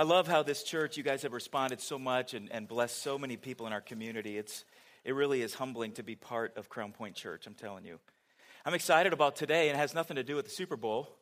I 0.00 0.02
love 0.02 0.26
how 0.26 0.42
this 0.42 0.62
church, 0.62 0.96
you 0.96 1.02
guys 1.02 1.24
have 1.24 1.34
responded 1.34 1.78
so 1.78 1.98
much 1.98 2.32
and, 2.32 2.50
and 2.52 2.66
blessed 2.66 3.02
so 3.02 3.18
many 3.18 3.36
people 3.36 3.66
in 3.66 3.74
our 3.74 3.82
community. 3.82 4.38
It's, 4.38 4.64
it 5.04 5.14
really 5.14 5.42
is 5.42 5.52
humbling 5.52 5.92
to 5.92 6.02
be 6.02 6.16
part 6.16 6.56
of 6.56 6.70
Crown 6.70 6.92
Point 6.92 7.14
Church, 7.14 7.46
I'm 7.46 7.52
telling 7.52 7.84
you. 7.84 7.98
I'm 8.64 8.72
excited 8.72 9.12
about 9.12 9.36
today, 9.36 9.68
and 9.68 9.76
it 9.76 9.78
has 9.78 9.92
nothing 9.92 10.16
to 10.16 10.22
do 10.22 10.36
with 10.36 10.46
the 10.46 10.50
Super 10.50 10.78
Bowl. 10.78 11.14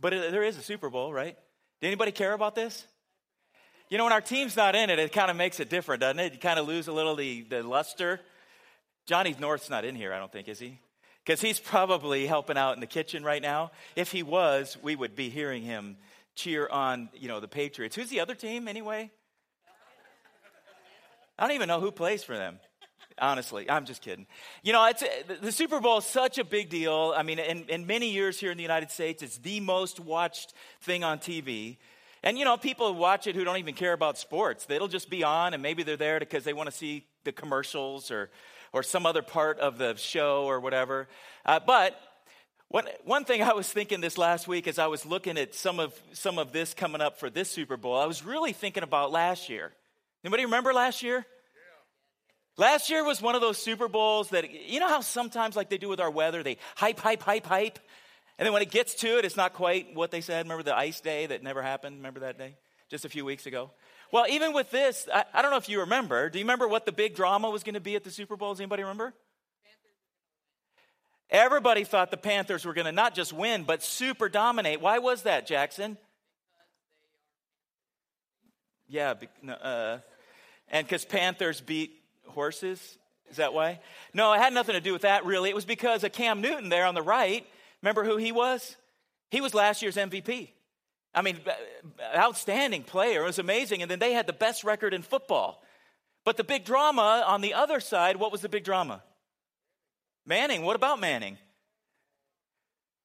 But 0.00 0.12
it, 0.12 0.32
there 0.32 0.42
is 0.42 0.58
a 0.58 0.60
Super 0.60 0.90
Bowl, 0.90 1.12
right? 1.12 1.36
Did 1.80 1.86
anybody 1.86 2.10
care 2.10 2.32
about 2.32 2.56
this? 2.56 2.84
You 3.90 3.98
know, 3.98 4.02
when 4.02 4.12
our 4.12 4.20
team's 4.20 4.56
not 4.56 4.74
in 4.74 4.90
it, 4.90 4.98
it 4.98 5.12
kind 5.12 5.30
of 5.30 5.36
makes 5.36 5.60
it 5.60 5.70
different, 5.70 6.00
doesn't 6.00 6.18
it? 6.18 6.32
You 6.32 6.40
kind 6.40 6.58
of 6.58 6.66
lose 6.66 6.88
a 6.88 6.92
little 6.92 7.14
the, 7.14 7.42
the 7.42 7.62
luster. 7.62 8.18
Johnny 9.06 9.36
North's 9.38 9.70
not 9.70 9.84
in 9.84 9.94
here, 9.94 10.12
I 10.12 10.18
don't 10.18 10.32
think, 10.32 10.48
is 10.48 10.58
he? 10.58 10.80
Because 11.24 11.40
he's 11.40 11.60
probably 11.60 12.26
helping 12.26 12.56
out 12.56 12.74
in 12.74 12.80
the 12.80 12.88
kitchen 12.88 13.22
right 13.22 13.40
now. 13.40 13.70
If 13.94 14.10
he 14.10 14.24
was, 14.24 14.76
we 14.82 14.96
would 14.96 15.14
be 15.14 15.28
hearing 15.28 15.62
him 15.62 15.96
cheer 16.36 16.68
on, 16.68 17.08
you 17.14 17.26
know, 17.26 17.40
the 17.40 17.48
Patriots. 17.48 17.96
Who's 17.96 18.10
the 18.10 18.20
other 18.20 18.34
team 18.34 18.68
anyway? 18.68 19.10
I 21.38 21.46
don't 21.46 21.54
even 21.54 21.68
know 21.68 21.80
who 21.80 21.90
plays 21.90 22.22
for 22.22 22.36
them. 22.36 22.60
Honestly, 23.18 23.68
I'm 23.70 23.86
just 23.86 24.02
kidding. 24.02 24.26
You 24.62 24.74
know, 24.74 24.86
it's, 24.86 25.02
the 25.40 25.50
Super 25.50 25.80
Bowl 25.80 25.98
is 25.98 26.04
such 26.04 26.38
a 26.38 26.44
big 26.44 26.68
deal. 26.68 27.14
I 27.16 27.22
mean, 27.22 27.38
in, 27.38 27.64
in 27.64 27.86
many 27.86 28.10
years 28.10 28.38
here 28.38 28.50
in 28.50 28.58
the 28.58 28.62
United 28.62 28.90
States, 28.90 29.22
it's 29.22 29.38
the 29.38 29.60
most 29.60 29.98
watched 29.98 30.52
thing 30.82 31.02
on 31.02 31.18
TV. 31.18 31.78
And, 32.22 32.38
you 32.38 32.44
know, 32.44 32.58
people 32.58 32.94
watch 32.94 33.26
it 33.26 33.34
who 33.34 33.44
don't 33.44 33.56
even 33.56 33.74
care 33.74 33.94
about 33.94 34.18
sports. 34.18 34.66
It'll 34.68 34.88
just 34.88 35.08
be 35.08 35.24
on, 35.24 35.54
and 35.54 35.62
maybe 35.62 35.82
they're 35.82 35.96
there 35.96 36.18
because 36.18 36.44
they 36.44 36.52
want 36.52 36.70
to 36.70 36.76
see 36.76 37.06
the 37.24 37.32
commercials 37.32 38.10
or, 38.10 38.30
or 38.72 38.82
some 38.82 39.06
other 39.06 39.22
part 39.22 39.58
of 39.60 39.78
the 39.78 39.94
show 39.96 40.44
or 40.44 40.60
whatever. 40.60 41.08
Uh, 41.46 41.60
but 41.64 41.98
one, 42.68 42.84
one 43.04 43.24
thing 43.24 43.42
I 43.42 43.52
was 43.52 43.70
thinking 43.70 44.00
this 44.00 44.18
last 44.18 44.48
week 44.48 44.66
as 44.66 44.78
I 44.78 44.86
was 44.88 45.06
looking 45.06 45.38
at 45.38 45.54
some 45.54 45.78
of, 45.78 45.94
some 46.12 46.38
of 46.38 46.52
this 46.52 46.74
coming 46.74 47.00
up 47.00 47.18
for 47.18 47.30
this 47.30 47.50
Super 47.50 47.76
Bowl, 47.76 47.96
I 47.96 48.06
was 48.06 48.24
really 48.24 48.52
thinking 48.52 48.82
about 48.82 49.12
last 49.12 49.48
year. 49.48 49.72
Anybody 50.24 50.44
remember 50.44 50.72
last 50.72 51.02
year? 51.02 51.24
Last 52.58 52.88
year 52.88 53.04
was 53.04 53.20
one 53.20 53.34
of 53.34 53.42
those 53.42 53.58
Super 53.58 53.86
Bowls 53.86 54.30
that, 54.30 54.50
you 54.50 54.80
know 54.80 54.88
how 54.88 55.02
sometimes, 55.02 55.56
like 55.56 55.68
they 55.68 55.76
do 55.76 55.88
with 55.88 56.00
our 56.00 56.10
weather, 56.10 56.42
they 56.42 56.56
hype, 56.74 56.98
hype, 56.98 57.22
hype, 57.22 57.44
hype. 57.44 57.78
And 58.38 58.46
then 58.46 58.52
when 58.52 58.62
it 58.62 58.70
gets 58.70 58.94
to 58.96 59.18
it, 59.18 59.24
it's 59.24 59.36
not 59.36 59.52
quite 59.52 59.94
what 59.94 60.10
they 60.10 60.22
said. 60.22 60.44
Remember 60.46 60.62
the 60.62 60.76
ice 60.76 61.00
day 61.00 61.26
that 61.26 61.42
never 61.42 61.62
happened? 61.62 61.96
Remember 61.96 62.20
that 62.20 62.38
day? 62.38 62.56
Just 62.90 63.04
a 63.04 63.08
few 63.08 63.24
weeks 63.24 63.46
ago? 63.46 63.70
Well, 64.10 64.26
even 64.28 64.54
with 64.54 64.70
this, 64.70 65.06
I, 65.12 65.24
I 65.34 65.42
don't 65.42 65.50
know 65.50 65.56
if 65.56 65.68
you 65.68 65.80
remember. 65.80 66.30
Do 66.30 66.38
you 66.38 66.44
remember 66.44 66.66
what 66.66 66.86
the 66.86 66.92
big 66.92 67.14
drama 67.14 67.50
was 67.50 67.62
going 67.62 67.74
to 67.74 67.80
be 67.80 67.94
at 67.94 68.04
the 68.04 68.10
Super 68.10 68.36
Bowl? 68.36 68.52
Does 68.52 68.60
anybody 68.60 68.82
remember? 68.82 69.12
Everybody 71.30 71.84
thought 71.84 72.10
the 72.10 72.16
Panthers 72.16 72.64
were 72.64 72.72
going 72.72 72.84
to 72.84 72.92
not 72.92 73.14
just 73.14 73.32
win, 73.32 73.64
but 73.64 73.82
super 73.82 74.28
dominate. 74.28 74.80
Why 74.80 74.98
was 74.98 75.22
that, 75.22 75.46
Jackson? 75.46 75.98
Yeah, 78.88 79.14
uh, 79.48 79.98
and 80.68 80.86
because 80.86 81.04
Panthers 81.04 81.60
beat 81.60 82.00
horses? 82.28 82.98
Is 83.28 83.36
that 83.36 83.52
why? 83.52 83.80
No, 84.14 84.32
it 84.32 84.38
had 84.38 84.52
nothing 84.52 84.74
to 84.74 84.80
do 84.80 84.92
with 84.92 85.02
that, 85.02 85.24
really. 85.24 85.50
It 85.50 85.54
was 85.56 85.64
because 85.64 86.04
of 86.04 86.12
Cam 86.12 86.40
Newton 86.40 86.68
there 86.68 86.86
on 86.86 86.94
the 86.94 87.02
right. 87.02 87.44
Remember 87.82 88.04
who 88.04 88.16
he 88.16 88.30
was? 88.30 88.76
He 89.30 89.40
was 89.40 89.54
last 89.54 89.82
year's 89.82 89.96
MVP. 89.96 90.50
I 91.12 91.22
mean, 91.22 91.40
outstanding 92.14 92.84
player. 92.84 93.22
It 93.22 93.26
was 93.26 93.38
amazing. 93.38 93.82
And 93.82 93.90
then 93.90 93.98
they 93.98 94.12
had 94.12 94.26
the 94.26 94.32
best 94.32 94.62
record 94.62 94.94
in 94.94 95.02
football. 95.02 95.62
But 96.24 96.36
the 96.36 96.44
big 96.44 96.64
drama 96.64 97.24
on 97.26 97.40
the 97.40 97.54
other 97.54 97.80
side, 97.80 98.16
what 98.16 98.30
was 98.30 98.42
the 98.42 98.48
big 98.48 98.64
drama? 98.64 99.02
Manning. 100.26 100.62
What 100.62 100.76
about 100.76 101.00
Manning? 101.00 101.38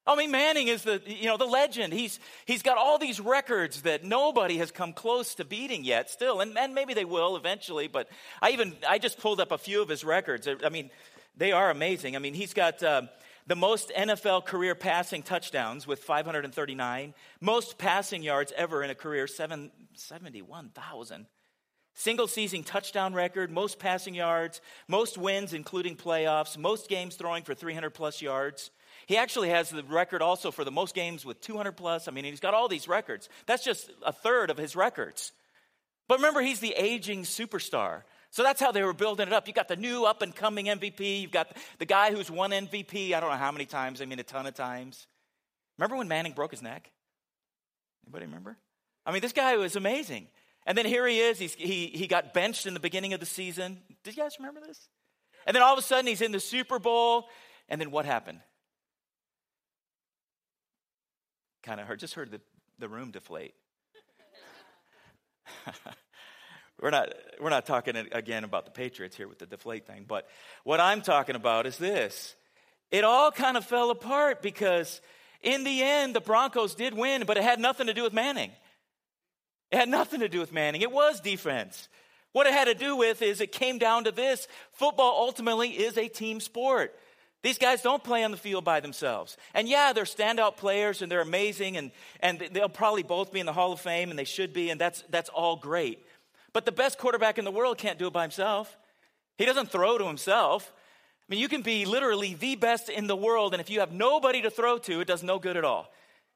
I 0.04 0.16
mean, 0.16 0.32
Manning 0.32 0.66
is 0.66 0.82
the, 0.82 1.00
you 1.06 1.26
know, 1.26 1.36
the 1.36 1.44
legend. 1.46 1.92
He's, 1.92 2.18
he's 2.44 2.62
got 2.62 2.76
all 2.76 2.98
these 2.98 3.20
records 3.20 3.82
that 3.82 4.02
nobody 4.02 4.58
has 4.58 4.72
come 4.72 4.92
close 4.92 5.36
to 5.36 5.44
beating 5.44 5.84
yet 5.84 6.10
still. 6.10 6.40
And, 6.40 6.58
and 6.58 6.74
maybe 6.74 6.92
they 6.92 7.04
will 7.04 7.36
eventually, 7.36 7.86
but 7.86 8.08
I 8.40 8.50
even, 8.50 8.74
I 8.88 8.98
just 8.98 9.20
pulled 9.20 9.40
up 9.40 9.52
a 9.52 9.58
few 9.58 9.80
of 9.80 9.88
his 9.88 10.02
records. 10.02 10.48
I 10.64 10.68
mean, 10.70 10.90
they 11.36 11.52
are 11.52 11.70
amazing. 11.70 12.16
I 12.16 12.18
mean, 12.18 12.34
he's 12.34 12.52
got 12.52 12.82
uh, 12.82 13.02
the 13.46 13.54
most 13.54 13.92
NFL 13.96 14.44
career 14.44 14.74
passing 14.74 15.22
touchdowns 15.22 15.86
with 15.86 16.00
539, 16.00 17.14
most 17.40 17.78
passing 17.78 18.24
yards 18.24 18.52
ever 18.56 18.82
in 18.82 18.90
a 18.90 18.96
career, 18.96 19.28
71,000. 19.28 21.26
Single 21.94 22.26
season 22.26 22.62
touchdown 22.64 23.12
record, 23.12 23.50
most 23.50 23.78
passing 23.78 24.14
yards, 24.14 24.60
most 24.88 25.18
wins, 25.18 25.52
including 25.52 25.96
playoffs, 25.96 26.56
most 26.56 26.88
games 26.88 27.16
throwing 27.16 27.42
for 27.42 27.54
300 27.54 27.90
plus 27.90 28.22
yards. 28.22 28.70
He 29.06 29.16
actually 29.16 29.50
has 29.50 29.70
the 29.70 29.82
record 29.82 30.22
also 30.22 30.50
for 30.50 30.64
the 30.64 30.70
most 30.70 30.94
games 30.94 31.24
with 31.24 31.40
200 31.40 31.72
plus. 31.72 32.08
I 32.08 32.10
mean, 32.10 32.24
he's 32.24 32.40
got 32.40 32.54
all 32.54 32.68
these 32.68 32.88
records. 32.88 33.28
That's 33.46 33.64
just 33.64 33.90
a 34.06 34.12
third 34.12 34.48
of 34.48 34.56
his 34.56 34.74
records. 34.74 35.32
But 36.08 36.18
remember, 36.18 36.40
he's 36.40 36.60
the 36.60 36.74
aging 36.76 37.22
superstar. 37.22 38.02
So 38.30 38.42
that's 38.42 38.60
how 38.60 38.72
they 38.72 38.82
were 38.82 38.94
building 38.94 39.26
it 39.26 39.32
up. 39.34 39.46
You 39.46 39.52
got 39.52 39.68
the 39.68 39.76
new 39.76 40.04
up 40.06 40.22
and 40.22 40.34
coming 40.34 40.66
MVP. 40.66 41.20
You've 41.20 41.30
got 41.30 41.54
the 41.78 41.84
guy 41.84 42.12
who's 42.12 42.30
won 42.30 42.50
MVP, 42.50 43.12
I 43.12 43.20
don't 43.20 43.30
know 43.30 43.36
how 43.36 43.52
many 43.52 43.66
times, 43.66 44.00
I 44.00 44.06
mean, 44.06 44.18
a 44.18 44.22
ton 44.22 44.46
of 44.46 44.54
times. 44.54 45.06
Remember 45.76 45.96
when 45.96 46.08
Manning 46.08 46.32
broke 46.32 46.52
his 46.52 46.62
neck? 46.62 46.90
Anybody 48.06 48.24
remember? 48.24 48.56
I 49.04 49.12
mean, 49.12 49.20
this 49.20 49.32
guy 49.32 49.56
was 49.56 49.76
amazing. 49.76 50.28
And 50.66 50.78
then 50.78 50.86
here 50.86 51.06
he 51.06 51.18
is. 51.18 51.38
He's, 51.38 51.54
he, 51.54 51.86
he 51.88 52.06
got 52.06 52.32
benched 52.32 52.66
in 52.66 52.74
the 52.74 52.80
beginning 52.80 53.14
of 53.14 53.20
the 53.20 53.26
season. 53.26 53.78
Did 54.04 54.16
you 54.16 54.22
guys 54.22 54.36
remember 54.38 54.60
this? 54.66 54.88
And 55.46 55.54
then 55.54 55.62
all 55.62 55.72
of 55.72 55.78
a 55.78 55.82
sudden, 55.82 56.06
he's 56.06 56.22
in 56.22 56.32
the 56.32 56.40
Super 56.40 56.78
Bowl. 56.78 57.28
And 57.68 57.80
then 57.80 57.90
what 57.90 58.04
happened? 58.04 58.40
kind 61.62 61.80
of 61.80 61.86
heard, 61.86 62.00
just 62.00 62.14
heard 62.14 62.30
the, 62.30 62.40
the 62.78 62.88
room 62.88 63.10
deflate. 63.10 63.54
we're 66.80 66.90
not 66.90 67.08
we're 67.40 67.50
not 67.50 67.66
talking 67.66 67.96
again 67.96 68.44
about 68.44 68.64
the 68.64 68.70
Patriots 68.70 69.16
here 69.16 69.28
with 69.28 69.38
the 69.38 69.46
deflate 69.46 69.86
thing, 69.86 70.04
but 70.06 70.26
what 70.64 70.80
I'm 70.80 71.02
talking 71.02 71.36
about 71.36 71.66
is 71.66 71.76
this. 71.78 72.34
It 72.90 73.04
all 73.04 73.30
kind 73.30 73.56
of 73.56 73.64
fell 73.64 73.90
apart 73.90 74.42
because 74.42 75.00
in 75.40 75.64
the 75.64 75.82
end 75.82 76.14
the 76.14 76.20
Broncos 76.20 76.74
did 76.74 76.94
win, 76.94 77.24
but 77.26 77.36
it 77.36 77.42
had 77.42 77.60
nothing 77.60 77.86
to 77.86 77.94
do 77.94 78.02
with 78.02 78.12
Manning. 78.12 78.50
It 79.72 79.78
had 79.78 79.88
nothing 79.88 80.20
to 80.20 80.28
do 80.28 80.38
with 80.38 80.52
Manning. 80.52 80.82
It 80.82 80.92
was 80.92 81.20
defense. 81.20 81.88
What 82.32 82.46
it 82.46 82.52
had 82.52 82.66
to 82.66 82.74
do 82.74 82.94
with 82.96 83.22
is 83.22 83.40
it 83.40 83.52
came 83.52 83.78
down 83.78 84.04
to 84.04 84.12
this. 84.12 84.46
Football 84.72 85.16
ultimately 85.18 85.70
is 85.70 85.96
a 85.96 86.08
team 86.08 86.40
sport. 86.40 86.94
These 87.42 87.58
guys 87.58 87.82
don't 87.82 88.04
play 88.04 88.22
on 88.22 88.30
the 88.30 88.36
field 88.36 88.64
by 88.64 88.80
themselves. 88.80 89.36
And 89.52 89.68
yeah, 89.68 89.92
they're 89.92 90.04
standout 90.04 90.56
players 90.56 91.02
and 91.02 91.10
they're 91.10 91.22
amazing 91.22 91.76
and, 91.76 91.90
and 92.20 92.38
they'll 92.52 92.68
probably 92.68 93.02
both 93.02 93.32
be 93.32 93.40
in 93.40 93.46
the 93.46 93.52
Hall 93.52 93.72
of 93.72 93.80
Fame 93.80 94.10
and 94.10 94.18
they 94.18 94.24
should 94.24 94.52
be, 94.52 94.70
and 94.70 94.80
that's, 94.80 95.02
that's 95.10 95.28
all 95.30 95.56
great. 95.56 96.06
But 96.52 96.66
the 96.66 96.72
best 96.72 96.98
quarterback 96.98 97.38
in 97.38 97.44
the 97.44 97.50
world 97.50 97.78
can't 97.78 97.98
do 97.98 98.06
it 98.06 98.12
by 98.12 98.22
himself. 98.22 98.76
He 99.38 99.44
doesn't 99.44 99.72
throw 99.72 99.98
to 99.98 100.06
himself. 100.06 100.70
I 101.28 101.32
mean, 101.32 101.40
you 101.40 101.48
can 101.48 101.62
be 101.62 101.84
literally 101.84 102.34
the 102.34 102.56
best 102.56 102.88
in 102.88 103.06
the 103.06 103.16
world, 103.16 103.54
and 103.54 103.60
if 103.60 103.70
you 103.70 103.80
have 103.80 103.90
nobody 103.90 104.42
to 104.42 104.50
throw 104.50 104.78
to, 104.78 105.00
it 105.00 105.08
does 105.08 105.22
no 105.22 105.38
good 105.38 105.56
at 105.56 105.64
all. 105.64 105.90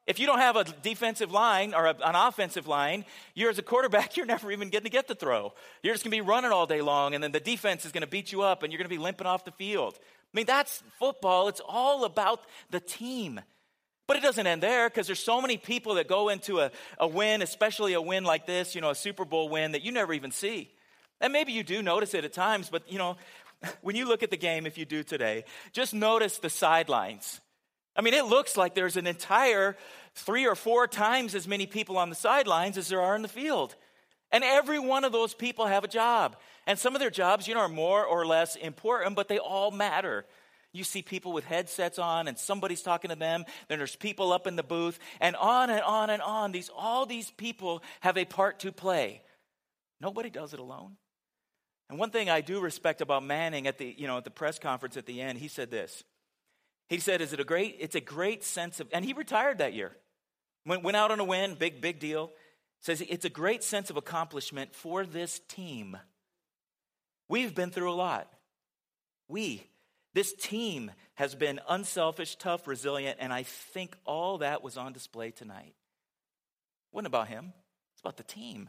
If 0.06 0.20
you 0.20 0.26
don't 0.26 0.38
have 0.38 0.54
a 0.54 0.64
defensive 0.64 1.32
line 1.32 1.74
or 1.74 1.86
a, 1.86 1.96
an 2.04 2.14
offensive 2.14 2.68
line, 2.68 3.04
you're 3.34 3.50
as 3.50 3.58
a 3.58 3.62
quarterback, 3.62 4.16
you're 4.16 4.26
never 4.26 4.52
even 4.52 4.70
going 4.70 4.84
to 4.84 4.90
get 4.90 5.08
the 5.08 5.14
throw. 5.14 5.52
You're 5.82 5.94
just 5.94 6.04
going 6.04 6.12
to 6.12 6.22
be 6.22 6.28
running 6.28 6.52
all 6.52 6.66
day 6.66 6.80
long, 6.80 7.14
and 7.14 7.22
then 7.22 7.32
the 7.32 7.40
defense 7.40 7.84
is 7.84 7.92
going 7.92 8.02
to 8.02 8.08
beat 8.08 8.32
you 8.32 8.42
up, 8.42 8.62
and 8.62 8.72
you're 8.72 8.78
going 8.78 8.88
to 8.88 8.94
be 8.94 9.02
limping 9.02 9.26
off 9.26 9.44
the 9.44 9.52
field. 9.52 9.98
I 9.98 10.36
mean, 10.36 10.46
that's 10.46 10.82
football. 10.98 11.48
It's 11.48 11.60
all 11.66 12.04
about 12.04 12.40
the 12.70 12.80
team. 12.80 13.40
But 14.06 14.16
it 14.16 14.22
doesn't 14.22 14.46
end 14.46 14.62
there 14.62 14.88
because 14.88 15.08
there's 15.08 15.22
so 15.22 15.40
many 15.40 15.56
people 15.56 15.94
that 15.94 16.06
go 16.06 16.28
into 16.28 16.60
a, 16.60 16.70
a 16.98 17.08
win, 17.08 17.42
especially 17.42 17.94
a 17.94 18.00
win 18.00 18.22
like 18.22 18.46
this, 18.46 18.74
you 18.74 18.80
know, 18.80 18.90
a 18.90 18.94
Super 18.94 19.24
Bowl 19.24 19.48
win 19.48 19.72
that 19.72 19.82
you 19.82 19.90
never 19.90 20.12
even 20.12 20.30
see. 20.30 20.70
And 21.20 21.32
maybe 21.32 21.52
you 21.52 21.64
do 21.64 21.82
notice 21.82 22.14
it 22.14 22.24
at 22.24 22.32
times, 22.32 22.68
but 22.70 22.90
you 22.90 22.98
know, 22.98 23.16
when 23.80 23.96
you 23.96 24.06
look 24.06 24.22
at 24.22 24.30
the 24.30 24.36
game, 24.36 24.66
if 24.66 24.78
you 24.78 24.84
do 24.84 25.02
today, 25.02 25.44
just 25.72 25.92
notice 25.92 26.38
the 26.38 26.50
sidelines. 26.50 27.40
I 27.96 28.02
mean, 28.02 28.14
it 28.14 28.26
looks 28.26 28.56
like 28.56 28.74
there's 28.74 28.96
an 28.96 29.06
entire 29.06 29.76
three 30.14 30.46
or 30.46 30.54
four 30.54 30.86
times 30.86 31.34
as 31.34 31.48
many 31.48 31.66
people 31.66 31.98
on 31.98 32.10
the 32.10 32.14
sidelines 32.14 32.76
as 32.76 32.88
there 32.88 33.00
are 33.00 33.16
in 33.16 33.22
the 33.22 33.28
field. 33.28 33.74
And 34.32 34.44
every 34.44 34.78
one 34.78 35.04
of 35.04 35.12
those 35.12 35.34
people 35.34 35.66
have 35.66 35.84
a 35.84 35.88
job. 35.88 36.36
And 36.66 36.78
some 36.78 36.94
of 36.94 37.00
their 37.00 37.10
jobs, 37.10 37.46
you 37.46 37.54
know, 37.54 37.60
are 37.60 37.68
more 37.68 38.04
or 38.04 38.26
less 38.26 38.56
important, 38.56 39.16
but 39.16 39.28
they 39.28 39.38
all 39.38 39.70
matter. 39.70 40.26
You 40.72 40.84
see 40.84 41.00
people 41.00 41.32
with 41.32 41.44
headsets 41.44 41.98
on 41.98 42.28
and 42.28 42.38
somebody's 42.38 42.82
talking 42.82 43.08
to 43.10 43.16
them. 43.16 43.44
Then 43.68 43.78
there's 43.78 43.96
people 43.96 44.32
up 44.32 44.46
in 44.46 44.56
the 44.56 44.62
booth 44.62 44.98
and 45.20 45.34
on 45.36 45.70
and 45.70 45.80
on 45.80 46.10
and 46.10 46.20
on. 46.20 46.52
These, 46.52 46.70
all 46.76 47.06
these 47.06 47.30
people 47.30 47.82
have 48.00 48.18
a 48.18 48.24
part 48.24 48.60
to 48.60 48.72
play. 48.72 49.22
Nobody 50.00 50.28
does 50.28 50.52
it 50.52 50.60
alone. 50.60 50.96
And 51.88 51.98
one 51.98 52.10
thing 52.10 52.28
I 52.28 52.40
do 52.40 52.60
respect 52.60 53.00
about 53.00 53.24
Manning 53.24 53.66
at 53.66 53.78
the, 53.78 53.94
you 53.96 54.06
know, 54.06 54.18
at 54.18 54.24
the 54.24 54.30
press 54.30 54.58
conference 54.58 54.96
at 54.96 55.06
the 55.06 55.20
end, 55.20 55.38
he 55.38 55.48
said 55.48 55.70
this. 55.70 56.02
He 56.88 56.98
said, 56.98 57.20
Is 57.20 57.32
it 57.32 57.40
a 57.40 57.44
great, 57.44 57.76
it's 57.80 57.94
a 57.94 58.00
great 58.00 58.44
sense 58.44 58.80
of, 58.80 58.88
and 58.92 59.04
he 59.04 59.12
retired 59.12 59.58
that 59.58 59.74
year. 59.74 59.96
Went, 60.64 60.82
went 60.82 60.96
out 60.96 61.10
on 61.10 61.20
a 61.20 61.24
win, 61.24 61.54
big, 61.54 61.80
big 61.80 61.98
deal. 61.98 62.32
Says 62.80 63.02
it's 63.08 63.24
a 63.24 63.30
great 63.30 63.64
sense 63.64 63.90
of 63.90 63.96
accomplishment 63.96 64.74
for 64.74 65.06
this 65.06 65.40
team. 65.48 65.96
We've 67.28 67.54
been 67.54 67.70
through 67.70 67.90
a 67.90 67.94
lot. 67.94 68.30
We, 69.28 69.66
this 70.14 70.32
team, 70.34 70.92
has 71.16 71.34
been 71.34 71.60
unselfish, 71.68 72.36
tough, 72.36 72.66
resilient, 72.66 73.16
and 73.20 73.32
I 73.32 73.42
think 73.42 73.96
all 74.04 74.38
that 74.38 74.62
was 74.62 74.76
on 74.76 74.92
display 74.92 75.30
tonight. 75.30 75.74
Wasn't 76.92 77.06
about 77.06 77.28
him, 77.28 77.52
it's 77.92 78.00
about 78.02 78.18
the 78.18 78.22
team. 78.22 78.68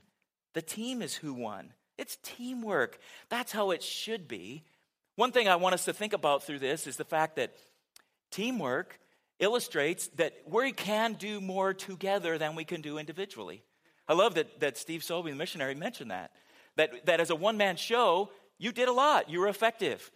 The 0.53 0.61
team 0.61 1.01
is 1.01 1.13
who 1.13 1.33
won. 1.33 1.73
It's 1.97 2.17
teamwork. 2.23 2.99
That's 3.29 3.51
how 3.51 3.71
it 3.71 3.83
should 3.83 4.27
be. 4.27 4.63
One 5.15 5.31
thing 5.31 5.47
I 5.47 5.57
want 5.57 5.73
us 5.73 5.85
to 5.85 5.93
think 5.93 6.13
about 6.13 6.43
through 6.43 6.59
this 6.59 6.87
is 6.87 6.95
the 6.95 7.03
fact 7.03 7.35
that 7.35 7.53
teamwork 8.31 8.99
illustrates 9.39 10.07
that 10.15 10.33
we 10.45 10.71
can 10.71 11.13
do 11.13 11.39
more 11.39 11.73
together 11.73 12.37
than 12.37 12.55
we 12.55 12.65
can 12.65 12.81
do 12.81 12.97
individually. 12.97 13.63
I 14.07 14.13
love 14.13 14.35
that, 14.35 14.59
that 14.59 14.77
Steve 14.77 15.03
Sobey, 15.03 15.31
the 15.31 15.37
missionary, 15.37 15.75
mentioned 15.75 16.11
that. 16.11 16.31
That, 16.75 17.05
that 17.05 17.19
as 17.19 17.29
a 17.29 17.35
one 17.35 17.57
man 17.57 17.75
show, 17.75 18.29
you 18.57 18.71
did 18.71 18.87
a 18.87 18.93
lot, 18.93 19.29
you 19.29 19.39
were 19.39 19.47
effective. 19.47 20.11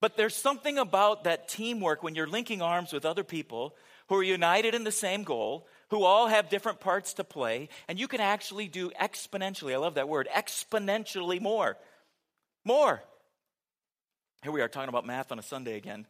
But 0.00 0.16
there's 0.16 0.34
something 0.34 0.78
about 0.78 1.24
that 1.24 1.48
teamwork 1.48 2.02
when 2.02 2.14
you're 2.14 2.26
linking 2.26 2.62
arms 2.62 2.92
with 2.92 3.04
other 3.04 3.24
people 3.24 3.76
who 4.08 4.16
are 4.16 4.22
united 4.22 4.74
in 4.74 4.82
the 4.82 4.92
same 4.92 5.22
goal, 5.22 5.68
who 5.90 6.04
all 6.04 6.26
have 6.26 6.48
different 6.48 6.80
parts 6.80 7.14
to 7.14 7.24
play, 7.24 7.68
and 7.86 7.98
you 7.98 8.08
can 8.08 8.20
actually 8.20 8.66
do 8.66 8.90
exponentially, 8.90 9.72
I 9.72 9.76
love 9.76 9.94
that 9.94 10.08
word, 10.08 10.28
exponentially 10.34 11.40
more. 11.40 11.76
More. 12.64 13.02
Here 14.42 14.52
we 14.52 14.62
are 14.62 14.68
talking 14.68 14.88
about 14.88 15.06
math 15.06 15.30
on 15.30 15.38
a 15.38 15.42
Sunday 15.42 15.76
again. 15.76 16.06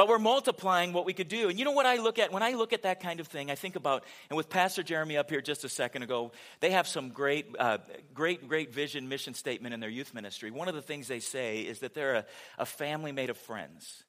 But 0.00 0.08
we're 0.08 0.18
multiplying 0.18 0.94
what 0.94 1.04
we 1.04 1.12
could 1.12 1.28
do. 1.28 1.50
And 1.50 1.58
you 1.58 1.66
know 1.66 1.72
what 1.72 1.84
I 1.84 1.96
look 1.96 2.18
at? 2.18 2.32
When 2.32 2.42
I 2.42 2.52
look 2.52 2.72
at 2.72 2.84
that 2.84 3.02
kind 3.02 3.20
of 3.20 3.26
thing, 3.26 3.50
I 3.50 3.54
think 3.54 3.76
about, 3.76 4.02
and 4.30 4.36
with 4.38 4.48
Pastor 4.48 4.82
Jeremy 4.82 5.18
up 5.18 5.28
here 5.28 5.42
just 5.42 5.62
a 5.62 5.68
second 5.68 6.02
ago, 6.02 6.32
they 6.60 6.70
have 6.70 6.88
some 6.88 7.10
great, 7.10 7.54
uh, 7.58 7.76
great, 8.14 8.48
great 8.48 8.72
vision, 8.72 9.10
mission 9.10 9.34
statement 9.34 9.74
in 9.74 9.80
their 9.80 9.90
youth 9.90 10.14
ministry. 10.14 10.50
One 10.50 10.68
of 10.68 10.74
the 10.74 10.80
things 10.80 11.06
they 11.06 11.20
say 11.20 11.60
is 11.60 11.80
that 11.80 11.92
they're 11.92 12.14
a, 12.14 12.24
a 12.56 12.64
family 12.64 13.12
made 13.12 13.28
of 13.28 13.36
friends. 13.36 14.04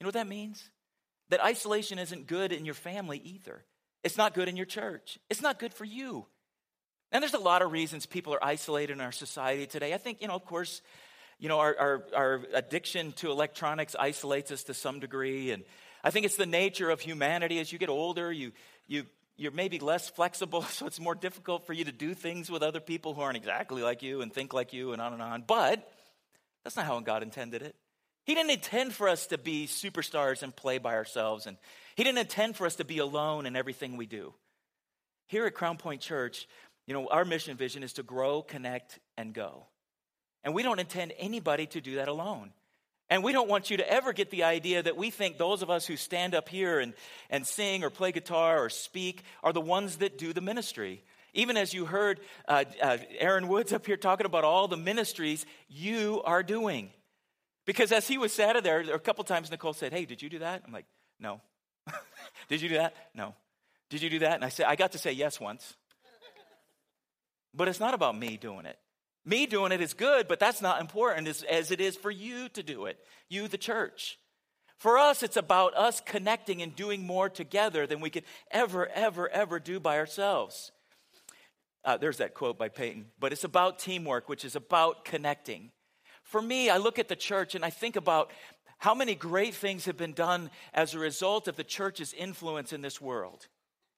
You 0.00 0.04
know 0.04 0.08
what 0.08 0.14
that 0.14 0.26
means? 0.26 0.68
That 1.28 1.44
isolation 1.44 2.00
isn't 2.00 2.26
good 2.26 2.50
in 2.50 2.64
your 2.64 2.74
family 2.74 3.22
either. 3.24 3.64
It's 4.02 4.18
not 4.18 4.34
good 4.34 4.48
in 4.48 4.56
your 4.56 4.66
church. 4.66 5.20
It's 5.30 5.40
not 5.40 5.60
good 5.60 5.72
for 5.72 5.84
you. 5.84 6.26
And 7.12 7.22
there's 7.22 7.34
a 7.34 7.38
lot 7.38 7.62
of 7.62 7.70
reasons 7.70 8.04
people 8.04 8.34
are 8.34 8.44
isolated 8.44 8.94
in 8.94 9.00
our 9.00 9.12
society 9.12 9.66
today. 9.66 9.94
I 9.94 9.98
think, 9.98 10.22
you 10.22 10.26
know, 10.26 10.34
of 10.34 10.44
course, 10.44 10.82
you 11.38 11.48
know, 11.48 11.58
our, 11.58 11.76
our, 11.78 12.04
our 12.14 12.40
addiction 12.54 13.12
to 13.12 13.30
electronics 13.30 13.94
isolates 13.98 14.50
us 14.50 14.64
to 14.64 14.74
some 14.74 15.00
degree. 15.00 15.50
And 15.50 15.64
I 16.02 16.10
think 16.10 16.26
it's 16.26 16.36
the 16.36 16.46
nature 16.46 16.90
of 16.90 17.00
humanity. 17.00 17.58
As 17.58 17.72
you 17.72 17.78
get 17.78 17.88
older, 17.88 18.32
you, 18.32 18.52
you, 18.86 19.06
you're 19.36 19.52
maybe 19.52 19.78
less 19.78 20.08
flexible, 20.08 20.62
so 20.70 20.86
it's 20.86 21.00
more 21.00 21.14
difficult 21.14 21.66
for 21.66 21.72
you 21.72 21.84
to 21.84 21.92
do 21.92 22.14
things 22.14 22.50
with 22.50 22.62
other 22.62 22.80
people 22.80 23.14
who 23.14 23.20
aren't 23.20 23.36
exactly 23.36 23.82
like 23.82 24.02
you 24.02 24.22
and 24.22 24.32
think 24.32 24.52
like 24.52 24.72
you 24.72 24.92
and 24.92 25.02
on 25.02 25.12
and 25.12 25.22
on. 25.22 25.44
But 25.46 25.90
that's 26.62 26.76
not 26.76 26.86
how 26.86 26.98
God 27.00 27.22
intended 27.22 27.62
it. 27.62 27.74
He 28.24 28.34
didn't 28.34 28.52
intend 28.52 28.94
for 28.94 29.08
us 29.08 29.26
to 29.26 29.38
be 29.38 29.66
superstars 29.66 30.42
and 30.42 30.54
play 30.54 30.78
by 30.78 30.94
ourselves, 30.94 31.46
and 31.46 31.58
He 31.94 32.04
didn't 32.04 32.18
intend 32.18 32.56
for 32.56 32.66
us 32.66 32.76
to 32.76 32.84
be 32.84 32.98
alone 32.98 33.44
in 33.44 33.54
everything 33.54 33.96
we 33.96 34.06
do. 34.06 34.32
Here 35.26 35.46
at 35.46 35.54
Crown 35.54 35.76
Point 35.76 36.00
Church, 36.00 36.48
you 36.86 36.94
know, 36.94 37.08
our 37.08 37.24
mission 37.24 37.56
vision 37.56 37.82
is 37.82 37.94
to 37.94 38.02
grow, 38.02 38.42
connect, 38.42 38.98
and 39.16 39.34
go. 39.34 39.66
And 40.44 40.54
we 40.54 40.62
don't 40.62 40.78
intend 40.78 41.12
anybody 41.18 41.66
to 41.68 41.80
do 41.80 41.96
that 41.96 42.08
alone. 42.08 42.52
And 43.10 43.22
we 43.22 43.32
don't 43.32 43.48
want 43.48 43.70
you 43.70 43.78
to 43.78 43.90
ever 43.90 44.12
get 44.12 44.30
the 44.30 44.44
idea 44.44 44.82
that 44.82 44.96
we 44.96 45.10
think 45.10 45.36
those 45.36 45.62
of 45.62 45.70
us 45.70 45.86
who 45.86 45.96
stand 45.96 46.34
up 46.34 46.48
here 46.48 46.80
and, 46.80 46.94
and 47.30 47.46
sing 47.46 47.82
or 47.84 47.90
play 47.90 48.12
guitar 48.12 48.62
or 48.62 48.70
speak 48.70 49.22
are 49.42 49.52
the 49.52 49.60
ones 49.60 49.96
that 49.96 50.16
do 50.18 50.32
the 50.32 50.40
ministry. 50.40 51.02
Even 51.34 51.56
as 51.56 51.74
you 51.74 51.84
heard 51.84 52.20
uh, 52.46 52.64
uh, 52.80 52.98
Aaron 53.18 53.48
Woods 53.48 53.72
up 53.72 53.84
here 53.86 53.96
talking 53.96 54.26
about 54.26 54.44
all 54.44 54.68
the 54.68 54.76
ministries 54.76 55.44
you 55.68 56.22
are 56.24 56.42
doing. 56.42 56.90
Because 57.66 57.92
as 57.92 58.06
he 58.06 58.18
was 58.18 58.32
sat 58.32 58.62
there, 58.62 58.80
a 58.80 58.98
couple 58.98 59.24
times 59.24 59.50
Nicole 59.50 59.72
said, 59.72 59.92
Hey, 59.92 60.04
did 60.04 60.22
you 60.22 60.28
do 60.28 60.38
that? 60.40 60.62
I'm 60.66 60.72
like, 60.72 60.86
No. 61.18 61.40
did 62.48 62.62
you 62.62 62.68
do 62.68 62.76
that? 62.76 62.94
No. 63.14 63.34
Did 63.90 64.02
you 64.02 64.10
do 64.10 64.20
that? 64.20 64.34
And 64.34 64.44
I 64.44 64.48
said, 64.48 64.66
I 64.66 64.76
got 64.76 64.92
to 64.92 64.98
say 64.98 65.12
yes 65.12 65.40
once. 65.40 65.74
but 67.54 67.68
it's 67.68 67.80
not 67.80 67.94
about 67.94 68.16
me 68.16 68.36
doing 68.36 68.64
it. 68.66 68.78
Me 69.26 69.46
doing 69.46 69.72
it 69.72 69.80
is 69.80 69.94
good, 69.94 70.28
but 70.28 70.38
that's 70.38 70.60
not 70.60 70.80
important 70.80 71.28
as, 71.28 71.42
as 71.44 71.70
it 71.70 71.80
is 71.80 71.96
for 71.96 72.10
you 72.10 72.48
to 72.50 72.62
do 72.62 72.86
it, 72.86 72.98
you, 73.28 73.48
the 73.48 73.58
church. 73.58 74.18
For 74.78 74.98
us, 74.98 75.22
it's 75.22 75.36
about 75.36 75.74
us 75.74 76.00
connecting 76.00 76.60
and 76.60 76.76
doing 76.76 77.06
more 77.06 77.30
together 77.30 77.86
than 77.86 78.00
we 78.00 78.10
could 78.10 78.24
ever, 78.50 78.86
ever, 78.88 79.28
ever 79.30 79.58
do 79.58 79.80
by 79.80 79.98
ourselves. 79.98 80.72
Uh, 81.84 81.96
there's 81.96 82.18
that 82.18 82.34
quote 82.34 82.58
by 82.58 82.68
Peyton, 82.68 83.06
but 83.18 83.32
it's 83.32 83.44
about 83.44 83.78
teamwork, 83.78 84.28
which 84.28 84.44
is 84.44 84.56
about 84.56 85.04
connecting. 85.04 85.70
For 86.22 86.40
me, 86.40 86.70
I 86.70 86.78
look 86.78 86.98
at 86.98 87.08
the 87.08 87.16
church 87.16 87.54
and 87.54 87.64
I 87.64 87.70
think 87.70 87.96
about 87.96 88.30
how 88.78 88.94
many 88.94 89.14
great 89.14 89.54
things 89.54 89.84
have 89.86 89.96
been 89.96 90.12
done 90.12 90.50
as 90.74 90.94
a 90.94 90.98
result 90.98 91.48
of 91.48 91.56
the 91.56 91.64
church's 91.64 92.12
influence 92.12 92.72
in 92.72 92.82
this 92.82 93.00
world. 93.00 93.46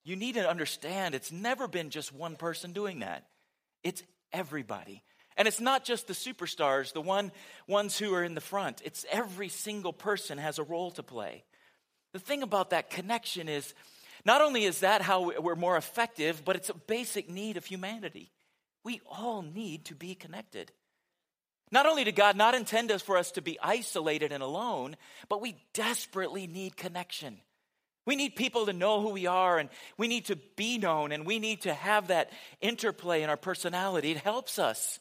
You 0.05 0.15
need 0.15 0.35
to 0.35 0.49
understand 0.49 1.15
it's 1.15 1.33
never 1.33 1.67
been 1.67 1.91
just 1.91 2.13
one 2.13 2.37
person 2.37 2.73
doing 2.73 3.01
that, 3.01 3.25
it's 3.83 4.03
everybody. 4.33 5.03
And 5.37 5.47
it's 5.47 5.61
not 5.61 5.85
just 5.85 6.07
the 6.07 6.15
superstars, 6.15 6.93
the 6.93 7.01
one, 7.01 7.31
ones 7.69 7.99
who 7.99 8.15
are 8.15 8.25
in 8.25 8.35
the 8.35 8.41
front. 8.41 8.81
It's 8.85 9.05
every 9.11 9.49
single 9.49 9.93
person 9.93 10.39
has 10.39 10.59
a 10.59 10.63
role 10.63 10.91
to 10.93 11.03
play. 11.03 11.45
The 12.13 12.19
thing 12.19 12.43
about 12.43 12.71
that 12.71 12.89
connection 12.89 13.49
is 13.49 13.75
not 14.25 14.41
only 14.41 14.65
is 14.65 14.81
that 14.81 15.03
how 15.03 15.33
we're 15.41 15.55
more 15.55 15.77
effective, 15.77 16.43
but 16.45 16.57
it's 16.57 16.71
a 16.71 16.75
basic 16.75 17.29
need 17.29 17.57
of 17.57 17.67
humanity. 17.67 18.33
We 18.83 19.01
all 19.07 19.43
need 19.43 19.85
to 19.87 19.95
be 19.95 20.15
connected. 20.15 20.73
Not 21.71 21.87
only 21.87 22.05
did 22.05 22.17
God 22.17 22.37
not 22.37 22.55
intend 22.55 22.91
us 22.91 23.03
for 23.03 23.17
us 23.17 23.33
to 23.33 23.43
be 23.43 23.59
isolated 23.61 24.33
and 24.33 24.43
alone, 24.43 24.97
but 25.29 25.41
we 25.41 25.57
desperately 25.75 26.47
need 26.47 26.77
connection. 26.77 27.39
We 28.07 28.15
need 28.15 28.37
people 28.37 28.67
to 28.67 28.73
know 28.73 29.01
who 29.01 29.11
we 29.11 29.27
are 29.27 29.59
and 29.59 29.69
we 29.99 30.07
need 30.07 30.27
to 30.27 30.37
be 30.57 30.79
known 30.79 31.11
and 31.11 31.27
we 31.27 31.41
need 31.41 31.63
to 31.63 31.75
have 31.75 32.09
that 32.09 32.31
interplay 32.61 33.23
in 33.23 33.31
our 33.31 33.37
personality. 33.37 34.13
It 34.13 34.19
helps 34.19 34.59
us. 34.59 35.01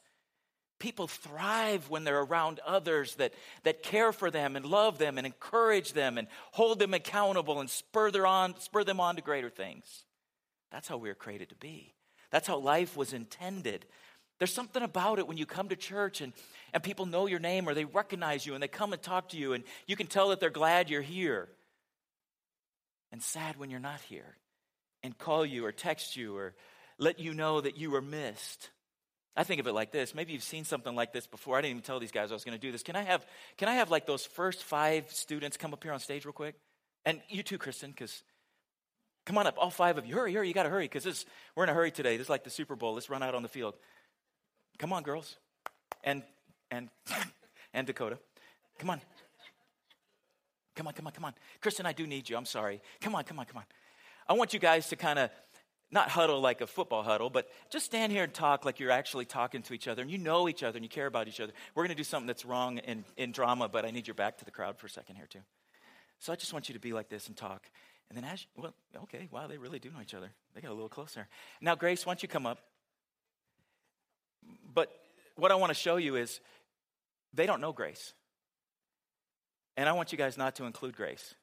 People 0.80 1.08
thrive 1.08 1.90
when 1.90 2.04
they're 2.04 2.22
around 2.22 2.60
others 2.66 3.16
that, 3.16 3.34
that 3.64 3.82
care 3.82 4.12
for 4.12 4.30
them 4.30 4.56
and 4.56 4.66
love 4.66 4.98
them 4.98 5.18
and 5.18 5.26
encourage 5.26 5.94
them 5.94 6.18
and 6.18 6.28
hold 6.52 6.80
them 6.80 6.94
accountable 6.94 7.60
and 7.60 7.70
spur, 7.70 8.12
their 8.12 8.28
on, 8.28 8.60
spur 8.60 8.84
them 8.84 9.00
on 9.00 9.16
to 9.16 9.22
greater 9.22 9.50
things. 9.50 10.04
That's 10.72 10.88
how 10.88 10.98
we 10.98 11.08
were 11.08 11.16
created 11.16 11.50
to 11.50 11.56
be. 11.56 11.94
That's 12.30 12.48
how 12.48 12.58
life 12.58 12.98
was 12.98 13.14
intended. 13.14 13.86
There's 14.38 14.54
something 14.54 14.84
about 14.84 15.20
it 15.20 15.28
when 15.28 15.38
you 15.38 15.46
come 15.46 15.70
to 15.70 15.78
church 15.78 16.20
and, 16.20 16.34
and 16.74 16.84
people 16.84 17.06
know 17.06 17.26
your 17.28 17.40
name 17.40 17.70
or 17.70 17.74
they 17.74 17.86
recognize 17.86 18.46
you 18.46 18.54
and 18.54 18.62
they 18.62 18.68
come 18.68 18.92
and 18.92 19.02
talk 19.02 19.30
to 19.30 19.38
you 19.38 19.54
and 19.54 19.64
you 19.88 19.96
can 19.96 20.08
tell 20.08 20.30
that 20.30 20.42
they're 20.42 20.50
glad 20.50 20.90
you're 20.90 21.02
here. 21.02 21.48
And 23.14 23.24
sad 23.24 23.56
when 23.56 23.70
you're 23.70 23.80
not 23.80 24.02
here 24.02 24.36
and 25.04 25.18
call 25.18 25.46
you 25.46 25.66
or 25.66 25.72
text 25.72 26.18
you 26.18 26.36
or 26.36 26.54
let 26.98 27.20
you 27.20 27.34
know 27.34 27.62
that 27.62 27.78
you 27.78 27.92
were 27.92 28.02
missed. 28.02 28.72
I 29.38 29.44
think 29.44 29.60
of 29.60 29.68
it 29.68 29.74
like 29.74 29.92
this. 29.92 30.16
Maybe 30.16 30.34
you've 30.34 30.44
seen 30.44 30.64
something 30.64 30.96
like 30.96 31.12
this 31.12 31.28
before. 31.28 31.58
I 31.58 31.62
didn't 31.62 31.72
even 31.72 31.82
tell 31.82 32.00
these 32.00 32.12
guys 32.12 32.32
I 32.32 32.36
was 32.36 32.46
going 32.46 32.58
to 32.58 32.62
do 32.62 32.72
this. 32.72 32.84
Can 32.84 32.96
I 32.96 33.04
have 33.04 33.26
can 33.58 33.68
I 33.68 33.76
have 33.76 33.92
like 33.92 34.06
those 34.06 34.26
first 34.26 34.64
five 34.64 35.12
students 35.12 35.58
come 35.58 35.74
up 35.74 35.84
here 35.84 35.92
on 35.92 36.00
stage 36.00 36.26
real 36.26 36.34
quick? 36.34 36.56
And 37.06 37.22
you 37.30 37.44
too, 37.44 37.58
Kristen, 37.58 37.92
because 37.92 38.24
come 39.26 39.38
on 39.38 39.46
up, 39.46 39.56
all 39.58 39.70
five 39.70 39.98
of 39.98 40.06
you. 40.06 40.16
Hurry, 40.16 40.34
hurry, 40.34 40.48
you 40.48 40.54
got 40.54 40.64
to 40.64 40.70
hurry 40.70 40.86
because 40.86 41.26
we're 41.56 41.64
in 41.64 41.70
a 41.70 41.74
hurry 41.74 41.92
today. 41.92 42.18
This 42.18 42.28
is 42.28 42.30
like 42.30 42.44
the 42.44 42.50
Super 42.50 42.76
Bowl. 42.76 42.94
Let's 42.94 43.10
run 43.10 43.24
out 43.24 43.36
on 43.36 43.44
the 43.44 43.50
field. 43.50 43.76
Come 44.80 44.94
on, 44.94 45.04
girls, 45.04 45.36
and 46.04 46.24
and 46.72 46.90
and 47.74 47.86
Dakota, 47.86 48.18
come 48.80 48.90
on. 48.90 49.02
Come 50.76 50.88
on, 50.88 50.94
come 50.94 51.08
on, 51.08 51.14
come 51.14 51.26
on. 51.26 51.34
Kristen, 51.62 51.86
I 51.86 51.94
do 51.94 52.06
need 52.06 52.30
you. 52.30 52.36
I'm 52.36 52.46
sorry. 52.46 52.82
Come 53.00 53.16
on, 53.16 53.24
come 53.24 53.40
on, 53.40 53.46
come 53.46 53.58
on. 53.58 53.64
I 54.28 54.34
want 54.34 54.54
you 54.54 54.60
guys 54.60 54.90
to 54.90 54.96
kind 54.96 55.20
of 55.20 55.30
not 55.92 56.10
huddle 56.10 56.42
like 56.42 56.62
a 56.62 56.68
football 56.68 57.04
huddle, 57.04 57.30
but 57.30 57.48
just 57.70 57.86
stand 57.86 58.12
here 58.12 58.24
and 58.24 58.34
talk 58.34 58.66
like 58.66 58.80
you're 58.80 58.92
actually 58.92 59.26
talking 59.26 59.62
to 59.64 59.74
each 59.74 59.88
other 59.88 60.02
and 60.02 60.12
you 60.12 60.18
know 60.18 60.50
each 60.50 60.64
other 60.64 60.78
and 60.78 60.84
you 60.84 60.90
care 60.90 61.06
about 61.06 61.28
each 61.28 61.40
other. 61.40 61.54
We're 61.74 61.84
going 61.84 61.96
to 61.96 61.96
do 61.96 62.04
something 62.04 62.28
that's 62.28 62.46
wrong 62.46 62.80
in, 62.80 63.06
in 63.18 63.32
drama, 63.32 63.70
but 63.70 63.86
I 63.86 63.92
need 63.92 64.08
your 64.08 64.16
back 64.16 64.38
to 64.40 64.46
the 64.46 64.52
crowd 64.52 64.78
for 64.78 64.88
a 64.88 64.90
second 64.90 65.16
here, 65.16 65.28
too. 65.28 65.42
So 66.20 66.34
I 66.34 66.36
just 66.36 66.54
want 66.54 66.70
you 66.70 66.74
to 66.74 66.80
be 66.80 66.94
like 66.94 67.10
this 67.10 67.28
and 67.28 67.38
talk. 67.38 67.64
And 68.10 68.18
then 68.18 68.26
as 68.26 68.46
well, 68.56 68.74
okay, 69.04 69.28
wow, 69.32 69.48
they 69.48 69.58
really 69.58 69.80
do 69.80 69.90
know 69.92 70.02
each 70.02 70.14
other. 70.14 70.32
They 70.54 70.62
got 70.62 70.72
a 70.72 70.74
little 70.74 70.90
closer. 70.90 71.28
Now, 71.62 71.76
Grace, 71.76 72.06
why 72.06 72.14
don't 72.14 72.24
you 72.24 72.30
come 72.30 72.46
up? 72.46 72.60
But 74.74 74.92
what 75.36 75.52
I 75.52 75.56
want 75.56 75.70
to 75.70 75.76
show 75.76 75.98
you 75.98 76.16
is 76.16 76.40
they 77.34 77.46
don't 77.46 77.62
know 77.62 77.74
Grace. 77.74 78.14
And 79.78 79.90
I 79.90 79.94
want 79.94 80.12
you 80.12 80.18
guys 80.18 80.38
not 80.38 80.56
to 80.56 80.66
include 80.66 80.96
Grace. 80.96 81.36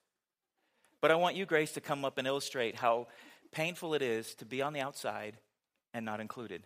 But 1.00 1.11
I 1.11 1.16
want 1.16 1.37
you, 1.37 1.46
Grace, 1.46 1.72
to 1.72 1.80
come 1.80 2.04
up 2.04 2.16
and 2.18 2.26
illustrate 2.26 2.76
how 2.76 3.08
painful 3.52 3.94
it 3.94 4.02
is 4.02 4.35
to 4.37 4.44
be 4.44 4.62
on 4.62 4.73
the 4.73 4.80
outside 4.80 5.37
and 5.94 6.04
not 6.04 6.21
included. 6.21 6.64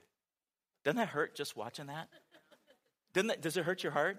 Doesn't 0.84 0.96
that 0.96 1.08
hurt 1.08 1.34
just 1.34 1.56
watching 1.56 1.86
that? 1.86 2.08
Doesn't 3.12 3.28
that, 3.28 3.42
does 3.42 3.56
it 3.56 3.64
hurt 3.64 3.82
your 3.82 3.92
heart? 3.92 4.18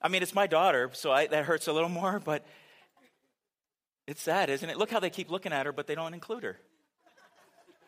I 0.00 0.08
mean, 0.08 0.22
it's 0.22 0.34
my 0.34 0.46
daughter, 0.46 0.90
so 0.92 1.12
I, 1.12 1.26
that 1.28 1.44
hurts 1.44 1.68
a 1.68 1.72
little 1.72 1.88
more, 1.88 2.20
but 2.22 2.44
it's 4.06 4.20
sad, 4.20 4.50
isn't 4.50 4.68
it? 4.68 4.76
Look 4.76 4.90
how 4.90 5.00
they 5.00 5.10
keep 5.10 5.30
looking 5.30 5.52
at 5.52 5.64
her, 5.64 5.72
but 5.72 5.86
they 5.86 5.94
don't 5.94 6.12
include 6.12 6.42
her. 6.42 6.58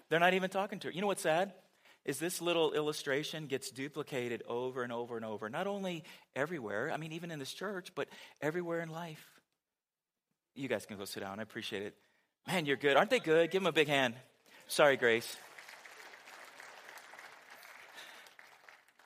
They're 0.09 0.21
not 0.21 0.35
even 0.35 0.49
talking 0.49 0.79
to 0.81 0.89
her. 0.89 0.93
You 0.93 1.01
know 1.01 1.07
what's 1.09 1.23
sad? 1.23 1.53
Is 2.05 2.19
this 2.19 2.41
little 2.41 2.73
illustration 2.73 3.47
gets 3.47 3.71
duplicated 3.71 4.43
over 4.47 4.83
and 4.83 4.93
over 4.93 5.17
and 5.17 5.25
over, 5.25 5.49
not 5.49 5.67
only 5.67 6.05
everywhere, 6.37 6.91
I 6.93 6.99
mean, 6.99 7.13
even 7.13 7.31
in 7.31 7.39
this 7.39 7.53
church, 7.53 7.93
but 7.95 8.09
everywhere 8.41 8.81
in 8.81 8.91
life. 8.91 9.25
You 10.55 10.69
guys 10.69 10.87
can 10.87 10.99
go 10.99 11.05
sit 11.05 11.21
down. 11.21 11.41
I 11.41 11.43
appreciate 11.43 11.83
it. 11.83 11.97
Man, 12.47 12.67
you're 12.67 12.77
good. 12.77 12.97
Aren't 12.97 13.11
they 13.11 13.21
good? 13.21 13.51
Give 13.51 13.63
them 13.63 13.67
a 13.67 13.73
big 13.73 13.89
hand. 13.89 14.15
Sorry, 14.69 14.97
Grace. 14.97 15.37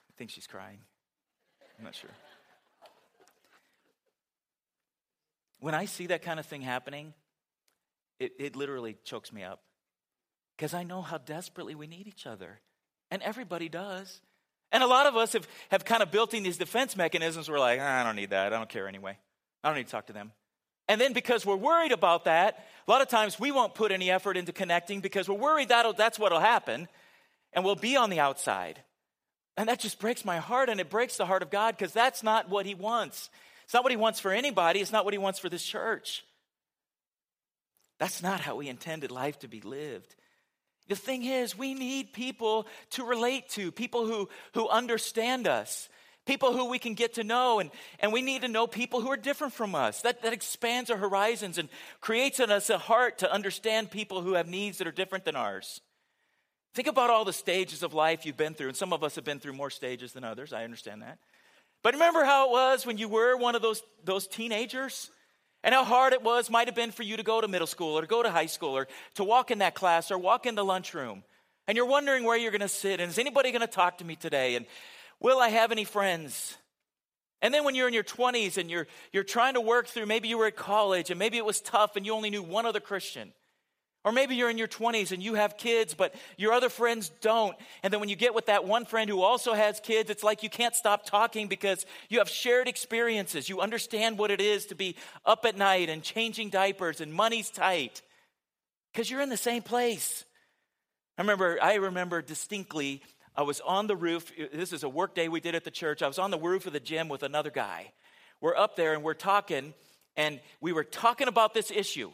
I 0.09 0.12
think 0.18 0.30
she's 0.30 0.47
crying. 0.47 0.78
I'm 1.78 1.85
not 1.85 1.95
sure. 1.95 2.11
When 5.61 5.75
I 5.75 5.85
see 5.85 6.07
that 6.07 6.23
kind 6.23 6.40
of 6.40 6.47
thing 6.47 6.62
happening, 6.62 7.14
it, 8.18 8.33
it 8.38 8.57
literally 8.57 8.97
chokes 9.04 9.33
me 9.33 9.45
up 9.45 9.61
because 10.57 10.75
I 10.75 10.83
know 10.83 11.02
how 11.02 11.18
desperately 11.18 11.75
we 11.75 11.87
need 11.87 12.07
each 12.07 12.26
other. 12.26 12.61
And 13.11 13.23
everybody 13.23 13.68
does. 13.68 14.21
And 14.71 14.83
a 14.83 14.87
lot 14.87 15.07
of 15.07 15.16
us 15.16 15.33
have, 15.33 15.49
have 15.71 15.85
kind 15.85 16.02
of 16.02 16.11
built 16.11 16.35
in 16.35 16.42
these 16.42 16.59
defense 16.59 16.97
mechanisms. 16.97 17.49
We're 17.49 17.59
like, 17.59 17.80
ah, 17.80 18.00
I 18.00 18.04
don't 18.04 18.16
need 18.16 18.30
that. 18.30 18.52
I 18.52 18.57
don't 18.57 18.68
care 18.68 18.87
anyway. 18.87 19.16
I 19.62 19.68
don't 19.68 19.78
need 19.78 19.87
to 19.87 19.90
talk 19.90 20.09
to 20.09 20.12
them. 20.12 20.33
And 20.88 21.00
then 21.00 21.12
because 21.12 21.45
we're 21.45 21.57
worried 21.57 21.92
about 21.92 22.25
that, 22.25 22.66
a 22.87 22.90
lot 22.90 23.02
of 23.02 23.09
times 23.09 23.38
we 23.38 23.52
won't 23.52 23.75
put 23.75 23.92
any 23.92 24.11
effort 24.11 24.37
into 24.37 24.52
connecting 24.52 25.00
because 25.00 25.28
we're 25.28 25.37
worried 25.37 25.68
that 25.68 25.97
that's 25.99 26.18
what'll 26.18 26.40
happen 26.40 26.88
and 27.52 27.64
we'll 27.64 27.75
be 27.75 27.97
on 27.97 28.09
the 28.09 28.21
outside. 28.21 28.83
And 29.57 29.68
that 29.68 29.80
just 29.80 30.00
breaks 30.00 30.25
my 30.25 30.38
heart 30.38 30.68
and 30.68 30.80
it 30.80 30.88
breaks 30.88 31.16
the 31.16 31.26
heart 31.26 31.42
of 31.42 31.50
God 31.50 31.76
because 31.76 31.92
that's 31.92 32.23
not 32.23 32.49
what 32.49 32.64
he 32.64 32.75
wants. 32.75 33.28
It's 33.64 33.75
not 33.75 33.83
what 33.83 33.92
he 33.92 33.99
wants 33.99 34.18
for 34.18 34.33
anybody, 34.33 34.80
it's 34.80 34.92
not 34.92 35.04
what 35.04 35.12
he 35.12 35.18
wants 35.18 35.38
for 35.38 35.50
this 35.50 35.64
church. 35.64 36.25
That's 37.99 38.23
not 38.23 38.40
how 38.40 38.57
we 38.57 38.68
intended 38.68 39.11
life 39.11 39.38
to 39.40 39.49
be 39.49 39.61
lived. 39.61 40.14
The 40.88 40.97
thing 40.97 41.25
is, 41.25 41.59
we 41.59 41.75
need 41.75 42.14
people 42.14 42.66
to 42.90 43.04
relate 43.04 43.50
to, 43.50 43.71
people 43.71 44.07
who, 44.07 44.28
who 44.54 44.68
understand 44.68 45.47
us, 45.47 45.88
people 46.28 46.52
who 46.52 46.66
we 46.66 46.78
can 46.78 46.94
get 46.94 47.14
to 47.14 47.25
know, 47.25 47.58
and, 47.58 47.70
and 47.99 48.12
we 48.12 48.23
need 48.23 48.42
to 48.42 48.49
know 48.49 48.66
people 48.66 49.00
who 49.00 49.11
are 49.11 49.16
different 49.16 49.54
from 49.54 49.75
us. 49.75 50.02
That, 50.02 50.23
that 50.23 50.35
expands 50.35 50.90
our 50.90 50.99
horizons 50.99 51.56
and 51.58 51.70
creates 52.00 52.38
in 52.38 52.50
us 52.50 52.68
a 52.70 52.78
heart 52.78 53.18
to 53.18 53.32
understand 53.32 53.90
people 53.90 54.20
who 54.20 54.35
have 54.35 54.47
needs 54.47 54.78
that 54.78 54.87
are 54.87 54.92
different 54.92 55.25
than 55.25 55.35
ours. 55.35 55.80
Think 56.75 56.87
about 56.87 57.08
all 57.08 57.25
the 57.25 57.32
stages 57.32 57.82
of 57.82 57.94
life 57.94 58.26
you've 58.26 58.37
been 58.37 58.54
through, 58.54 58.68
and 58.68 58.76
some 58.76 58.92
of 58.92 59.02
us 59.02 59.14
have 59.16 59.25
been 59.25 59.40
through 59.40 59.54
more 59.54 59.70
stages 59.70 60.12
than 60.12 60.23
others. 60.23 60.52
I 60.52 60.64
understand 60.64 61.02
that. 61.02 61.18
But 61.82 61.94
remember 61.94 62.25
how 62.25 62.49
it 62.49 62.52
was 62.52 62.85
when 62.85 62.99
you 62.99 63.08
were 63.08 63.37
one 63.37 63.54
of 63.54 63.62
those, 63.62 63.82
those 64.04 64.26
teenagers? 64.26 65.11
And 65.64 65.75
how 65.75 65.82
hard 65.82 66.12
it 66.12 66.23
was, 66.23 66.50
might 66.50 66.68
have 66.68 66.76
been 66.76 66.92
for 66.92 67.02
you 67.02 67.16
to 67.16 67.25
go 67.25 67.40
to 67.40 67.49
middle 67.49 67.66
school 67.66 67.99
or 67.99 68.02
to 68.02 68.06
go 68.06 68.23
to 68.23 68.30
high 68.30 68.47
school 68.47 68.76
or 68.76 68.87
to 69.14 69.25
walk 69.25 69.50
in 69.50 69.58
that 69.58 69.75
class 69.75 70.12
or 70.12 70.18
walk 70.18 70.47
in 70.47 70.54
the 70.54 70.64
lunchroom. 70.64 71.25
And 71.66 71.75
you're 71.76 71.87
wondering 71.87 72.23
where 72.23 72.37
you're 72.37 72.52
going 72.52 72.61
to 72.61 72.68
sit 72.68 73.00
and 73.00 73.11
is 73.11 73.18
anybody 73.18 73.50
going 73.50 73.62
to 73.62 73.66
talk 73.66 73.99
to 73.99 74.04
me 74.04 74.14
today? 74.14 74.54
And 74.54 74.66
will 75.20 75.38
I 75.38 75.48
have 75.48 75.72
any 75.72 75.84
friends? 75.84 76.56
And 77.40 77.54
then 77.54 77.64
when 77.64 77.75
you're 77.75 77.88
in 77.88 77.94
your 77.94 78.04
20s 78.04 78.58
and 78.58 78.70
you're, 78.70 78.87
you're 79.12 79.25
trying 79.25 79.54
to 79.54 79.60
work 79.60 79.87
through, 79.87 80.06
maybe 80.06 80.28
you 80.28 80.38
were 80.38 80.46
at 80.46 80.56
college 80.56 81.10
and 81.10 81.18
maybe 81.18 81.37
it 81.37 81.44
was 81.44 81.60
tough 81.60 81.96
and 81.96 82.04
you 82.04 82.12
only 82.12 82.30
knew 82.30 82.42
one 82.42 82.66
other 82.66 82.80
Christian. 82.80 83.32
Or 84.04 84.12
maybe 84.12 84.37
you're 84.37 84.50
in 84.50 84.58
your 84.58 84.68
20s 84.68 85.12
and 85.12 85.22
you 85.22 85.34
have 85.34 85.56
kids, 85.56 85.92
but 85.92 86.14
your 86.37 86.52
other 86.52 86.68
friends 86.68 87.10
don't. 87.20 87.56
And 87.82 87.92
then 87.92 88.00
when 88.00 88.08
you 88.08 88.16
get 88.16 88.34
with 88.34 88.46
that 88.46 88.64
one 88.64 88.87
friend 88.87 89.10
who 89.10 89.22
also 89.22 89.54
has 89.54 89.80
kids, 89.80 90.08
it's 90.08 90.22
like 90.22 90.42
you 90.42 90.48
can't 90.48 90.75
stop 90.75 91.04
talking 91.04 91.46
because 91.46 91.84
you 92.08 92.18
have 92.18 92.28
shared 92.28 92.68
experiences. 92.68 93.48
You 93.48 93.60
understand 93.60 94.16
what 94.16 94.30
it 94.30 94.40
is 94.40 94.66
to 94.66 94.75
be 94.75 94.96
up 95.26 95.44
at 95.44 95.56
night 95.56 95.90
and 95.90 96.02
changing 96.02 96.50
diapers 96.50 97.00
and 97.00 97.12
money's 97.12 97.50
tight 97.50 98.02
because 98.92 99.10
you're 99.10 99.20
in 99.20 99.30
the 99.30 99.37
same 99.37 99.62
place. 99.62 100.25
I 101.18 101.22
remember, 101.22 101.58
I 101.60 101.75
remember 101.75 102.22
distinctly, 102.22 103.02
I 103.38 103.42
was 103.42 103.61
on 103.61 103.87
the 103.87 103.95
roof. 103.95 104.33
This 104.52 104.73
is 104.73 104.83
a 104.83 104.88
work 104.88 105.14
day 105.14 105.28
we 105.28 105.38
did 105.38 105.54
at 105.54 105.62
the 105.62 105.71
church. 105.71 106.02
I 106.02 106.09
was 106.09 106.18
on 106.18 106.33
the 106.33 106.38
roof 106.38 106.66
of 106.66 106.73
the 106.73 106.80
gym 106.80 107.09
with 107.09 107.23
another 107.23 107.52
guy. 107.52 107.92
We're 108.40 108.57
up 108.57 108.75
there 108.75 108.95
and 108.95 109.04
we're 109.04 109.14
talking, 109.14 109.75
and 110.16 110.40
we 110.61 110.73
were 110.73 110.83
talking 110.83 111.28
about 111.28 111.54
this 111.54 111.71
issue. 111.71 112.11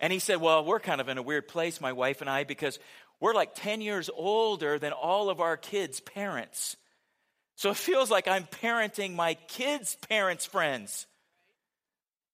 And 0.00 0.12
he 0.12 0.18
said, 0.18 0.40
Well, 0.40 0.64
we're 0.64 0.80
kind 0.80 1.00
of 1.00 1.08
in 1.08 1.18
a 1.18 1.22
weird 1.22 1.46
place, 1.46 1.80
my 1.80 1.92
wife 1.92 2.20
and 2.20 2.28
I, 2.28 2.42
because 2.42 2.80
we're 3.20 3.32
like 3.32 3.54
10 3.54 3.80
years 3.80 4.10
older 4.12 4.76
than 4.80 4.90
all 4.90 5.30
of 5.30 5.40
our 5.40 5.56
kids' 5.56 6.00
parents. 6.00 6.76
So 7.54 7.70
it 7.70 7.76
feels 7.76 8.10
like 8.10 8.26
I'm 8.26 8.48
parenting 8.60 9.14
my 9.14 9.34
kids' 9.34 9.96
parents' 10.08 10.46
friends. 10.46 11.06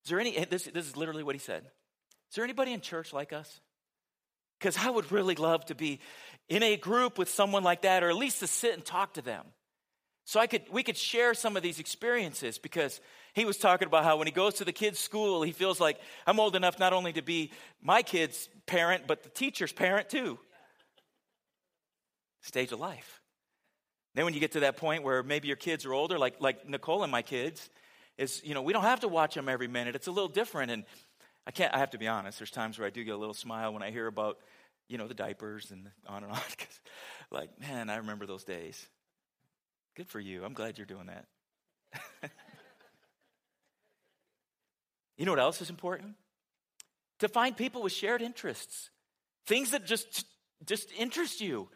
Is 0.04 0.10
there 0.10 0.18
any, 0.18 0.38
eh, 0.38 0.46
this, 0.48 0.64
this 0.64 0.86
is 0.86 0.96
literally 0.96 1.22
what 1.22 1.34
he 1.34 1.38
said. 1.38 1.64
Is 2.30 2.36
there 2.36 2.44
anybody 2.44 2.72
in 2.72 2.80
church 2.80 3.12
like 3.12 3.34
us? 3.34 3.60
Because 4.58 4.78
I 4.78 4.88
would 4.88 5.12
really 5.12 5.34
love 5.34 5.66
to 5.66 5.74
be 5.74 6.00
in 6.52 6.62
a 6.62 6.76
group 6.76 7.16
with 7.16 7.30
someone 7.30 7.64
like 7.64 7.80
that, 7.80 8.02
or 8.02 8.10
at 8.10 8.16
least 8.16 8.40
to 8.40 8.46
sit 8.46 8.74
and 8.74 8.84
talk 8.84 9.14
to 9.14 9.22
them. 9.22 9.46
So 10.26 10.38
I 10.38 10.46
could, 10.46 10.64
we 10.70 10.82
could 10.82 10.98
share 10.98 11.32
some 11.32 11.56
of 11.56 11.62
these 11.62 11.78
experiences 11.78 12.58
because 12.58 13.00
he 13.32 13.46
was 13.46 13.56
talking 13.56 13.88
about 13.88 14.04
how 14.04 14.18
when 14.18 14.26
he 14.26 14.32
goes 14.32 14.54
to 14.54 14.64
the 14.66 14.72
kids' 14.72 14.98
school, 14.98 15.42
he 15.42 15.52
feels 15.52 15.80
like 15.80 15.98
I'm 16.26 16.38
old 16.38 16.54
enough 16.54 16.78
not 16.78 16.92
only 16.92 17.14
to 17.14 17.22
be 17.22 17.52
my 17.80 18.02
kid's 18.02 18.50
parent, 18.66 19.06
but 19.06 19.22
the 19.22 19.30
teacher's 19.30 19.72
parent 19.72 20.10
too. 20.10 20.38
Stage 22.42 22.70
of 22.70 22.78
life. 22.78 23.22
Then 24.14 24.26
when 24.26 24.34
you 24.34 24.40
get 24.40 24.52
to 24.52 24.60
that 24.60 24.76
point 24.76 25.04
where 25.04 25.22
maybe 25.22 25.48
your 25.48 25.56
kids 25.56 25.86
are 25.86 25.94
older, 25.94 26.18
like, 26.18 26.34
like 26.38 26.68
Nicole 26.68 27.02
and 27.02 27.10
my 27.10 27.22
kids, 27.22 27.70
is, 28.18 28.42
you 28.44 28.52
know, 28.52 28.60
we 28.60 28.74
don't 28.74 28.82
have 28.82 29.00
to 29.00 29.08
watch 29.08 29.34
them 29.34 29.48
every 29.48 29.68
minute. 29.68 29.96
It's 29.96 30.06
a 30.06 30.12
little 30.12 30.28
different. 30.28 30.70
And 30.70 30.84
I 31.46 31.50
can't, 31.50 31.74
I 31.74 31.78
have 31.78 31.92
to 31.92 31.98
be 31.98 32.08
honest, 32.08 32.38
there's 32.38 32.50
times 32.50 32.78
where 32.78 32.86
I 32.86 32.90
do 32.90 33.02
get 33.04 33.14
a 33.14 33.16
little 33.16 33.32
smile 33.32 33.72
when 33.72 33.82
I 33.82 33.90
hear 33.90 34.06
about, 34.06 34.36
you 34.88 34.98
know, 34.98 35.08
the 35.08 35.14
diapers 35.14 35.70
and 35.70 35.88
on 36.06 36.24
and 36.24 36.32
on. 36.32 36.40
like, 37.30 37.60
man, 37.60 37.90
I 37.90 37.96
remember 37.96 38.26
those 38.26 38.44
days. 38.44 38.86
Good 39.96 40.08
for 40.08 40.20
you. 40.20 40.44
I'm 40.44 40.54
glad 40.54 40.78
you're 40.78 40.86
doing 40.86 41.06
that. 41.06 42.30
You 45.22 45.26
know 45.26 45.32
what 45.32 45.40
else 45.40 45.60
is 45.60 45.70
important? 45.70 46.16
To 47.20 47.28
find 47.28 47.56
people 47.56 47.82
with 47.82 47.92
shared 47.92 48.22
interests, 48.22 48.90
things 49.46 49.70
that 49.70 49.86
just 49.86 50.24
just 50.66 50.90
interest 50.98 51.40
you. 51.40 51.68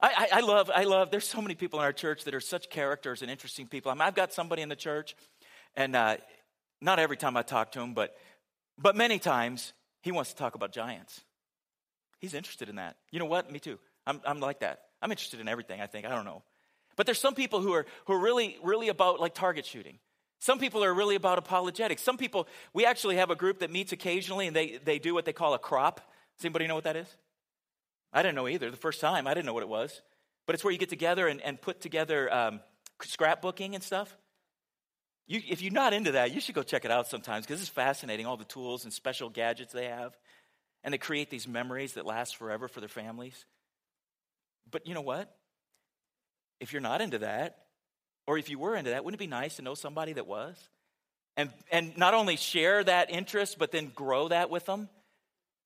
I, 0.00 0.28
I, 0.32 0.38
I, 0.38 0.40
love, 0.40 0.70
I 0.74 0.84
love, 0.84 1.10
there's 1.10 1.28
so 1.28 1.42
many 1.42 1.54
people 1.54 1.78
in 1.78 1.84
our 1.84 1.92
church 1.92 2.24
that 2.24 2.34
are 2.34 2.40
such 2.40 2.70
characters 2.70 3.20
and 3.20 3.30
interesting 3.30 3.66
people. 3.66 3.90
I 3.90 3.94
mean, 3.94 4.00
I've 4.00 4.14
got 4.14 4.32
somebody 4.32 4.62
in 4.62 4.70
the 4.70 4.76
church, 4.76 5.14
and 5.74 5.94
uh, 5.94 6.16
not 6.80 6.98
every 6.98 7.18
time 7.18 7.36
I 7.36 7.42
talk 7.42 7.72
to 7.72 7.80
him, 7.80 7.92
but, 7.92 8.14
but 8.78 8.96
many 8.96 9.18
times 9.18 9.74
he 10.02 10.10
wants 10.10 10.30
to 10.30 10.36
talk 10.36 10.54
about 10.54 10.72
giants. 10.72 11.20
He's 12.20 12.34
interested 12.34 12.68
in 12.68 12.76
that. 12.76 12.96
You 13.10 13.18
know 13.18 13.24
what? 13.24 13.50
Me 13.50 13.58
too. 13.58 13.78
I'm, 14.06 14.20
I'm 14.24 14.40
like 14.40 14.60
that. 14.60 14.82
I'm 15.02 15.10
interested 15.10 15.40
in 15.40 15.48
everything, 15.48 15.80
I 15.80 15.86
think. 15.86 16.06
I 16.06 16.10
don't 16.10 16.24
know. 16.24 16.42
But 16.96 17.06
there's 17.06 17.18
some 17.18 17.34
people 17.34 17.60
who 17.60 17.72
are, 17.72 17.86
who 18.06 18.12
are 18.12 18.18
really, 18.20 18.58
really 18.62 18.88
about 18.88 19.20
like 19.20 19.34
target 19.34 19.64
shooting. 19.64 19.98
Some 20.38 20.58
people 20.58 20.84
are 20.84 20.92
really 20.92 21.16
about 21.16 21.38
apologetics. 21.38 22.02
Some 22.02 22.16
people, 22.16 22.46
we 22.72 22.84
actually 22.84 23.16
have 23.16 23.30
a 23.30 23.36
group 23.36 23.60
that 23.60 23.70
meets 23.70 23.92
occasionally 23.92 24.46
and 24.46 24.54
they, 24.54 24.78
they 24.84 24.98
do 24.98 25.14
what 25.14 25.24
they 25.24 25.32
call 25.32 25.54
a 25.54 25.58
crop. 25.58 25.96
Does 26.36 26.44
anybody 26.44 26.66
know 26.66 26.74
what 26.74 26.84
that 26.84 26.96
is? 26.96 27.08
I 28.12 28.22
didn't 28.22 28.34
know 28.34 28.48
either. 28.48 28.70
The 28.70 28.76
first 28.76 29.00
time, 29.00 29.26
I 29.26 29.34
didn't 29.34 29.46
know 29.46 29.54
what 29.54 29.62
it 29.62 29.68
was. 29.68 30.02
But 30.46 30.54
it's 30.54 30.64
where 30.64 30.72
you 30.72 30.78
get 30.78 30.88
together 30.88 31.28
and, 31.28 31.40
and 31.42 31.60
put 31.60 31.80
together 31.80 32.32
um, 32.32 32.60
scrapbooking 33.02 33.74
and 33.74 33.82
stuff. 33.82 34.16
You, 35.26 35.40
if 35.48 35.62
you're 35.62 35.72
not 35.72 35.92
into 35.92 36.12
that, 36.12 36.32
you 36.32 36.40
should 36.40 36.54
go 36.54 36.62
check 36.62 36.84
it 36.84 36.90
out 36.90 37.06
sometimes 37.06 37.46
because 37.46 37.60
it's 37.60 37.70
fascinating, 37.70 38.26
all 38.26 38.36
the 38.36 38.44
tools 38.44 38.84
and 38.84 38.92
special 38.92 39.28
gadgets 39.28 39.72
they 39.72 39.86
have. 39.86 40.16
And 40.82 40.94
they 40.94 40.98
create 40.98 41.30
these 41.30 41.46
memories 41.46 41.94
that 41.94 42.06
last 42.06 42.36
forever 42.36 42.68
for 42.68 42.80
their 42.80 42.88
families. 42.88 43.44
But 44.70 44.86
you 44.86 44.94
know 44.94 45.00
what? 45.00 45.34
If 46.60 46.72
you're 46.72 46.82
not 46.82 47.00
into 47.00 47.18
that, 47.18 47.58
or 48.26 48.38
if 48.38 48.48
you 48.48 48.58
were 48.58 48.76
into 48.76 48.90
that, 48.90 49.04
wouldn't 49.04 49.20
it 49.20 49.24
be 49.24 49.30
nice 49.30 49.56
to 49.56 49.62
know 49.62 49.74
somebody 49.74 50.12
that 50.14 50.26
was? 50.26 50.56
And, 51.36 51.50
and 51.70 51.96
not 51.96 52.14
only 52.14 52.36
share 52.36 52.84
that 52.84 53.10
interest, 53.10 53.58
but 53.58 53.72
then 53.72 53.90
grow 53.94 54.28
that 54.28 54.50
with 54.50 54.66
them? 54.66 54.88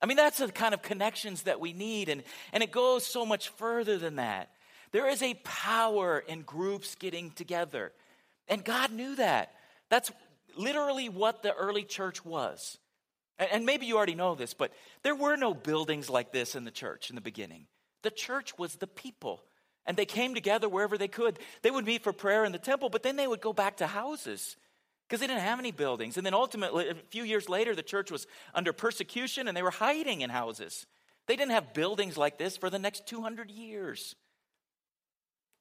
I 0.01 0.07
mean, 0.07 0.17
that's 0.17 0.39
the 0.39 0.53
kind 0.53 0.75
of 0.75 0.83
connections 0.83 1.43
that 1.43 1.61
we 1.61 1.73
need. 1.73 2.09
And, 2.09 2.23
and 2.53 2.63
it 2.63 2.71
goes 2.71 3.07
so 3.07 3.25
much 3.25 3.49
further 3.51 3.99
than 3.99 4.17
that. 4.17 4.51
There 4.93 5.09
is 5.09 5.23
a 5.23 5.35
power 5.45 6.19
in 6.19 6.43
groups 6.43 6.95
getting 6.95 7.31
together. 7.31 7.93
And 8.47 8.65
God 8.65 8.93
knew 8.93 9.17
that. 9.17 9.53
That's 9.89 10.13
literally 10.57 11.09
what 11.09 11.43
the 11.43 11.53
early 11.55 11.85
church 11.85 12.25
was. 12.25 12.79
And, 13.39 13.67
maybe 13.67 13.87
you 13.87 13.97
already 13.97 14.15
know 14.15 14.35
this, 14.35 14.55
but 14.55 14.73
there 15.03 15.15
were 15.15 15.37
no 15.37 15.55
buildings 15.55 16.09
like 16.09 16.33
this 16.33 16.55
in 16.55 16.65
the 16.65 16.71
church 16.71 17.11
in 17.11 17.17
the 17.17 17.21
beginning. 17.21 17.67
The 18.03 18.11
church 18.11 18.57
was 18.59 18.77
the 18.77 18.87
people. 18.87 19.43
And 19.87 19.97
they 19.97 20.07
came 20.07 20.35
together 20.35 20.69
wherever 20.69 20.97
they 20.97 21.09
could. 21.09 21.39
They 21.63 21.71
would 21.71 21.85
meet 21.85 22.03
for 22.03 22.13
prayer 22.13 22.45
in 22.45 22.53
the 22.53 22.59
temple, 22.59 22.89
but 22.89 23.03
then 23.03 23.17
they 23.17 23.27
would 23.27 23.41
go 23.41 23.53
back 23.53 23.79
to 23.79 23.87
houses 23.87 24.57
because 25.07 25.21
they 25.21 25.27
didn't 25.27 25.43
have 25.43 25.59
any 25.59 25.73
buildings. 25.73 26.17
And 26.17 26.25
then 26.25 26.33
ultimately, 26.33 26.89
a 26.89 26.95
few 26.95 27.25
years 27.25 27.49
later, 27.49 27.75
the 27.75 27.83
church 27.83 28.11
was 28.11 28.27
under 28.55 28.73
persecution 28.73 29.47
and 29.47 29.57
they 29.57 29.63
were 29.63 29.71
hiding 29.71 30.23
in 30.23 30.31
houses. 30.31 30.87
They 31.27 31.37
didn't 31.37 31.53
have 31.53 31.75
buildings 31.75 32.17
like 32.17 32.39
this 32.39 32.57
for 32.57 32.71
the 32.71 32.79
next 32.79 33.07
200 33.07 33.51
years. 33.51 34.15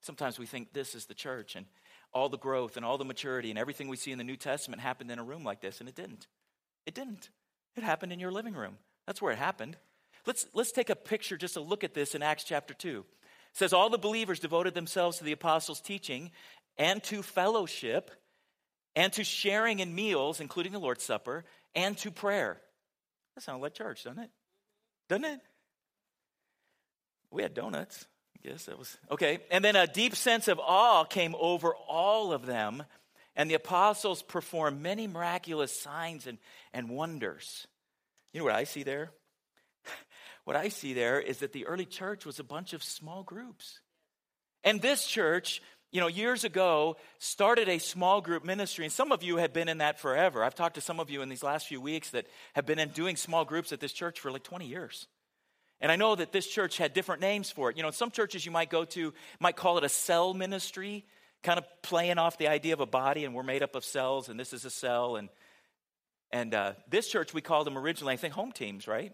Sometimes 0.01 0.37
we 0.37 0.45
think 0.45 0.73
this 0.73 0.95
is 0.95 1.05
the 1.05 1.13
church 1.13 1.55
and 1.55 1.65
all 2.13 2.29
the 2.29 2.37
growth 2.37 2.77
and 2.77 2.85
all 2.85 2.97
the 2.97 3.05
maturity 3.05 3.49
and 3.49 3.59
everything 3.59 3.87
we 3.87 3.97
see 3.97 4.11
in 4.11 4.17
the 4.17 4.23
New 4.23 4.35
Testament 4.35 4.81
happened 4.81 5.11
in 5.11 5.19
a 5.19 5.23
room 5.23 5.43
like 5.43 5.61
this, 5.61 5.79
and 5.79 5.89
it 5.89 5.95
didn't. 5.95 6.27
It 6.85 6.93
didn't. 6.93 7.29
It 7.75 7.83
happened 7.83 8.13
in 8.13 8.19
your 8.19 8.31
living 8.31 8.53
room. 8.53 8.77
That's 9.07 9.21
where 9.21 9.31
it 9.31 9.39
happened. 9.39 9.77
Let's, 10.25 10.45
let's 10.53 10.71
take 10.71 10.89
a 10.89 10.95
picture, 10.95 11.37
just 11.37 11.55
to 11.55 11.61
look 11.61 11.83
at 11.83 11.93
this 11.93 12.15
in 12.15 12.23
Acts 12.23 12.43
chapter 12.43 12.73
2 12.73 13.03
says 13.53 13.71
all 13.71 13.89
the 13.89 13.97
believers 13.97 14.39
devoted 14.39 14.73
themselves 14.73 15.17
to 15.17 15.23
the 15.23 15.31
apostles' 15.31 15.79
teaching 15.79 16.31
and 16.77 17.03
to 17.03 17.21
fellowship 17.21 18.11
and 18.95 19.13
to 19.13 19.23
sharing 19.23 19.79
in 19.79 19.93
meals, 19.95 20.39
including 20.39 20.71
the 20.71 20.79
Lord's 20.79 21.03
Supper, 21.03 21.45
and 21.75 21.97
to 21.99 22.11
prayer. 22.11 22.59
That 23.35 23.41
sounds 23.41 23.61
like 23.61 23.73
church, 23.73 24.03
doesn't 24.03 24.23
it? 24.23 24.29
Doesn't 25.07 25.25
it? 25.25 25.39
We 27.31 27.41
had 27.41 27.53
donuts. 27.53 28.05
I 28.35 28.49
guess 28.49 28.65
that 28.65 28.77
was 28.77 28.95
okay. 29.09 29.39
And 29.49 29.63
then 29.63 29.75
a 29.75 29.87
deep 29.87 30.15
sense 30.15 30.47
of 30.47 30.59
awe 30.59 31.05
came 31.05 31.35
over 31.39 31.73
all 31.87 32.33
of 32.33 32.45
them, 32.45 32.83
and 33.35 33.49
the 33.49 33.55
apostles 33.55 34.21
performed 34.21 34.81
many 34.81 35.07
miraculous 35.07 35.77
signs 35.77 36.27
and, 36.27 36.37
and 36.73 36.89
wonders. 36.89 37.67
You 38.31 38.39
know 38.39 38.45
what 38.45 38.55
I 38.55 38.63
see 38.63 38.83
there? 38.83 39.11
what 40.43 40.55
I 40.55 40.69
see 40.69 40.93
there 40.93 41.19
is 41.19 41.39
that 41.39 41.53
the 41.53 41.65
early 41.65 41.85
church 41.85 42.25
was 42.25 42.39
a 42.39 42.43
bunch 42.43 42.73
of 42.73 42.83
small 42.83 43.23
groups. 43.23 43.79
And 44.63 44.81
this 44.81 45.05
church, 45.05 45.61
you 45.91 45.99
know, 45.99 46.07
years 46.07 46.43
ago 46.43 46.97
started 47.19 47.69
a 47.69 47.79
small 47.79 48.21
group 48.21 48.43
ministry. 48.43 48.85
And 48.85 48.93
some 48.93 49.11
of 49.11 49.23
you 49.23 49.37
have 49.37 49.53
been 49.53 49.69
in 49.69 49.79
that 49.79 49.99
forever. 49.99 50.43
I've 50.43 50.55
talked 50.55 50.75
to 50.75 50.81
some 50.81 50.99
of 50.99 51.09
you 51.09 51.21
in 51.21 51.29
these 51.29 51.43
last 51.43 51.67
few 51.67 51.81
weeks 51.81 52.11
that 52.11 52.27
have 52.53 52.65
been 52.65 52.79
in 52.79 52.89
doing 52.89 53.15
small 53.15 53.45
groups 53.45 53.71
at 53.71 53.79
this 53.79 53.93
church 53.93 54.19
for 54.19 54.31
like 54.31 54.43
20 54.43 54.65
years. 54.65 55.07
And 55.81 55.91
I 55.91 55.97
know 55.97 56.15
that 56.15 56.31
this 56.31 56.47
church 56.47 56.77
had 56.77 56.93
different 56.93 57.21
names 57.21 57.51
for 57.51 57.69
it. 57.69 57.77
You 57.77 57.83
know, 57.83 57.91
some 57.91 58.09
churches 58.09 58.45
you 58.45 58.51
might 58.51 58.69
go 58.69 58.85
to 58.85 59.13
might 59.39 59.57
call 59.57 59.77
it 59.77 59.83
a 59.83 59.89
cell 59.89 60.33
ministry, 60.33 61.05
kind 61.43 61.59
of 61.59 61.65
playing 61.81 62.17
off 62.17 62.37
the 62.37 62.47
idea 62.47 62.73
of 62.73 62.79
a 62.79 62.85
body, 62.85 63.25
and 63.25 63.35
we're 63.35 63.43
made 63.43 63.61
up 63.61 63.75
of 63.75 63.85
cells, 63.85 64.29
and 64.29 64.39
this 64.39 64.53
is 64.53 64.65
a 64.65 64.69
cell. 64.69 65.17
And 65.17 65.29
and 66.31 66.53
uh, 66.55 66.73
this 66.89 67.07
church 67.09 67.33
we 67.33 67.41
called 67.41 67.67
them 67.67 67.77
originally, 67.77 68.13
I 68.13 68.17
think, 68.17 68.33
home 68.33 68.51
teams, 68.51 68.87
right? 68.87 69.13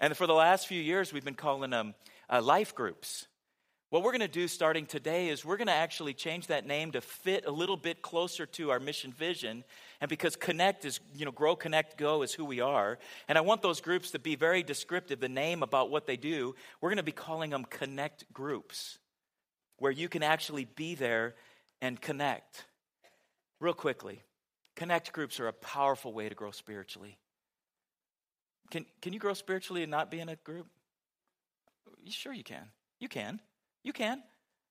And 0.00 0.16
for 0.16 0.26
the 0.26 0.34
last 0.34 0.66
few 0.66 0.80
years, 0.80 1.12
we've 1.12 1.24
been 1.24 1.34
calling 1.34 1.70
them 1.70 1.94
uh, 2.28 2.42
life 2.42 2.74
groups. 2.74 3.28
What 3.92 4.02
we're 4.02 4.12
going 4.12 4.20
to 4.20 4.26
do 4.28 4.48
starting 4.48 4.86
today 4.86 5.28
is 5.28 5.44
we're 5.44 5.58
going 5.58 5.66
to 5.66 5.74
actually 5.74 6.14
change 6.14 6.46
that 6.46 6.66
name 6.66 6.92
to 6.92 7.02
fit 7.02 7.44
a 7.46 7.50
little 7.50 7.76
bit 7.76 8.00
closer 8.00 8.46
to 8.46 8.70
our 8.70 8.80
mission 8.80 9.12
vision. 9.12 9.64
And 10.00 10.08
because 10.08 10.34
Connect 10.34 10.86
is, 10.86 10.98
you 11.14 11.26
know, 11.26 11.30
Grow, 11.30 11.54
Connect, 11.56 11.98
Go 11.98 12.22
is 12.22 12.32
who 12.32 12.46
we 12.46 12.60
are. 12.60 12.98
And 13.28 13.36
I 13.36 13.42
want 13.42 13.60
those 13.60 13.82
groups 13.82 14.12
to 14.12 14.18
be 14.18 14.34
very 14.34 14.62
descriptive, 14.62 15.20
the 15.20 15.28
name 15.28 15.62
about 15.62 15.90
what 15.90 16.06
they 16.06 16.16
do. 16.16 16.54
We're 16.80 16.88
going 16.88 16.96
to 16.96 17.02
be 17.02 17.12
calling 17.12 17.50
them 17.50 17.66
Connect 17.68 18.32
groups, 18.32 18.98
where 19.82 19.92
you 19.92 20.08
can 20.08 20.22
actually 20.22 20.64
be 20.64 20.94
there 20.94 21.34
and 21.80 22.00
connect. 22.00 22.64
Real 23.60 23.74
quickly, 23.74 24.22
Connect 24.74 25.12
groups 25.12 25.38
are 25.40 25.48
a 25.48 25.52
powerful 25.52 26.12
way 26.12 26.28
to 26.28 26.34
grow 26.34 26.50
spiritually. 26.50 27.18
Can, 28.70 28.86
can 29.02 29.12
you 29.12 29.18
grow 29.18 29.34
spiritually 29.34 29.82
and 29.82 29.90
not 29.90 30.10
be 30.10 30.20
in 30.20 30.28
a 30.28 30.36
group? 30.36 30.66
Sure, 32.08 32.32
you 32.32 32.44
can. 32.44 32.64
You 32.98 33.08
can. 33.08 33.40
You 33.84 33.92
can. 33.92 34.22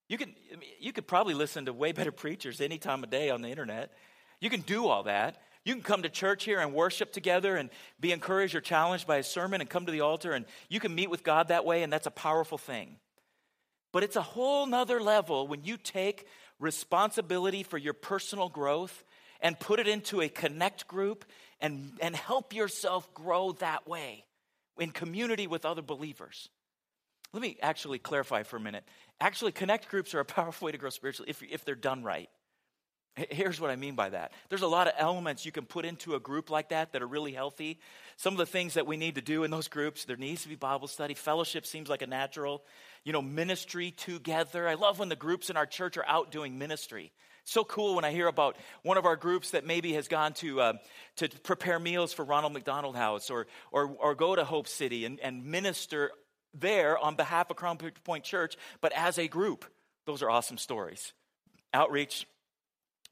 You 0.09 0.17
can. 0.17 0.33
You 0.79 0.91
could 0.91 1.07
probably 1.07 1.33
listen 1.33 1.65
to 1.65 1.73
way 1.73 1.91
better 1.91 2.11
preachers 2.23 2.61
any 2.61 2.77
time 2.77 3.03
of 3.03 3.09
day 3.09 3.29
on 3.29 3.41
the 3.41 3.49
internet. 3.49 3.91
You 4.39 4.49
can 4.49 4.61
do 4.61 4.87
all 4.87 5.03
that. 5.03 5.37
You 5.63 5.75
can 5.75 5.83
come 5.83 6.01
to 6.01 6.09
church 6.09 6.43
here 6.45 6.59
and 6.59 6.73
worship 6.73 7.13
together 7.13 7.55
and 7.55 7.69
be 7.99 8.11
encouraged 8.11 8.55
or 8.55 8.61
challenged 8.61 9.05
by 9.05 9.17
a 9.17 9.23
sermon 9.23 9.61
and 9.61 9.69
come 9.69 9.85
to 9.85 9.91
the 9.91 10.01
altar 10.01 10.31
and 10.31 10.45
you 10.69 10.79
can 10.79 10.95
meet 10.95 11.11
with 11.11 11.23
God 11.23 11.49
that 11.49 11.65
way, 11.65 11.83
and 11.83 11.93
that's 11.93 12.07
a 12.07 12.11
powerful 12.11 12.57
thing. 12.57 12.97
But 13.91 14.03
it's 14.03 14.15
a 14.15 14.21
whole 14.21 14.65
nother 14.65 15.01
level 15.01 15.47
when 15.47 15.63
you 15.63 15.77
take 15.77 16.27
responsibility 16.59 17.63
for 17.63 17.77
your 17.77 17.93
personal 17.93 18.49
growth 18.49 19.03
and 19.41 19.59
put 19.59 19.79
it 19.79 19.87
into 19.87 20.21
a 20.21 20.29
connect 20.29 20.87
group 20.87 21.25
and, 21.59 21.93
and 21.99 22.15
help 22.15 22.53
yourself 22.53 23.13
grow 23.13 23.53
that 23.53 23.87
way 23.87 24.25
in 24.79 24.91
community 24.91 25.47
with 25.47 25.65
other 25.65 25.81
believers. 25.81 26.49
Let 27.33 27.41
me 27.41 27.57
actually 27.61 27.99
clarify 27.99 28.43
for 28.43 28.57
a 28.57 28.59
minute. 28.59 28.83
Actually, 29.19 29.51
connect 29.51 29.89
groups 29.89 30.13
are 30.13 30.19
a 30.19 30.25
powerful 30.39 30.67
way 30.67 30.71
to 30.71 30.77
grow 30.77 30.89
spiritually 30.89 31.29
if, 31.29 31.41
if 31.43 31.65
they're 31.65 31.75
done 31.75 32.03
right. 32.03 32.29
Here's 33.15 33.59
what 33.59 33.69
I 33.69 33.75
mean 33.75 33.95
by 33.95 34.09
that. 34.09 34.31
There's 34.47 34.61
a 34.61 34.67
lot 34.67 34.87
of 34.87 34.93
elements 34.97 35.45
you 35.45 35.51
can 35.51 35.65
put 35.65 35.83
into 35.83 36.15
a 36.15 36.19
group 36.19 36.49
like 36.49 36.69
that 36.69 36.93
that 36.93 37.01
are 37.01 37.07
really 37.07 37.33
healthy. 37.33 37.77
Some 38.15 38.33
of 38.33 38.37
the 38.37 38.45
things 38.45 38.75
that 38.75 38.87
we 38.87 38.95
need 38.95 39.15
to 39.15 39.21
do 39.21 39.43
in 39.43 39.51
those 39.51 39.67
groups, 39.67 40.05
there 40.05 40.15
needs 40.15 40.43
to 40.43 40.49
be 40.49 40.55
Bible 40.55 40.87
study. 40.87 41.13
Fellowship 41.13 41.65
seems 41.65 41.89
like 41.89 42.01
a 42.01 42.07
natural. 42.07 42.63
You 43.03 43.11
know, 43.11 43.21
ministry 43.21 43.91
together. 43.91 44.67
I 44.67 44.75
love 44.75 44.97
when 44.97 45.09
the 45.09 45.17
groups 45.17 45.49
in 45.49 45.57
our 45.57 45.65
church 45.65 45.97
are 45.97 46.05
out 46.07 46.31
doing 46.31 46.57
ministry. 46.57 47.11
So 47.43 47.63
cool 47.65 47.95
when 47.95 48.05
I 48.05 48.11
hear 48.11 48.27
about 48.27 48.55
one 48.83 48.97
of 48.97 49.05
our 49.05 49.15
groups 49.15 49.51
that 49.51 49.65
maybe 49.65 49.93
has 49.93 50.07
gone 50.07 50.33
to, 50.35 50.61
uh, 50.61 50.73
to 51.17 51.27
prepare 51.43 51.79
meals 51.79 52.13
for 52.13 52.23
Ronald 52.23 52.53
McDonald 52.53 52.95
House 52.95 53.29
or, 53.29 53.47
or, 53.71 53.87
or 53.99 54.15
go 54.15 54.35
to 54.35 54.45
Hope 54.45 54.67
City 54.67 55.05
and, 55.05 55.19
and 55.19 55.43
minister 55.43 56.11
there 56.53 56.97
on 56.97 57.15
behalf 57.15 57.49
of 57.49 57.57
Crown 57.57 57.77
Point 57.77 58.23
Church, 58.23 58.55
but 58.79 58.93
as 58.93 59.17
a 59.17 59.27
group. 59.27 59.65
Those 60.05 60.21
are 60.21 60.29
awesome 60.29 60.57
stories. 60.57 61.13
Outreach, 61.73 62.25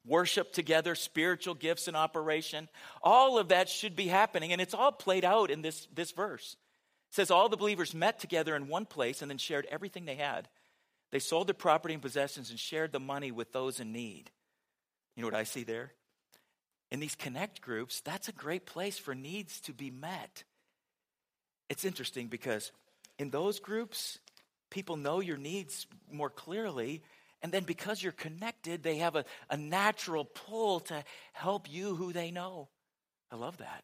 worship 0.09 0.51
together, 0.51 0.95
spiritual 0.95 1.53
gifts 1.53 1.87
in 1.87 1.95
operation. 1.95 2.67
All 3.01 3.37
of 3.37 3.49
that 3.49 3.69
should 3.69 3.95
be 3.95 4.07
happening, 4.07 4.51
and 4.51 4.59
it's 4.59 4.73
all 4.73 4.91
played 4.91 5.23
out 5.23 5.51
in 5.51 5.61
this, 5.61 5.87
this 5.93 6.11
verse. 6.11 6.57
It 7.09 7.15
says, 7.15 7.31
All 7.31 7.47
the 7.47 7.57
believers 7.57 7.93
met 7.93 8.19
together 8.19 8.55
in 8.55 8.67
one 8.67 8.85
place 8.85 9.21
and 9.21 9.31
then 9.31 9.37
shared 9.37 9.67
everything 9.69 10.05
they 10.05 10.15
had. 10.15 10.49
They 11.11 11.19
sold 11.19 11.47
their 11.47 11.53
property 11.53 11.93
and 11.93 12.03
possessions 12.03 12.49
and 12.49 12.59
shared 12.59 12.91
the 12.91 12.99
money 12.99 13.31
with 13.31 13.51
those 13.51 13.79
in 13.79 13.91
need. 13.91 14.29
You 15.15 15.21
know 15.21 15.27
what 15.27 15.35
I 15.35 15.43
see 15.43 15.63
there? 15.63 15.93
In 16.91 16.99
these 16.99 17.15
connect 17.15 17.61
groups, 17.61 18.01
that's 18.01 18.27
a 18.27 18.33
great 18.33 18.65
place 18.65 18.97
for 18.97 19.13
needs 19.13 19.61
to 19.61 19.73
be 19.73 19.91
met. 19.91 20.43
It's 21.69 21.85
interesting 21.85 22.27
because 22.27 22.71
in 23.19 23.29
those 23.29 23.59
groups, 23.59 24.19
people 24.69 24.97
know 24.97 25.19
your 25.19 25.37
needs 25.37 25.85
more 26.11 26.29
clearly. 26.29 27.03
And 27.41 27.51
then 27.51 27.63
because 27.63 28.03
you're 28.03 28.11
connected, 28.11 28.83
they 28.83 28.97
have 28.97 29.15
a, 29.15 29.25
a 29.49 29.57
natural 29.57 30.25
pull 30.25 30.81
to 30.81 31.03
help 31.33 31.71
you 31.71 31.95
who 31.95 32.11
they 32.11 32.31
know. 32.31 32.67
I 33.31 33.35
love 33.35 33.57
that. 33.57 33.83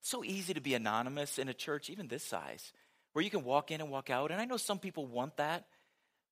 It's 0.00 0.10
so 0.10 0.24
easy 0.24 0.54
to 0.54 0.60
be 0.60 0.74
anonymous 0.74 1.38
in 1.38 1.48
a 1.48 1.54
church, 1.54 1.88
even 1.88 2.08
this 2.08 2.24
size, 2.24 2.72
where 3.12 3.24
you 3.24 3.30
can 3.30 3.44
walk 3.44 3.70
in 3.70 3.80
and 3.80 3.90
walk 3.90 4.10
out. 4.10 4.32
And 4.32 4.40
I 4.40 4.46
know 4.46 4.56
some 4.56 4.78
people 4.78 5.06
want 5.06 5.36
that. 5.36 5.66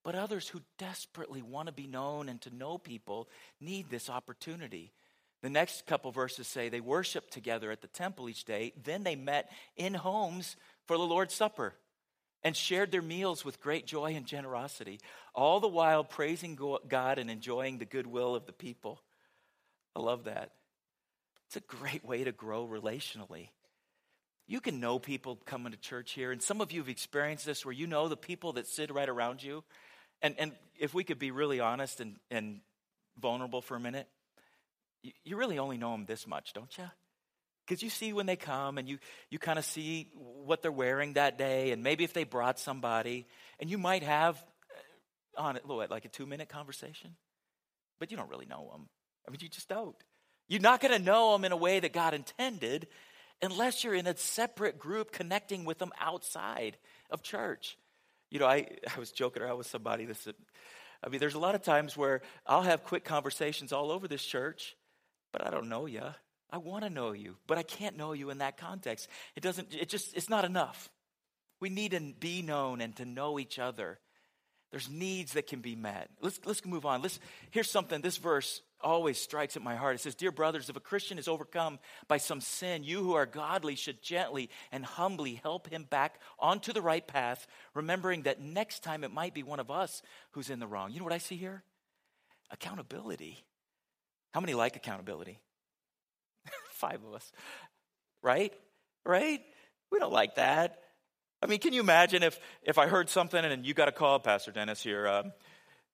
But 0.02 0.14
others 0.14 0.48
who 0.48 0.62
desperately 0.78 1.42
want 1.42 1.66
to 1.66 1.72
be 1.72 1.86
known 1.86 2.30
and 2.30 2.40
to 2.40 2.56
know 2.56 2.78
people 2.78 3.28
need 3.60 3.90
this 3.90 4.08
opportunity. 4.08 4.92
The 5.42 5.50
next 5.50 5.86
couple 5.86 6.10
verses 6.10 6.46
say 6.46 6.68
they 6.68 6.80
worshiped 6.80 7.32
together 7.32 7.70
at 7.70 7.82
the 7.82 7.88
temple 7.88 8.28
each 8.28 8.44
day. 8.44 8.72
Then 8.82 9.04
they 9.04 9.14
met 9.14 9.50
in 9.76 9.92
homes 9.92 10.56
for 10.86 10.96
the 10.96 11.04
Lord's 11.04 11.34
Supper 11.34 11.74
and 12.42 12.57
shared 12.57 12.90
their 12.90 13.03
meals 13.03 13.44
with 13.44 13.61
great 13.61 13.87
joy 13.87 14.14
and 14.14 14.26
generosity, 14.26 15.00
all 15.35 15.61
the 15.61 15.68
while 15.68 16.05
praising 16.05 16.59
God 16.88 17.18
and 17.18 17.31
enjoying 17.31 17.79
the 17.79 17.85
goodwill 17.85 18.35
of 18.35 18.46
the 18.46 18.53
people. 18.53 19.00
I 19.94 20.00
love 20.00 20.24
that. 20.24 20.53
It's 21.46 21.57
a 21.57 21.61
great 21.61 22.05
way 22.05 22.24
to 22.24 22.33
grow 22.33 22.66
relationally. 22.66 23.48
You 24.46 24.61
can 24.61 24.81
know 24.81 24.98
people 24.98 25.38
coming 25.44 25.72
to 25.72 25.79
church 25.79 26.12
here, 26.12 26.33
and 26.33 26.42
some 26.42 26.61
of 26.61 26.72
you 26.72 26.81
have 26.81 26.88
experienced 26.88 27.46
this 27.46 27.64
where 27.64 27.74
you 27.74 27.87
know 27.87 28.09
the 28.09 28.16
people 28.16 28.55
that 28.55 28.66
sit 28.66 28.92
right 28.92 29.09
around 29.09 29.42
you 29.42 29.62
and, 30.22 30.35
and 30.38 30.53
if 30.79 30.94
we 30.94 31.05
could 31.05 31.18
be 31.18 31.31
really 31.31 31.61
honest 31.61 32.00
and, 32.00 32.16
and 32.31 32.61
vulnerable 33.18 33.62
for 33.62 33.76
a 33.76 33.81
minute, 33.81 34.09
you, 35.03 35.12
you 35.24 35.37
really 35.37 35.59
only 35.59 35.79
know 35.79 35.92
them 35.92 36.05
this 36.07 36.26
much, 36.26 36.53
don't 36.53 36.76
you? 36.76 36.85
Because 37.66 37.83
you 37.83 37.90
see 37.90 38.12
when 38.12 38.27
they 38.27 38.37
come 38.37 38.79
and 38.79 38.88
you, 38.88 38.99
you 39.31 39.38
kind 39.38 39.59
of 39.59 39.64
see 39.64 40.11
what 40.14 40.62
they're 40.62 40.73
wearing 40.73 41.14
that 41.14 41.38
day, 41.38 41.70
and 41.70 41.83
maybe 41.83 42.05
if 42.05 42.12
they 42.12 42.25
brought 42.25 42.59
somebody, 42.59 43.27
and 43.61 43.70
you 43.70 43.79
might 43.79 44.03
have 44.03 44.37
uh, 45.37 45.42
on 45.42 45.57
it, 45.57 45.68
like 45.68 46.05
a 46.05 46.09
two 46.09 46.27
minute 46.27 46.49
conversation, 46.49 47.16
but 47.99 48.11
you 48.11 48.16
don't 48.16 48.31
really 48.31 48.46
know 48.46 48.68
them. 48.73 48.88
I 49.27 49.31
mean, 49.31 49.38
you 49.40 49.49
just 49.49 49.68
don't. 49.68 49.96
You're 50.49 50.61
not 50.61 50.81
going 50.81 50.92
to 50.92 51.05
know 51.05 51.33
them 51.33 51.44
in 51.44 51.53
a 51.53 51.57
way 51.57 51.79
that 51.79 51.92
God 51.92 52.12
intended 52.12 52.88
unless 53.40 53.85
you're 53.85 53.94
in 53.94 54.07
a 54.07 54.16
separate 54.16 54.79
group 54.79 55.12
connecting 55.12 55.64
with 55.64 55.79
them 55.79 55.92
outside 56.01 56.77
of 57.11 57.23
church. 57.23 57.79
You 58.31 58.40
know, 58.40 58.46
I, 58.46 58.66
I 58.94 58.99
was 58.99 59.12
joking 59.12 59.42
around 59.42 59.59
with 59.59 59.66
somebody 59.66 60.07
this 60.07 60.27
I 61.03 61.09
mean, 61.09 61.20
there's 61.20 61.35
a 61.35 61.38
lot 61.38 61.55
of 61.55 61.62
times 61.62 61.96
where 61.96 62.20
I'll 62.46 62.62
have 62.62 62.85
quick 62.85 63.05
conversations 63.05 63.73
all 63.73 63.90
over 63.90 64.07
this 64.07 64.25
church, 64.25 64.77
but 65.33 65.46
I 65.46 65.51
don't 65.51 65.68
know 65.68 65.87
you. 65.87 66.03
I 66.52 66.58
want 66.58 66.84
to 66.84 66.90
know 66.90 67.12
you, 67.12 67.36
but 67.46 67.58
I 67.58 67.62
can't 67.62 67.96
know 67.96 68.12
you 68.12 68.30
in 68.30 68.38
that 68.38 68.56
context. 68.56 69.08
It 69.36 69.42
doesn't, 69.42 69.74
it 69.74 69.88
just, 69.88 70.16
it's 70.16 70.28
not 70.28 70.44
enough. 70.44 70.90
We 71.60 71.68
need 71.68 71.92
to 71.92 72.00
be 72.00 72.42
known 72.42 72.80
and 72.80 72.96
to 72.96 73.04
know 73.04 73.38
each 73.38 73.58
other. 73.58 73.98
There's 74.70 74.88
needs 74.88 75.32
that 75.32 75.46
can 75.46 75.60
be 75.60 75.74
met. 75.74 76.08
Let's, 76.20 76.40
let's 76.44 76.64
move 76.64 76.86
on. 76.86 77.02
Let's, 77.02 77.18
here's 77.50 77.70
something, 77.70 78.00
this 78.00 78.18
verse 78.18 78.62
always 78.80 79.18
strikes 79.18 79.56
at 79.56 79.62
my 79.62 79.74
heart. 79.74 79.96
It 79.96 80.00
says, 80.00 80.14
Dear 80.14 80.30
brothers, 80.30 80.68
if 80.68 80.76
a 80.76 80.80
Christian 80.80 81.18
is 81.18 81.28
overcome 81.28 81.78
by 82.08 82.18
some 82.18 82.40
sin, 82.40 82.84
you 82.84 83.02
who 83.02 83.14
are 83.14 83.26
godly 83.26 83.74
should 83.74 84.00
gently 84.00 84.48
and 84.70 84.84
humbly 84.84 85.40
help 85.42 85.68
him 85.68 85.84
back 85.84 86.20
onto 86.38 86.72
the 86.72 86.80
right 86.80 87.06
path, 87.06 87.46
remembering 87.74 88.22
that 88.22 88.40
next 88.40 88.82
time 88.82 89.04
it 89.04 89.12
might 89.12 89.34
be 89.34 89.42
one 89.42 89.60
of 89.60 89.70
us 89.70 90.02
who's 90.32 90.50
in 90.50 90.60
the 90.60 90.66
wrong. 90.66 90.92
You 90.92 90.98
know 90.98 91.04
what 91.04 91.12
I 91.12 91.18
see 91.18 91.36
here? 91.36 91.62
Accountability. 92.50 93.44
How 94.32 94.40
many 94.40 94.54
like 94.54 94.76
accountability? 94.76 95.40
Five 96.81 97.05
of 97.07 97.12
us. 97.12 97.31
Right? 98.23 98.55
Right? 99.05 99.43
We 99.93 99.99
don't 99.99 100.12
like 100.12 100.37
that. 100.37 100.79
I 101.43 101.47
mean, 101.47 101.59
can 101.59 101.75
you 101.75 101.81
imagine 101.81 102.23
if, 102.23 102.40
if 102.62 102.79
I 102.79 102.87
heard 102.87 103.11
something 103.11 103.45
and 103.45 103.66
you 103.66 103.75
got 103.75 103.88
a 103.88 103.93
call, 103.93 104.19
Pastor 104.19 104.51
Dennis 104.51 104.83
here? 104.83 105.07
Um, 105.07 105.33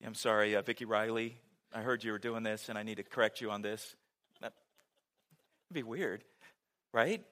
I'm 0.04 0.14
sorry, 0.14 0.54
uh, 0.54 0.62
Vicki 0.62 0.84
Riley. 0.84 1.38
I 1.74 1.80
heard 1.82 2.04
you 2.04 2.12
were 2.12 2.20
doing 2.20 2.44
this 2.44 2.68
and 2.68 2.78
I 2.78 2.84
need 2.84 2.98
to 2.98 3.02
correct 3.02 3.40
you 3.40 3.50
on 3.50 3.62
this. 3.62 3.96
That'd 4.40 4.54
be 5.72 5.82
weird, 5.82 6.22
right? 6.92 7.24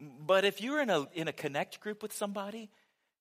But 0.00 0.44
if 0.44 0.60
you're 0.60 0.80
in 0.80 0.90
a, 0.90 1.06
in 1.12 1.28
a 1.28 1.32
connect 1.32 1.78
group 1.78 2.02
with 2.02 2.12
somebody 2.12 2.68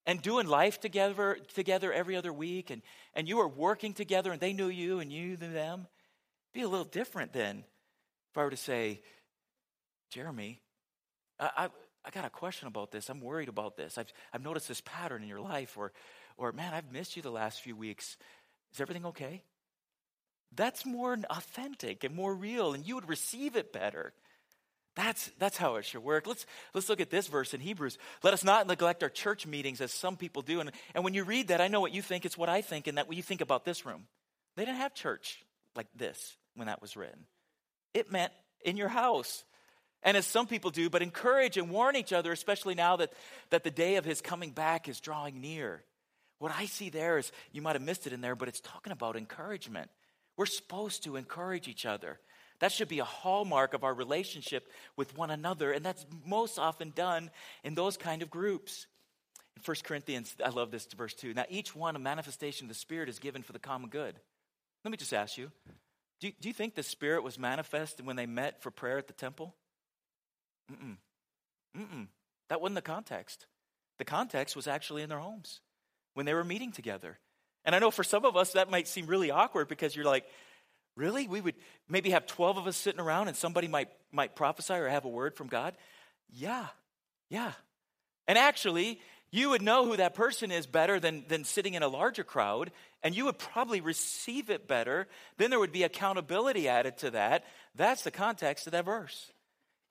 and 0.08 0.20
doing 0.24 0.48
life 0.48 0.80
together, 0.80 1.38
together 1.54 1.94
every 1.94 2.16
other 2.16 2.34
week, 2.34 2.72
and, 2.72 2.82
and 3.14 3.28
you 3.28 3.42
are 3.42 3.48
working 3.48 3.94
together 3.94 4.32
and 4.32 4.42
they 4.42 4.54
knew 4.54 4.70
you 4.70 5.00
and 5.00 5.12
you 5.12 5.38
knew 5.38 5.54
them, 5.54 5.86
be 6.52 6.62
a 6.62 6.68
little 6.68 6.86
different 6.86 7.32
than 7.32 7.64
if 8.32 8.38
I 8.38 8.44
were 8.44 8.50
to 8.50 8.58
say, 8.58 9.02
Jeremy, 10.12 10.62
I, 11.40 11.50
I, 11.58 11.70
I 12.06 12.10
got 12.12 12.26
a 12.26 12.30
question 12.30 12.68
about 12.68 12.92
this. 12.92 13.10
I'm 13.10 13.22
worried 13.22 13.50
about 13.50 13.78
this. 13.78 13.98
I've, 13.98 14.12
I've 14.34 14.44
noticed 14.44 14.68
this 14.68 14.82
pattern 14.82 15.24
in 15.24 15.30
your 15.30 15.42
life, 15.42 15.78
or, 15.78 15.92
or 16.38 16.52
man, 16.52 16.74
I've 16.74 16.92
missed 16.92 17.16
you 17.16 17.22
the 17.22 17.32
last 17.32 17.62
few 17.62 17.76
weeks. 17.76 18.18
Is 18.74 18.82
everything 18.82 19.06
okay? 19.08 19.44
That's 20.56 20.86
more 20.86 21.18
authentic 21.30 22.04
and 22.04 22.16
more 22.16 22.34
real, 22.34 22.74
and 22.74 22.88
you 22.88 22.96
would 22.96 23.10
receive 23.10 23.56
it 23.56 23.72
better. 23.72 24.14
That's, 24.96 25.32
that's 25.38 25.58
how 25.58 25.76
it 25.76 25.86
should 25.86 26.04
work. 26.04 26.28
Let's, 26.28 26.46
let's 26.74 26.90
look 26.90 27.00
at 27.00 27.12
this 27.12 27.28
verse 27.28 27.54
in 27.54 27.62
Hebrews. 27.62 27.98
Let 28.24 28.34
us 28.34 28.44
not 28.44 28.68
neglect 28.68 29.04
our 29.04 29.10
church 29.10 29.46
meetings 29.46 29.80
as 29.80 29.94
some 29.94 30.18
people 30.18 30.42
do. 30.42 30.60
And, 30.60 30.72
and 30.96 31.04
when 31.04 31.14
you 31.14 31.24
read 31.24 31.50
that, 31.50 31.62
I 31.62 31.68
know 31.68 31.80
what 31.80 31.94
you 31.94 32.02
think. 32.02 32.26
It's 32.26 32.38
what 32.38 32.50
I 32.50 32.62
think, 32.62 32.88
and 32.88 32.98
that 32.98 33.08
what 33.08 33.16
you 33.16 33.24
think 33.24 33.42
about 33.42 33.64
this 33.64 33.86
room. 33.86 34.08
They 34.56 34.66
didn't 34.66 34.80
have 34.80 34.94
church 34.94 35.44
like 35.76 35.88
this 35.96 36.36
when 36.56 36.68
that 36.68 36.82
was 36.82 36.98
written. 36.98 37.26
It 37.94 38.12
meant 38.12 38.34
in 38.64 38.78
your 38.78 38.90
house. 38.90 39.44
And 40.04 40.16
as 40.16 40.26
some 40.26 40.48
people 40.48 40.72
do, 40.72 40.90
but 40.90 41.02
encourage 41.02 41.58
and 41.58 41.70
warn 41.70 41.96
each 41.96 42.14
other, 42.14 42.32
especially 42.32 42.76
now 42.76 42.96
that, 42.98 43.12
that 43.50 43.64
the 43.64 43.72
day 43.72 43.96
of 43.98 44.06
his 44.06 44.22
coming 44.22 44.52
back 44.52 44.88
is 44.88 45.00
drawing 45.00 45.42
near. 45.42 45.84
What 46.38 46.54
I 46.58 46.68
see 46.68 46.90
there 46.90 47.18
is, 47.18 47.32
you 47.52 47.62
might 47.62 47.76
have 47.76 47.82
missed 47.82 48.08
it 48.08 48.14
in 48.14 48.22
there, 48.22 48.36
but 48.36 48.48
it's 48.48 48.62
talking 48.62 48.94
about 48.94 49.18
encouragement. 49.18 49.92
We're 50.38 50.46
supposed 50.46 51.04
to 51.04 51.18
encourage 51.18 51.68
each 51.68 51.86
other. 51.86 52.18
That 52.60 52.72
should 52.72 52.88
be 52.88 53.00
a 53.00 53.06
hallmark 53.06 53.74
of 53.74 53.84
our 53.84 53.94
relationship 53.94 54.70
with 54.96 55.18
one 55.18 55.32
another, 55.32 55.72
and 55.72 55.84
that's 55.84 56.06
most 56.26 56.58
often 56.58 56.92
done 56.96 57.30
in 57.64 57.76
those 57.76 57.98
kind 57.98 58.22
of 58.22 58.30
groups. 58.30 58.88
In 59.58 59.64
1 59.64 59.78
Corinthians, 59.84 60.34
I 60.44 60.50
love 60.50 60.72
this 60.72 60.86
verse 60.86 61.14
too. 61.14 61.34
Now, 61.34 61.46
each 61.50 61.76
one, 61.76 61.98
a 61.98 62.00
manifestation 62.00 62.66
of 62.66 62.70
the 62.70 62.76
Spirit 62.76 63.10
is 63.10 63.20
given 63.20 63.44
for 63.44 63.52
the 63.52 63.60
common 63.60 63.90
good. 63.90 64.16
Let 64.86 64.92
me 64.92 64.98
just 64.98 65.14
ask 65.14 65.38
you 65.38 65.52
do, 66.20 66.32
do 66.40 66.48
you 66.48 66.54
think 66.54 66.76
the 66.76 66.84
Spirit 66.84 67.24
was 67.24 67.40
manifest 67.40 68.02
when 68.02 68.16
they 68.16 68.26
met 68.26 68.62
for 68.62 68.72
prayer 68.72 68.98
at 68.98 69.08
the 69.08 69.14
temple? 69.14 69.56
Mm-mm. 70.72 70.98
Mm-mm. 71.78 72.08
That 72.50 72.62
wasn't 72.62 72.76
the 72.76 72.82
context. 72.82 73.46
The 73.98 74.06
context 74.06 74.56
was 74.56 74.68
actually 74.68 75.04
in 75.04 75.10
their 75.10 75.20
homes 75.20 75.62
when 76.14 76.26
they 76.26 76.34
were 76.34 76.44
meeting 76.44 76.72
together. 76.72 77.18
And 77.66 77.76
I 77.76 77.80
know 77.80 77.92
for 77.92 78.04
some 78.04 78.26
of 78.26 78.36
us 78.36 78.54
that 78.54 78.72
might 78.72 78.88
seem 78.88 79.06
really 79.06 79.32
awkward 79.32 79.68
because 79.68 79.96
you're 79.96 80.06
like, 80.06 80.26
really? 80.96 81.28
We 81.28 81.42
would 81.42 81.56
maybe 81.88 82.12
have 82.12 82.26
12 82.26 82.58
of 82.58 82.68
us 82.68 82.78
sitting 82.78 83.00
around 83.00 83.28
and 83.28 83.38
somebody 83.38 83.68
might, 83.68 83.90
might 84.12 84.36
prophesy 84.36 84.74
or 84.74 84.88
have 84.88 85.06
a 85.06 85.10
word 85.10 85.36
from 85.36 85.48
God? 85.48 85.76
Yeah, 86.30 86.68
yeah. 87.30 87.52
And 88.28 88.38
actually, 88.38 89.02
you 89.32 89.50
would 89.50 89.62
know 89.62 89.86
who 89.86 89.98
that 89.98 90.16
person 90.16 90.52
is 90.52 90.66
better 90.66 91.00
than, 91.00 91.26
than 91.28 91.44
sitting 91.44 91.76
in 91.76 91.84
a 91.84 91.88
larger 91.88 92.24
crowd, 92.24 92.72
and 93.04 93.16
you 93.16 93.26
would 93.26 93.38
probably 93.38 93.82
receive 93.82 94.50
it 94.50 94.68
better. 94.68 95.08
Then 95.38 95.50
there 95.50 95.60
would 95.60 95.72
be 95.72 95.84
accountability 95.84 96.68
added 96.68 96.98
to 97.00 97.12
that. 97.12 97.46
That's 97.76 98.04
the 98.04 98.12
context 98.12 98.66
of 98.68 98.72
that 98.72 98.86
verse. 98.86 99.32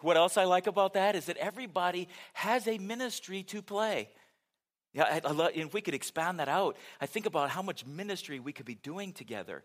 What 0.00 0.16
else 0.16 0.36
I 0.36 0.44
like 0.44 0.66
about 0.66 0.94
that 0.94 1.16
is 1.16 1.26
that 1.26 1.36
everybody 1.36 2.08
has 2.34 2.68
a 2.68 2.78
ministry 2.78 3.42
to 3.44 3.62
play. 3.62 4.08
Yeah, 4.92 5.04
I, 5.04 5.28
I 5.28 5.32
love, 5.32 5.50
if 5.54 5.74
we 5.74 5.80
could 5.80 5.94
expand 5.94 6.40
that 6.40 6.48
out, 6.48 6.76
I 7.00 7.06
think 7.06 7.26
about 7.26 7.50
how 7.50 7.62
much 7.62 7.86
ministry 7.86 8.40
we 8.40 8.52
could 8.52 8.66
be 8.66 8.76
doing 8.76 9.12
together. 9.12 9.64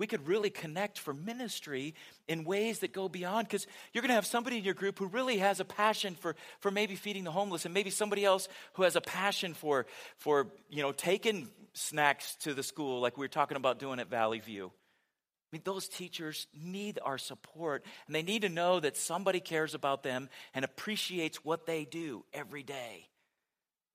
We 0.00 0.06
could 0.06 0.26
really 0.26 0.48
connect 0.48 0.98
for 0.98 1.12
ministry 1.12 1.94
in 2.26 2.44
ways 2.44 2.78
that 2.78 2.94
go 2.94 3.06
beyond 3.06 3.48
because 3.48 3.66
you're 3.92 4.00
going 4.00 4.08
to 4.08 4.14
have 4.14 4.24
somebody 4.24 4.56
in 4.56 4.64
your 4.64 4.72
group 4.72 4.98
who 4.98 5.06
really 5.06 5.36
has 5.36 5.60
a 5.60 5.64
passion 5.64 6.14
for, 6.14 6.36
for 6.58 6.70
maybe 6.70 6.96
feeding 6.96 7.22
the 7.22 7.30
homeless, 7.30 7.66
and 7.66 7.74
maybe 7.74 7.90
somebody 7.90 8.24
else 8.24 8.48
who 8.72 8.84
has 8.84 8.96
a 8.96 9.02
passion 9.02 9.52
for, 9.52 9.84
for 10.16 10.46
you 10.70 10.80
know, 10.80 10.90
taking 10.90 11.50
snacks 11.74 12.34
to 12.36 12.54
the 12.54 12.62
school, 12.62 13.02
like 13.02 13.18
we 13.18 13.24
were 13.24 13.28
talking 13.28 13.58
about 13.58 13.78
doing 13.78 14.00
at 14.00 14.08
Valley 14.08 14.38
View. 14.38 14.72
I 14.72 15.48
mean, 15.52 15.62
those 15.64 15.86
teachers 15.86 16.46
need 16.58 16.98
our 17.04 17.18
support, 17.18 17.84
and 18.06 18.16
they 18.16 18.22
need 18.22 18.40
to 18.40 18.48
know 18.48 18.80
that 18.80 18.96
somebody 18.96 19.40
cares 19.40 19.74
about 19.74 20.02
them 20.02 20.30
and 20.54 20.64
appreciates 20.64 21.44
what 21.44 21.66
they 21.66 21.84
do 21.84 22.24
every 22.32 22.62
day. 22.62 23.10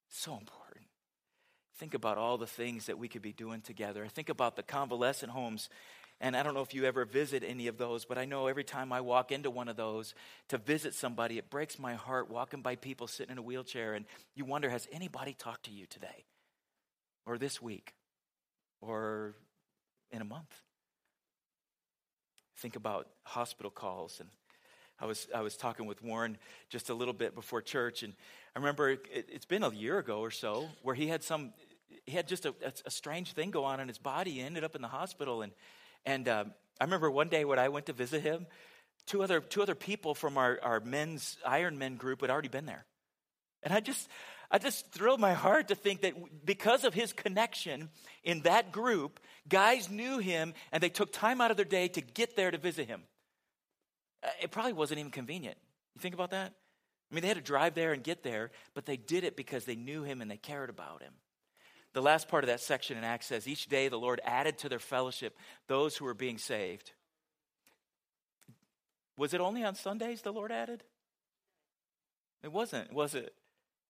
So 0.09 0.33
important. 0.33 0.64
Think 1.77 1.93
about 1.93 2.17
all 2.17 2.37
the 2.37 2.47
things 2.47 2.85
that 2.85 2.97
we 2.97 3.07
could 3.07 3.21
be 3.21 3.33
doing 3.33 3.61
together. 3.61 4.05
I 4.05 4.07
think 4.07 4.29
about 4.29 4.55
the 4.55 4.63
convalescent 4.63 5.31
homes. 5.31 5.69
And 6.21 6.37
I 6.37 6.43
don't 6.43 6.53
know 6.53 6.61
if 6.61 6.73
you 6.73 6.85
ever 6.85 7.03
visit 7.03 7.43
any 7.45 7.67
of 7.67 7.77
those, 7.77 8.05
but 8.05 8.17
I 8.17 8.23
know 8.23 8.47
every 8.47 8.63
time 8.63 8.93
I 8.93 9.01
walk 9.01 9.33
into 9.33 9.51
one 9.51 9.67
of 9.67 9.75
those 9.75 10.15
to 10.47 10.57
visit 10.57 10.93
somebody, 10.93 11.37
it 11.37 11.49
breaks 11.49 11.77
my 11.77 11.95
heart 11.95 12.29
walking 12.29 12.61
by 12.61 12.77
people 12.77 13.07
sitting 13.07 13.33
in 13.33 13.37
a 13.37 13.41
wheelchair. 13.41 13.93
And 13.93 14.05
you 14.33 14.45
wonder, 14.45 14.69
has 14.69 14.87
anybody 14.93 15.33
talked 15.33 15.65
to 15.65 15.71
you 15.71 15.85
today? 15.85 16.23
Or 17.25 17.37
this 17.37 17.61
week? 17.61 17.93
Or 18.79 19.35
in 20.11 20.21
a 20.21 20.25
month? 20.25 20.53
Think 22.57 22.77
about 22.77 23.09
hospital 23.23 23.71
calls 23.71 24.21
and 24.21 24.29
I 24.99 25.05
was, 25.05 25.27
I 25.35 25.41
was 25.41 25.57
talking 25.57 25.85
with 25.85 26.01
Warren 26.01 26.37
just 26.69 26.89
a 26.89 26.93
little 26.93 27.13
bit 27.13 27.35
before 27.35 27.61
church, 27.61 28.03
and 28.03 28.13
I 28.55 28.59
remember 28.59 28.91
it, 28.91 29.29
has 29.33 29.45
been 29.45 29.63
a 29.63 29.69
year 29.71 29.97
ago 29.97 30.19
or 30.19 30.31
so 30.31 30.69
where 30.83 30.95
he 30.95 31.07
had 31.07 31.21
some, 31.21 31.51
he 32.05 32.13
had 32.15 32.27
just 32.27 32.45
a, 32.45 32.53
a, 32.85 32.91
strange 32.91 33.33
thing 33.33 33.51
go 33.51 33.63
on 33.63 33.79
in 33.79 33.87
his 33.87 33.97
body. 33.97 34.31
He 34.31 34.41
ended 34.41 34.63
up 34.63 34.75
in 34.75 34.81
the 34.81 34.87
hospital, 34.87 35.41
and 35.41 35.51
and 36.05 36.27
um, 36.27 36.53
I 36.79 36.83
remember 36.83 37.09
one 37.09 37.29
day 37.29 37.45
when 37.45 37.59
I 37.59 37.69
went 37.69 37.87
to 37.87 37.93
visit 37.93 38.21
him, 38.21 38.45
two 39.07 39.23
other 39.23 39.39
two 39.39 39.61
other 39.61 39.75
people 39.75 40.13
from 40.13 40.37
our 40.37 40.59
our 40.61 40.79
men's 40.79 41.37
Iron 41.45 41.77
Men 41.77 41.95
group 41.95 42.21
had 42.21 42.29
already 42.29 42.47
been 42.47 42.65
there, 42.65 42.85
and 43.63 43.73
I 43.73 43.79
just 43.79 44.07
I 44.51 44.57
just 44.57 44.91
thrilled 44.91 45.19
my 45.19 45.33
heart 45.33 45.69
to 45.69 45.75
think 45.75 46.01
that 46.01 46.45
because 46.45 46.83
of 46.83 46.93
his 46.93 47.13
connection 47.13 47.89
in 48.23 48.41
that 48.41 48.71
group, 48.71 49.19
guys 49.49 49.89
knew 49.89 50.19
him 50.19 50.53
and 50.71 50.81
they 50.81 50.89
took 50.89 51.11
time 51.11 51.41
out 51.41 51.51
of 51.51 51.57
their 51.57 51.65
day 51.65 51.87
to 51.89 52.01
get 52.01 52.35
there 52.35 52.51
to 52.51 52.57
visit 52.57 52.87
him. 52.87 53.01
Uh, 54.23 54.29
it 54.41 54.51
probably 54.51 54.73
wasn't 54.73 54.99
even 54.99 55.11
convenient. 55.11 55.57
You 55.95 56.01
think 56.01 56.13
about 56.13 56.31
that? 56.31 56.53
I 57.11 57.15
mean, 57.15 57.21
they 57.21 57.27
had 57.27 57.37
to 57.37 57.43
drive 57.43 57.73
there 57.73 57.93
and 57.93 58.03
get 58.03 58.23
there, 58.23 58.51
but 58.73 58.85
they 58.85 58.97
did 58.97 59.23
it 59.23 59.35
because 59.35 59.65
they 59.65 59.75
knew 59.75 60.03
him 60.03 60.21
and 60.21 60.29
they 60.29 60.37
cared 60.37 60.69
about 60.69 61.01
him. 61.01 61.13
The 61.95 62.01
last 62.01 62.27
part 62.27 62.43
of 62.43 62.49
that 62.49 62.59
section 62.59 62.97
in 62.97 63.05
Acts 63.05 63.27
says, 63.27 63.47
Each 63.47 63.67
day 63.67 63.87
the 63.87 63.97
Lord 63.97 64.19
added 64.25 64.57
to 64.59 64.69
their 64.69 64.79
fellowship 64.79 65.37
those 65.67 65.95
who 65.95 66.03
were 66.03 66.13
being 66.13 66.37
saved. 66.37 66.91
Was 69.17 69.33
it 69.33 69.39
only 69.39 69.63
on 69.63 69.75
Sundays 69.75 70.21
the 70.21 70.33
Lord 70.33 70.51
added? 70.51 70.83
It 72.43 72.51
wasn't, 72.51 72.91
was 72.91 73.15
it? 73.15 73.33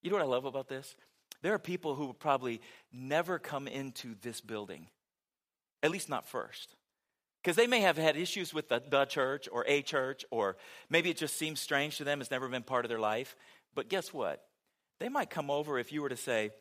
You 0.04 0.12
know 0.12 0.18
what 0.18 0.26
I 0.26 0.30
love 0.30 0.46
about 0.46 0.68
this? 0.68 0.96
There 1.42 1.56
are 1.56 1.60
people 1.60 1.96
who 1.96 2.14
probably 2.14 2.62
never 2.94 3.40
come 3.40 3.68
into 3.68 4.14
this 4.22 4.40
building, 4.40 4.86
at 5.82 5.90
least 5.90 6.08
not 6.08 6.28
first. 6.28 6.76
Because 7.42 7.56
they 7.56 7.66
may 7.66 7.80
have 7.82 7.98
had 7.98 8.16
issues 8.16 8.54
with 8.54 8.70
the, 8.70 8.84
the, 8.88 9.06
church 9.06 9.50
or 9.52 9.66
a 9.68 9.82
church, 9.82 10.24
or 10.30 10.58
maybe 10.92 11.10
it 11.10 11.18
just 11.18 11.38
seems 11.40 11.60
strange 11.60 11.98
to 11.98 12.04
them, 12.04 12.22
it's 12.22 12.30
never 12.30 12.50
been 12.50 12.62
part 12.62 12.86
of 12.86 12.90
their 12.90 13.00
life. 13.00 13.36
But 13.74 13.90
guess 13.90 14.14
what? 14.14 14.44
They 15.00 15.10
might 15.10 15.32
come 15.32 15.50
over 15.50 15.80
if 15.80 15.92
you 15.92 16.04
were 16.04 16.10
to 16.10 16.18
say, 16.18 16.52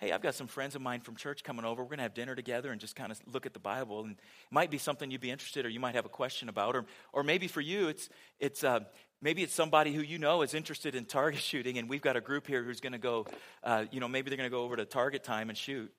Hey, 0.00 0.12
I've 0.12 0.22
got 0.22 0.34
some 0.34 0.46
friends 0.46 0.74
of 0.74 0.80
mine 0.80 1.02
from 1.02 1.14
church 1.14 1.44
coming 1.44 1.66
over. 1.66 1.82
We're 1.82 1.88
going 1.88 1.98
to 1.98 2.04
have 2.04 2.14
dinner 2.14 2.34
together 2.34 2.72
and 2.72 2.80
just 2.80 2.96
kind 2.96 3.12
of 3.12 3.20
look 3.30 3.44
at 3.44 3.52
the 3.52 3.58
Bible. 3.58 4.02
And 4.02 4.12
it 4.12 4.18
might 4.50 4.70
be 4.70 4.78
something 4.78 5.10
you'd 5.10 5.20
be 5.20 5.30
interested 5.30 5.66
or 5.66 5.68
you 5.68 5.78
might 5.78 5.94
have 5.94 6.06
a 6.06 6.10
question 6.10 6.48
about. 6.48 6.74
Or, 6.74 6.86
or 7.12 7.22
maybe 7.22 7.48
for 7.48 7.60
you, 7.60 7.88
it's, 7.88 8.08
it's, 8.38 8.64
uh, 8.64 8.80
maybe 9.20 9.42
it's 9.42 9.52
somebody 9.52 9.92
who 9.92 10.00
you 10.00 10.16
know 10.16 10.40
is 10.40 10.54
interested 10.54 10.94
in 10.94 11.04
target 11.04 11.40
shooting. 11.42 11.76
And 11.76 11.86
we've 11.86 12.00
got 12.00 12.16
a 12.16 12.22
group 12.22 12.46
here 12.46 12.64
who's 12.64 12.80
going 12.80 12.94
to 12.94 12.98
go, 12.98 13.26
uh, 13.62 13.84
you 13.90 14.00
know, 14.00 14.08
maybe 14.08 14.30
they're 14.30 14.38
going 14.38 14.48
to 14.48 14.56
go 14.56 14.62
over 14.62 14.74
to 14.74 14.86
target 14.86 15.22
time 15.22 15.50
and 15.50 15.58
shoot. 15.58 15.92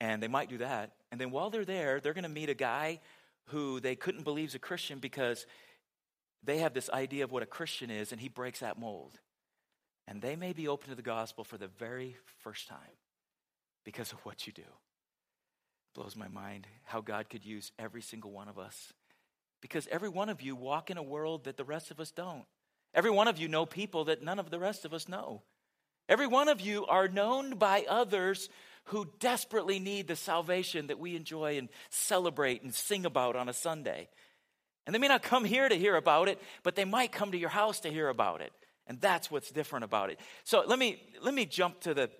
And 0.00 0.22
they 0.22 0.28
might 0.28 0.48
do 0.48 0.58
that. 0.58 0.92
And 1.10 1.20
then 1.20 1.32
while 1.32 1.50
they're 1.50 1.64
there, 1.64 1.98
they're 1.98 2.14
going 2.14 2.22
to 2.22 2.28
meet 2.28 2.50
a 2.50 2.54
guy 2.54 3.00
who 3.46 3.80
they 3.80 3.96
couldn't 3.96 4.22
believe 4.22 4.50
is 4.50 4.54
a 4.54 4.60
Christian 4.60 5.00
because 5.00 5.44
they 6.44 6.58
have 6.58 6.72
this 6.72 6.88
idea 6.90 7.24
of 7.24 7.32
what 7.32 7.42
a 7.42 7.46
Christian 7.46 7.90
is, 7.90 8.12
and 8.12 8.20
he 8.20 8.28
breaks 8.28 8.60
that 8.60 8.78
mold. 8.78 9.18
And 10.06 10.22
they 10.22 10.36
may 10.36 10.52
be 10.52 10.68
open 10.68 10.90
to 10.90 10.94
the 10.94 11.02
gospel 11.02 11.42
for 11.42 11.58
the 11.58 11.66
very 11.66 12.14
first 12.38 12.68
time 12.68 12.99
because 13.84 14.12
of 14.12 14.18
what 14.20 14.46
you 14.46 14.52
do. 14.52 14.62
It 14.62 15.94
Blows 15.94 16.16
my 16.16 16.28
mind 16.28 16.66
how 16.84 17.00
God 17.00 17.28
could 17.28 17.44
use 17.44 17.72
every 17.78 18.02
single 18.02 18.30
one 18.30 18.48
of 18.48 18.58
us. 18.58 18.92
Because 19.60 19.88
every 19.90 20.08
one 20.08 20.28
of 20.28 20.40
you 20.40 20.56
walk 20.56 20.90
in 20.90 20.96
a 20.96 21.02
world 21.02 21.44
that 21.44 21.56
the 21.56 21.64
rest 21.64 21.90
of 21.90 22.00
us 22.00 22.10
don't. 22.10 22.44
Every 22.94 23.10
one 23.10 23.28
of 23.28 23.38
you 23.38 23.48
know 23.48 23.66
people 23.66 24.04
that 24.04 24.22
none 24.22 24.38
of 24.38 24.50
the 24.50 24.58
rest 24.58 24.84
of 24.84 24.94
us 24.94 25.08
know. 25.08 25.42
Every 26.08 26.26
one 26.26 26.48
of 26.48 26.60
you 26.60 26.86
are 26.86 27.08
known 27.08 27.56
by 27.56 27.84
others 27.88 28.48
who 28.84 29.08
desperately 29.20 29.78
need 29.78 30.08
the 30.08 30.16
salvation 30.16 30.88
that 30.88 30.98
we 30.98 31.14
enjoy 31.14 31.58
and 31.58 31.68
celebrate 31.90 32.62
and 32.62 32.74
sing 32.74 33.06
about 33.06 33.36
on 33.36 33.48
a 33.48 33.52
Sunday. 33.52 34.08
And 34.86 34.94
they 34.94 34.98
may 34.98 35.08
not 35.08 35.22
come 35.22 35.44
here 35.44 35.68
to 35.68 35.74
hear 35.76 35.94
about 35.94 36.28
it, 36.28 36.40
but 36.62 36.74
they 36.74 36.84
might 36.84 37.12
come 37.12 37.30
to 37.32 37.38
your 37.38 37.50
house 37.50 37.80
to 37.80 37.90
hear 37.92 38.08
about 38.08 38.40
it. 38.40 38.52
And 38.90 39.00
that's 39.00 39.30
what's 39.30 39.52
different 39.52 39.84
about 39.84 40.10
it. 40.10 40.18
So 40.44 40.64
let 40.66 40.78
me 40.78 41.00
let 41.22 41.32
me 41.32 41.46
jump 41.46 41.80
to 41.82 41.94
the 41.94 42.10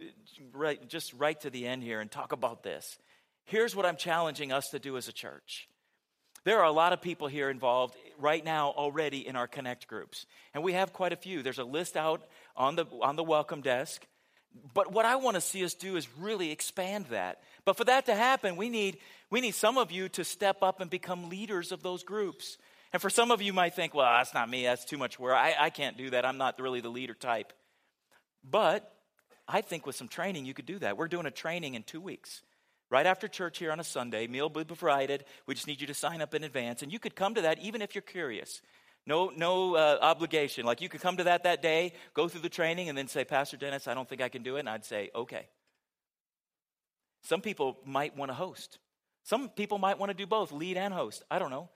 right 0.55 0.89
just 0.89 1.13
right 1.15 1.39
to 1.41 1.51
the 1.51 1.67
end 1.67 1.83
here 1.83 2.01
and 2.01 2.09
talk 2.11 2.33
about 2.33 2.63
this. 2.63 2.97
Here's 3.45 3.75
what 3.75 3.85
I'm 3.85 3.97
challenging 3.97 4.53
us 4.53 4.71
to 4.71 4.79
do 4.79 4.97
as 4.97 5.09
a 5.09 5.13
church. 5.13 5.69
There 6.45 6.61
are 6.61 6.65
a 6.65 6.73
lot 6.73 6.93
of 6.93 7.03
people 7.03 7.27
here 7.27 7.51
involved 7.51 7.97
right 8.19 8.45
now 8.45 8.71
already 8.71 9.27
in 9.27 9.37
our 9.37 9.49
connect 9.49 9.89
groups. 9.89 10.27
And 10.55 10.65
we 10.65 10.75
have 10.75 10.93
quite 10.93 11.13
a 11.13 11.17
few. 11.17 11.43
There's 11.43 11.59
a 11.59 11.65
list 11.65 11.97
out 11.97 12.23
on 12.57 12.77
the 12.77 12.87
on 13.03 13.17
the 13.17 13.25
welcome 13.25 13.63
desk 13.63 14.07
But 14.75 14.93
what 14.93 15.05
I 15.05 15.17
want 15.17 15.37
to 15.37 15.41
see 15.41 15.65
us 15.65 15.75
do 15.75 15.97
is 15.97 16.09
really 16.19 16.51
expand 16.51 17.07
that. 17.11 17.43
But 17.65 17.77
for 17.77 17.85
that 17.85 18.07
to 18.07 18.15
happen, 18.15 18.57
we 18.57 18.69
need, 18.69 18.99
we 19.31 19.41
need 19.41 19.55
some 19.55 19.79
of 19.79 19.93
you 19.93 20.09
to 20.11 20.25
step 20.25 20.63
up 20.63 20.81
and 20.81 20.91
become 20.91 21.29
leaders 21.29 21.73
of 21.73 21.83
those 21.83 22.03
groups. 22.03 22.59
And 22.93 23.01
for 23.01 23.11
some 23.11 23.31
of 23.31 23.41
you 23.41 23.53
might 23.53 23.75
think, 23.75 23.95
well, 23.95 24.11
that's 24.11 24.35
not 24.35 24.51
me. 24.51 24.65
That's 24.65 24.85
too 24.85 24.99
much 24.99 25.19
work. 25.19 25.35
I, 25.35 25.55
I 25.59 25.71
can't 25.71 25.97
do 25.97 26.11
that. 26.11 26.25
I'm 26.25 26.39
not 26.39 26.61
really 26.61 26.81
the 26.81 26.89
leader 26.89 27.15
type. 27.15 27.53
But 28.43 28.93
I 29.47 29.61
think 29.61 29.87
with 29.87 29.97
some 29.97 30.09
training, 30.09 30.45
you 30.45 30.55
could 30.55 30.67
do 30.67 30.79
that. 30.81 30.97
We're 30.97 31.09
doing 31.09 31.27
a 31.27 31.31
training 31.31 31.75
in 31.75 31.83
two 31.83 32.01
weeks. 32.01 32.43
Right 32.91 33.07
after 33.07 33.29
church 33.29 33.59
here 33.59 33.71
on 33.71 33.79
a 33.79 33.85
Sunday, 33.85 34.27
meal 34.27 34.47
will 34.47 34.65
be 34.65 34.75
provided. 34.75 35.25
We 35.47 35.55
just 35.55 35.69
need 35.69 35.81
you 35.81 35.87
to 35.87 35.95
sign 35.95 36.21
up 36.21 36.35
in 36.35 36.43
advance. 36.43 36.83
And 36.83 36.93
you 36.93 36.99
could 36.99 37.15
come 37.15 37.35
to 37.37 37.43
that 37.43 37.61
even 37.61 37.83
if 37.83 37.95
you're 37.95 38.03
curious. 38.03 38.61
No, 39.07 39.31
no 39.35 39.77
uh, 39.77 39.99
obligation. 40.01 40.67
Like 40.67 40.81
you 40.81 40.89
could 40.89 41.01
come 41.01 41.17
to 41.19 41.25
that 41.25 41.45
that 41.45 41.63
day, 41.63 41.93
go 42.15 42.29
through 42.29 42.43
the 42.43 42.49
training, 42.49 42.89
and 42.89 42.99
then 42.99 43.07
say, 43.07 43.25
Pastor 43.25 43.57
Dennis, 43.57 43.87
I 43.87 43.95
don't 43.95 44.09
think 44.09 44.21
I 44.21 44.29
can 44.29 44.43
do 44.43 44.57
it. 44.57 44.61
And 44.61 44.69
I'd 44.69 44.85
say, 44.85 45.11
okay. 45.15 45.47
Some 47.23 47.41
people 47.41 47.79
might 47.85 48.17
want 48.17 48.31
to 48.31 48.35
host. 48.35 48.79
Some 49.23 49.49
people 49.49 49.79
might 49.79 49.99
want 49.99 50.11
to 50.11 50.15
do 50.15 50.27
both, 50.27 50.51
lead 50.53 50.77
and 50.77 50.93
host. 50.93 51.23
I 51.31 51.39
don't 51.39 51.51
know. 51.51 51.69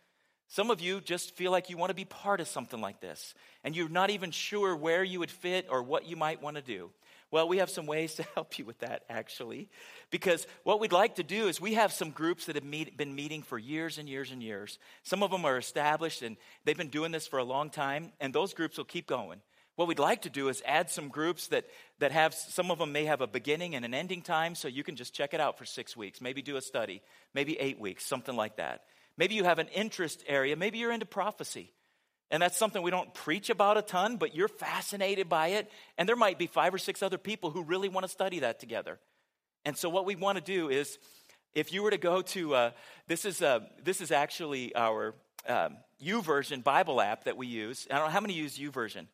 Some 0.55 0.71
of 0.71 0.81
you 0.81 1.01
just 1.01 1.35
feel 1.35 1.51
like 1.51 1.69
you 1.69 1.77
want 1.77 1.91
to 1.91 1.97
be 1.97 2.05
part 2.05 2.41
of 2.41 2.47
something 2.47 2.81
like 2.81 3.01
this, 3.01 3.35
and 3.65 3.75
you're 3.75 3.89
not 3.89 4.11
even 4.11 4.31
sure 4.31 4.77
where 4.77 5.03
you 5.03 5.19
would 5.19 5.33
fit 5.33 5.67
or 5.69 5.83
what 5.83 6.07
you 6.07 6.15
might 6.15 6.41
want 6.41 6.55
to 6.55 6.63
do. 6.63 6.93
Well, 7.33 7.49
we 7.49 7.57
have 7.59 7.71
some 7.71 7.87
ways 7.87 8.15
to 8.15 8.23
help 8.37 8.57
you 8.57 8.65
with 8.65 8.79
that, 8.79 9.03
actually. 9.11 9.69
Because 10.13 10.47
what 10.63 10.79
we'd 10.79 10.93
like 10.93 11.17
to 11.17 11.25
do 11.25 11.49
is 11.49 11.61
we 11.61 11.75
have 11.75 11.93
some 11.93 12.11
groups 12.11 12.47
that 12.47 12.55
have 12.55 12.63
meet, 12.63 12.97
been 12.97 13.17
meeting 13.17 13.43
for 13.43 13.59
years 13.59 13.99
and 13.99 14.09
years 14.09 14.31
and 14.31 14.41
years. 14.41 14.79
Some 15.03 15.25
of 15.25 15.33
them 15.33 15.45
are 15.45 15.59
established 15.59 16.23
and 16.23 16.37
they've 16.65 16.79
been 16.79 16.87
doing 16.87 17.11
this 17.11 17.27
for 17.27 17.41
a 17.41 17.45
long 17.45 17.69
time, 17.69 18.13
and 18.21 18.33
those 18.33 18.55
groups 18.55 18.79
will 18.79 18.85
keep 18.85 19.09
going. 19.09 19.41
What 19.75 19.89
we'd 19.89 19.99
like 19.99 20.23
to 20.23 20.31
do 20.31 20.51
is 20.51 20.63
add 20.65 20.89
some 20.89 21.09
groups 21.09 21.49
that, 21.49 21.65
that 21.99 22.13
have, 22.13 22.33
some 22.33 22.71
of 22.71 22.79
them 22.79 22.93
may 22.93 23.07
have 23.07 23.23
a 23.23 23.27
beginning 23.27 23.75
and 23.75 23.85
an 23.85 23.93
ending 23.93 24.23
time, 24.23 24.55
so 24.55 24.69
you 24.69 24.85
can 24.85 24.95
just 24.95 25.15
check 25.15 25.35
it 25.35 25.41
out 25.41 25.59
for 25.59 25.65
six 25.65 25.97
weeks, 25.97 26.21
maybe 26.21 26.43
do 26.43 26.55
a 26.57 26.63
study, 26.63 27.03
maybe 27.35 27.59
eight 27.59 27.81
weeks, 27.81 28.07
something 28.07 28.37
like 28.37 28.59
that. 28.59 28.83
Maybe 29.17 29.35
you 29.35 29.45
have 29.45 29.59
an 29.59 29.69
interest 29.69 30.25
area, 30.27 30.57
maybe 30.57 30.79
you're 30.79 30.93
into 30.93 31.07
prophecy. 31.07 31.73
And 32.31 32.43
that's 32.43 32.57
something 32.57 32.83
we 32.83 32.91
don't 32.91 33.13
preach 33.15 33.51
about 33.51 33.77
a 33.77 33.83
ton, 33.83 34.17
but 34.17 34.35
you're 34.35 34.49
fascinated 34.49 35.29
by 35.29 35.49
it. 35.49 35.71
And 35.99 36.09
there 36.09 36.17
might 36.17 36.39
be 36.39 36.47
five 36.47 36.75
or 36.75 36.79
six 36.79 37.03
other 37.03 37.19
people 37.19 37.51
who 37.51 37.63
really 37.63 37.89
want 37.89 38.05
to 38.05 38.09
study 38.09 38.41
that 38.41 38.59
together. 38.59 38.99
And 39.65 39.77
so, 39.77 39.89
what 39.89 40.05
we 40.05 40.17
want 40.17 40.37
to 40.39 40.45
do 40.45 40.69
is, 40.69 40.99
if 41.55 41.73
you 41.73 41.83
were 41.83 41.91
to 41.91 41.99
go 41.99 42.23
to, 42.23 42.55
uh, 42.55 42.71
this, 43.07 43.25
is, 43.25 43.41
uh, 43.41 43.61
this 43.83 44.01
is 44.01 44.11
actually 44.11 44.75
our 44.75 45.15
um, 45.49 45.77
YouVersion 46.03 46.65
Bible 46.65 47.01
app 47.01 47.25
that 47.25 47.37
we 47.37 47.47
use. 47.47 47.87
I 47.91 47.99
don't 47.99 48.07
know 48.07 48.13
how 48.13 48.21
many 48.21 48.35
use 48.35 48.59
YouVersion. 48.59 49.07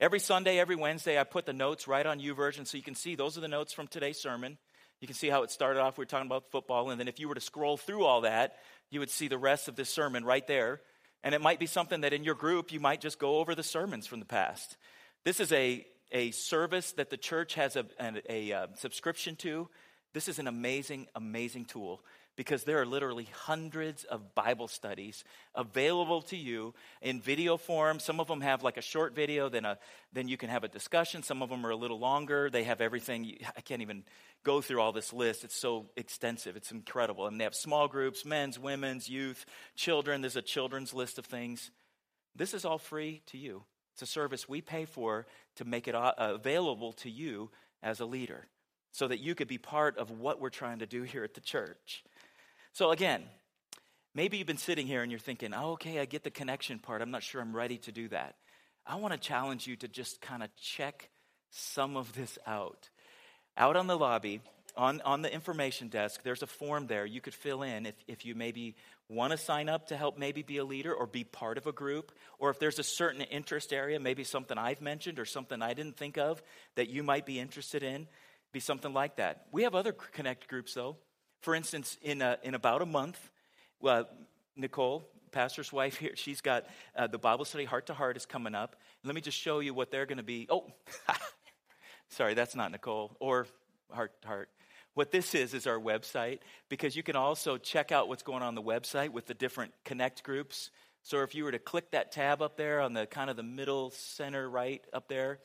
Every 0.00 0.20
Sunday, 0.20 0.58
every 0.58 0.76
Wednesday, 0.76 1.18
I 1.18 1.24
put 1.24 1.46
the 1.46 1.52
notes 1.52 1.88
right 1.88 2.04
on 2.04 2.20
YouVersion 2.20 2.66
so 2.66 2.76
you 2.76 2.82
can 2.82 2.94
see 2.94 3.14
those 3.14 3.38
are 3.38 3.40
the 3.40 3.48
notes 3.48 3.72
from 3.72 3.86
today's 3.86 4.20
sermon. 4.20 4.58
You 5.00 5.06
can 5.06 5.16
see 5.16 5.28
how 5.28 5.42
it 5.42 5.50
started 5.50 5.80
off. 5.80 5.98
We 5.98 6.02
were 6.02 6.06
talking 6.06 6.26
about 6.26 6.50
football. 6.50 6.90
And 6.90 6.98
then 6.98 7.08
if 7.08 7.20
you 7.20 7.28
were 7.28 7.34
to 7.34 7.40
scroll 7.40 7.76
through 7.76 8.04
all 8.04 8.22
that, 8.22 8.56
you 8.90 9.00
would 9.00 9.10
see 9.10 9.28
the 9.28 9.38
rest 9.38 9.68
of 9.68 9.76
this 9.76 9.90
sermon 9.90 10.24
right 10.24 10.46
there. 10.46 10.80
And 11.22 11.34
it 11.34 11.40
might 11.40 11.58
be 11.58 11.66
something 11.66 12.02
that 12.02 12.12
in 12.12 12.24
your 12.24 12.34
group 12.34 12.72
you 12.72 12.80
might 12.80 13.00
just 13.00 13.18
go 13.18 13.38
over 13.38 13.54
the 13.54 13.62
sermons 13.62 14.06
from 14.06 14.20
the 14.20 14.26
past. 14.26 14.76
This 15.24 15.40
is 15.40 15.52
a, 15.52 15.86
a 16.12 16.30
service 16.32 16.92
that 16.92 17.10
the 17.10 17.16
church 17.16 17.54
has 17.54 17.76
a, 17.76 17.86
a, 18.00 18.22
a, 18.28 18.52
uh, 18.52 18.66
subscription 18.76 19.36
to. 19.36 19.68
This 20.12 20.28
is 20.28 20.38
an 20.38 20.46
amazing, 20.46 21.08
amazing 21.14 21.64
tool 21.64 22.02
because 22.36 22.64
there 22.64 22.80
are 22.80 22.86
literally 22.86 23.28
hundreds 23.32 24.04
of 24.04 24.34
Bible 24.34 24.68
studies 24.68 25.24
available 25.54 26.22
to 26.22 26.36
you 26.36 26.74
in 27.00 27.20
video 27.20 27.56
form. 27.56 27.98
Some 27.98 28.20
of 28.20 28.26
them 28.26 28.40
have 28.40 28.62
like 28.62 28.76
a 28.76 28.82
short 28.82 29.14
video, 29.14 29.48
then, 29.48 29.64
a, 29.64 29.78
then 30.12 30.28
you 30.28 30.36
can 30.36 30.48
have 30.48 30.64
a 30.64 30.68
discussion. 30.68 31.22
Some 31.22 31.42
of 31.42 31.50
them 31.50 31.64
are 31.66 31.70
a 31.70 31.76
little 31.76 31.98
longer. 31.98 32.50
They 32.50 32.64
have 32.64 32.80
everything. 32.80 33.36
I 33.56 33.60
can't 33.60 33.82
even 33.82 34.04
go 34.42 34.60
through 34.60 34.80
all 34.80 34.92
this 34.92 35.12
list. 35.12 35.44
It's 35.44 35.56
so 35.56 35.86
extensive, 35.96 36.56
it's 36.56 36.72
incredible. 36.72 37.26
And 37.26 37.38
they 37.38 37.44
have 37.44 37.54
small 37.54 37.88
groups 37.88 38.24
men's, 38.24 38.58
women's, 38.58 39.08
youth, 39.08 39.46
children. 39.76 40.20
There's 40.20 40.36
a 40.36 40.42
children's 40.42 40.92
list 40.92 41.18
of 41.18 41.26
things. 41.26 41.70
This 42.36 42.54
is 42.54 42.64
all 42.64 42.78
free 42.78 43.22
to 43.26 43.38
you. 43.38 43.62
It's 43.92 44.02
a 44.02 44.06
service 44.06 44.48
we 44.48 44.60
pay 44.60 44.86
for 44.86 45.26
to 45.56 45.64
make 45.64 45.86
it 45.86 45.94
uh, 45.94 46.12
available 46.18 46.92
to 46.94 47.10
you 47.10 47.50
as 47.80 48.00
a 48.00 48.06
leader 48.06 48.48
so 48.90 49.08
that 49.08 49.20
you 49.20 49.34
could 49.34 49.48
be 49.48 49.58
part 49.58 49.98
of 49.98 50.10
what 50.10 50.40
we're 50.40 50.50
trying 50.50 50.78
to 50.78 50.86
do 50.86 51.02
here 51.02 51.24
at 51.24 51.34
the 51.34 51.40
church. 51.40 52.04
So, 52.74 52.90
again, 52.90 53.22
maybe 54.16 54.36
you've 54.36 54.48
been 54.48 54.56
sitting 54.56 54.88
here 54.88 55.02
and 55.02 55.12
you're 55.12 55.20
thinking, 55.20 55.54
oh, 55.54 55.74
okay, 55.74 56.00
I 56.00 56.06
get 56.06 56.24
the 56.24 56.30
connection 56.30 56.80
part. 56.80 57.02
I'm 57.02 57.12
not 57.12 57.22
sure 57.22 57.40
I'm 57.40 57.54
ready 57.54 57.78
to 57.78 57.92
do 57.92 58.08
that. 58.08 58.34
I 58.84 58.96
want 58.96 59.14
to 59.14 59.18
challenge 59.18 59.68
you 59.68 59.76
to 59.76 59.86
just 59.86 60.20
kind 60.20 60.42
of 60.42 60.48
check 60.56 61.08
some 61.50 61.96
of 61.96 62.12
this 62.14 62.36
out. 62.48 62.90
Out 63.56 63.76
on 63.76 63.86
the 63.86 63.96
lobby, 63.96 64.40
on, 64.76 65.00
on 65.02 65.22
the 65.22 65.32
information 65.32 65.86
desk, 65.86 66.24
there's 66.24 66.42
a 66.42 66.48
form 66.48 66.88
there 66.88 67.06
you 67.06 67.20
could 67.20 67.32
fill 67.32 67.62
in 67.62 67.86
if, 67.86 67.94
if 68.08 68.26
you 68.26 68.34
maybe 68.34 68.74
want 69.08 69.30
to 69.30 69.38
sign 69.38 69.68
up 69.68 69.86
to 69.86 69.96
help 69.96 70.18
maybe 70.18 70.42
be 70.42 70.56
a 70.56 70.64
leader 70.64 70.92
or 70.92 71.06
be 71.06 71.22
part 71.22 71.58
of 71.58 71.68
a 71.68 71.72
group, 71.72 72.10
or 72.40 72.50
if 72.50 72.58
there's 72.58 72.80
a 72.80 72.82
certain 72.82 73.20
interest 73.20 73.72
area, 73.72 74.00
maybe 74.00 74.24
something 74.24 74.58
I've 74.58 74.80
mentioned 74.82 75.20
or 75.20 75.26
something 75.26 75.62
I 75.62 75.74
didn't 75.74 75.96
think 75.96 76.18
of 76.18 76.42
that 76.74 76.88
you 76.88 77.04
might 77.04 77.24
be 77.24 77.38
interested 77.38 77.84
in, 77.84 78.08
be 78.52 78.58
something 78.58 78.92
like 78.92 79.14
that. 79.16 79.46
We 79.52 79.62
have 79.62 79.76
other 79.76 79.92
Connect 79.92 80.48
groups, 80.48 80.74
though. 80.74 80.96
For 81.44 81.54
instance, 81.54 81.98
in, 82.00 82.22
a, 82.22 82.38
in 82.42 82.54
about 82.54 82.80
a 82.80 82.86
month, 82.86 83.20
well, 83.78 84.08
Nicole, 84.56 85.06
pastor's 85.30 85.70
wife 85.70 85.98
here, 85.98 86.12
she's 86.14 86.40
got 86.40 86.64
uh, 86.96 87.06
the 87.06 87.18
Bible 87.18 87.44
study 87.44 87.66
Heart 87.66 87.88
to 87.88 87.92
Heart 87.92 88.16
is 88.16 88.24
coming 88.24 88.54
up. 88.54 88.76
Let 89.04 89.14
me 89.14 89.20
just 89.20 89.36
show 89.36 89.58
you 89.58 89.74
what 89.74 89.90
they're 89.90 90.06
going 90.06 90.16
to 90.16 90.24
be. 90.24 90.46
Oh, 90.48 90.64
sorry, 92.08 92.32
that's 92.32 92.56
not 92.56 92.72
Nicole 92.72 93.14
or 93.20 93.46
Heart 93.90 94.22
to 94.22 94.28
Heart. 94.28 94.48
What 94.94 95.10
this 95.10 95.34
is, 95.34 95.52
is 95.52 95.66
our 95.66 95.78
website 95.78 96.38
because 96.70 96.96
you 96.96 97.02
can 97.02 97.14
also 97.14 97.58
check 97.58 97.92
out 97.92 98.08
what's 98.08 98.22
going 98.22 98.40
on, 98.40 98.48
on 98.48 98.54
the 98.54 98.62
website 98.62 99.10
with 99.10 99.26
the 99.26 99.34
different 99.34 99.74
connect 99.84 100.22
groups. 100.22 100.70
So 101.02 101.20
if 101.24 101.34
you 101.34 101.44
were 101.44 101.52
to 101.52 101.58
click 101.58 101.90
that 101.90 102.10
tab 102.10 102.40
up 102.40 102.56
there 102.56 102.80
on 102.80 102.94
the 102.94 103.04
kind 103.04 103.28
of 103.28 103.36
the 103.36 103.42
middle 103.42 103.90
center 103.90 104.48
right 104.48 104.82
up 104.94 105.08
there, 105.08 105.40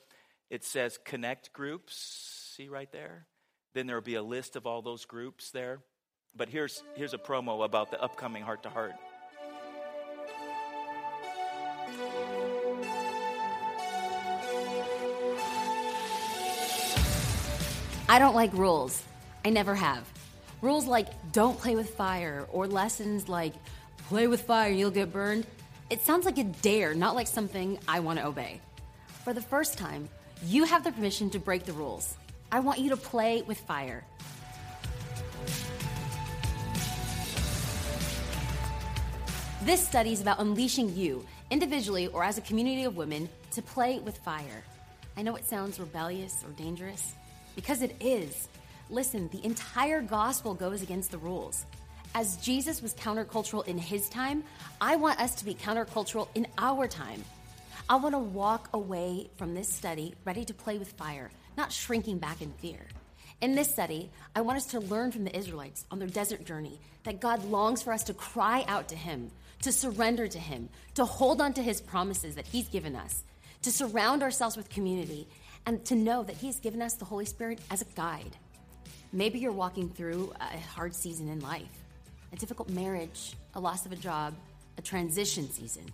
it 0.49 0.63
says 0.63 0.97
connect 1.03 1.51
groups. 1.51 2.53
See 2.55 2.69
right 2.69 2.89
there? 2.93 3.25
Then 3.73 3.85
there 3.85 3.97
will 3.97 4.01
be 4.01 4.15
a 4.15 4.23
list 4.23 4.55
of 4.55 4.65
all 4.65 4.81
those 4.81 5.03
groups 5.03 5.51
there. 5.51 5.79
But 6.35 6.49
here's, 6.49 6.83
here's 6.95 7.13
a 7.13 7.17
promo 7.17 7.65
about 7.65 7.91
the 7.91 8.01
upcoming 8.01 8.43
Heart 8.43 8.63
to 8.63 8.69
Heart. 8.69 8.93
I 18.07 18.17
don't 18.17 18.35
like 18.35 18.51
rules. 18.53 19.03
I 19.45 19.49
never 19.49 19.75
have. 19.75 20.03
Rules 20.61 20.87
like 20.87 21.07
don't 21.31 21.57
play 21.59 21.75
with 21.75 21.91
fire 21.95 22.47
or 22.51 22.67
lessons 22.67 23.29
like 23.29 23.53
play 24.07 24.27
with 24.27 24.41
fire, 24.41 24.71
you'll 24.71 24.89
get 24.89 25.13
burned. 25.13 25.45
It 25.89 26.01
sounds 26.01 26.25
like 26.25 26.37
a 26.37 26.43
dare, 26.43 26.95
not 26.95 27.15
like 27.15 27.27
something 27.27 27.77
I 27.87 27.99
want 27.99 28.17
to 28.19 28.25
obey. 28.25 28.61
For 29.23 29.33
the 29.33 29.41
first 29.41 29.77
time, 29.77 30.09
you 30.45 30.63
have 30.63 30.83
the 30.83 30.91
permission 30.91 31.29
to 31.31 31.39
break 31.39 31.65
the 31.65 31.73
rules. 31.73 32.15
I 32.51 32.61
want 32.61 32.79
you 32.79 32.89
to 32.89 32.97
play 32.97 33.43
with 33.43 33.59
fire. 33.59 34.03
This 39.69 39.87
study 39.87 40.11
is 40.13 40.19
about 40.19 40.39
unleashing 40.39 40.95
you, 40.95 41.23
individually 41.51 42.07
or 42.07 42.23
as 42.23 42.39
a 42.39 42.41
community 42.41 42.85
of 42.85 42.97
women, 42.97 43.29
to 43.51 43.61
play 43.61 43.99
with 43.99 44.17
fire. 44.17 44.63
I 45.15 45.21
know 45.21 45.35
it 45.35 45.45
sounds 45.45 45.79
rebellious 45.79 46.43
or 46.43 46.49
dangerous, 46.53 47.13
because 47.55 47.83
it 47.83 47.95
is. 47.99 48.47
Listen, 48.89 49.29
the 49.31 49.45
entire 49.45 50.01
gospel 50.01 50.55
goes 50.55 50.81
against 50.81 51.11
the 51.11 51.19
rules. 51.19 51.67
As 52.15 52.37
Jesus 52.37 52.81
was 52.81 52.95
countercultural 52.95 53.67
in 53.67 53.77
his 53.77 54.09
time, 54.09 54.43
I 54.81 54.95
want 54.95 55.19
us 55.19 55.35
to 55.35 55.45
be 55.45 55.53
countercultural 55.53 56.29
in 56.33 56.47
our 56.57 56.87
time. 56.87 57.23
I 57.87 57.97
want 57.97 58.15
to 58.15 58.19
walk 58.19 58.69
away 58.73 59.29
from 59.37 59.53
this 59.53 59.71
study 59.71 60.15
ready 60.25 60.45
to 60.45 60.53
play 60.55 60.79
with 60.79 60.93
fire, 60.93 61.29
not 61.57 61.71
shrinking 61.71 62.17
back 62.17 62.41
in 62.41 62.51
fear. 62.53 62.87
In 63.39 63.53
this 63.53 63.71
study, 63.71 64.09
I 64.35 64.41
want 64.41 64.57
us 64.57 64.65
to 64.71 64.79
learn 64.79 65.11
from 65.11 65.25
the 65.25 65.37
Israelites 65.37 65.85
on 65.91 65.99
their 65.99 66.07
desert 66.07 66.43
journey 66.43 66.79
that 67.03 67.21
God 67.21 67.45
longs 67.45 67.83
for 67.83 67.93
us 67.93 68.03
to 68.05 68.15
cry 68.15 68.65
out 68.67 68.89
to 68.89 68.95
Him, 68.95 69.31
to 69.61 69.71
surrender 69.71 70.27
to 70.27 70.39
Him, 70.39 70.69
to 70.95 71.05
hold 71.05 71.41
on 71.41 71.53
to 71.53 71.63
His 71.63 71.81
promises 71.81 72.35
that 72.35 72.47
He's 72.47 72.67
given 72.67 72.95
us, 72.95 73.23
to 73.63 73.71
surround 73.71 74.23
ourselves 74.23 74.57
with 74.57 74.69
community, 74.69 75.27
and 75.65 75.83
to 75.85 75.95
know 75.95 76.23
that 76.23 76.37
He's 76.37 76.59
given 76.59 76.81
us 76.81 76.93
the 76.95 77.05
Holy 77.05 77.25
Spirit 77.25 77.59
as 77.69 77.81
a 77.81 77.85
guide. 77.95 78.37
Maybe 79.11 79.39
you're 79.39 79.51
walking 79.51 79.89
through 79.89 80.33
a 80.39 80.57
hard 80.59 80.95
season 80.95 81.29
in 81.29 81.39
life, 81.39 81.83
a 82.31 82.35
difficult 82.35 82.69
marriage, 82.69 83.33
a 83.55 83.59
loss 83.59 83.85
of 83.85 83.91
a 83.91 83.95
job, 83.95 84.33
a 84.77 84.81
transition 84.81 85.49
season. 85.49 85.85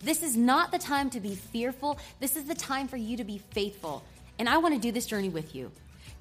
This 0.00 0.22
is 0.22 0.36
not 0.36 0.70
the 0.70 0.78
time 0.78 1.10
to 1.10 1.20
be 1.20 1.34
fearful. 1.34 1.98
This 2.20 2.36
is 2.36 2.44
the 2.44 2.54
time 2.54 2.88
for 2.88 2.96
you 2.96 3.16
to 3.16 3.24
be 3.24 3.38
faithful 3.38 4.04
and 4.38 4.48
I 4.48 4.58
want 4.58 4.74
to 4.74 4.80
do 4.80 4.92
this 4.92 5.06
journey 5.06 5.28
with 5.28 5.54
you. 5.54 5.70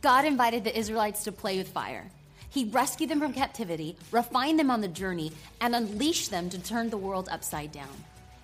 God 0.02 0.26
invited 0.26 0.64
the 0.64 0.78
Israelites 0.78 1.24
to 1.26 1.32
play 1.32 1.58
with 1.58 1.70
fire. 1.70 2.10
He 2.58 2.66
rescued 2.66 3.12
them 3.12 3.20
from 3.20 3.34
captivity, 3.34 3.96
refined 4.12 4.58
them 4.58 4.72
on 4.72 4.82
the 4.82 4.88
journey, 4.88 5.32
and 5.62 5.76
unleashed 5.76 6.32
them 6.32 6.50
to 6.50 6.58
turn 6.58 6.90
the 6.90 6.98
world 6.98 7.30
upside 7.32 7.72
down. 7.72 7.94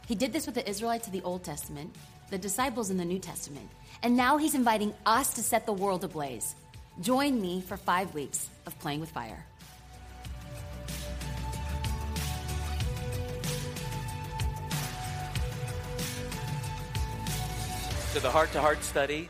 He 0.05 0.13
did 0.13 0.31
this 0.31 0.45
with 0.45 0.53
the 0.53 0.69
Israelites 0.69 1.07
of 1.07 1.13
the 1.13 1.23
Old 1.23 1.43
Testament, 1.43 1.95
the 2.29 2.37
disciples 2.37 2.91
in 2.91 2.97
the 2.97 3.05
New 3.05 3.17
Testament, 3.17 3.67
and 4.03 4.15
now 4.15 4.37
he's 4.37 4.53
inviting 4.53 4.93
us 5.07 5.33
to 5.33 5.41
set 5.41 5.65
the 5.65 5.73
world 5.73 6.03
ablaze. 6.03 6.53
Join 7.01 7.41
me 7.41 7.61
for 7.61 7.75
five 7.75 8.13
weeks 8.13 8.49
of 8.67 8.77
Playing 8.77 8.99
with 8.99 9.09
Fire. 9.09 9.47
So 18.11 18.19
the 18.19 18.29
heart 18.29 18.51
to 18.51 18.61
heart 18.61 18.83
study, 18.83 19.27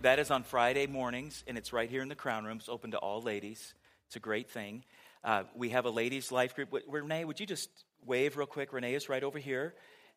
that 0.00 0.18
is 0.18 0.32
on 0.32 0.42
Friday 0.42 0.88
mornings, 0.88 1.44
and 1.46 1.56
it's 1.56 1.72
right 1.72 1.88
here 1.88 2.02
in 2.02 2.08
the 2.08 2.16
Crown 2.16 2.44
Room. 2.44 2.56
It's 2.56 2.68
open 2.68 2.90
to 2.90 2.98
all 2.98 3.22
ladies. 3.22 3.74
It's 4.08 4.16
a 4.16 4.20
great 4.20 4.50
thing. 4.50 4.84
Uh, 5.24 5.44
we 5.54 5.70
have 5.70 5.84
a 5.84 5.90
ladies' 5.90 6.30
life 6.30 6.54
group. 6.54 6.72
Renee, 6.86 7.24
would 7.24 7.40
you 7.40 7.46
just 7.46 7.68
wave 8.04 8.36
real 8.36 8.46
quick? 8.46 8.72
Renee 8.72 8.94
is 8.94 9.08
right 9.08 9.24
over 9.24 9.38
here, 9.38 9.74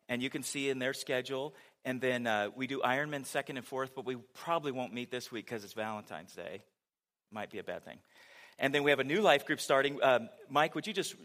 and 0.08 0.22
you 0.22 0.30
can 0.30 0.42
see 0.42 0.70
in 0.70 0.78
their 0.78 0.92
schedule. 0.94 1.54
And 1.84 2.00
then 2.00 2.26
uh, 2.26 2.50
we 2.54 2.66
do 2.66 2.80
Ironman 2.80 3.26
second 3.26 3.56
and 3.56 3.66
fourth, 3.66 3.94
but 3.94 4.04
we 4.04 4.16
probably 4.34 4.70
won't 4.70 4.92
meet 4.92 5.10
this 5.10 5.32
week 5.32 5.46
because 5.46 5.64
it's 5.64 5.72
Valentine's 5.72 6.32
Day. 6.34 6.62
Might 7.32 7.50
be 7.50 7.58
a 7.58 7.64
bad 7.64 7.84
thing. 7.84 7.98
And 8.58 8.74
then 8.74 8.84
we 8.84 8.90
have 8.90 9.00
a 9.00 9.04
new 9.04 9.22
life 9.22 9.46
group 9.46 9.60
starting. 9.60 9.98
Um, 10.02 10.28
Mike, 10.48 10.74
would 10.74 10.86
you 10.86 10.92
just 10.92 11.16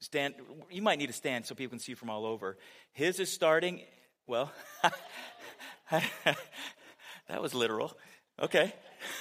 stand? 0.00 0.34
You 0.70 0.82
might 0.82 0.98
need 0.98 1.06
to 1.06 1.12
stand 1.12 1.46
so 1.46 1.54
people 1.54 1.70
can 1.70 1.78
see 1.78 1.94
from 1.94 2.10
all 2.10 2.26
over. 2.26 2.58
His 2.92 3.20
is 3.20 3.32
starting. 3.32 3.82
Well, 4.26 4.52
that 5.90 7.40
was 7.40 7.54
literal. 7.54 7.96
Okay. 8.38 8.74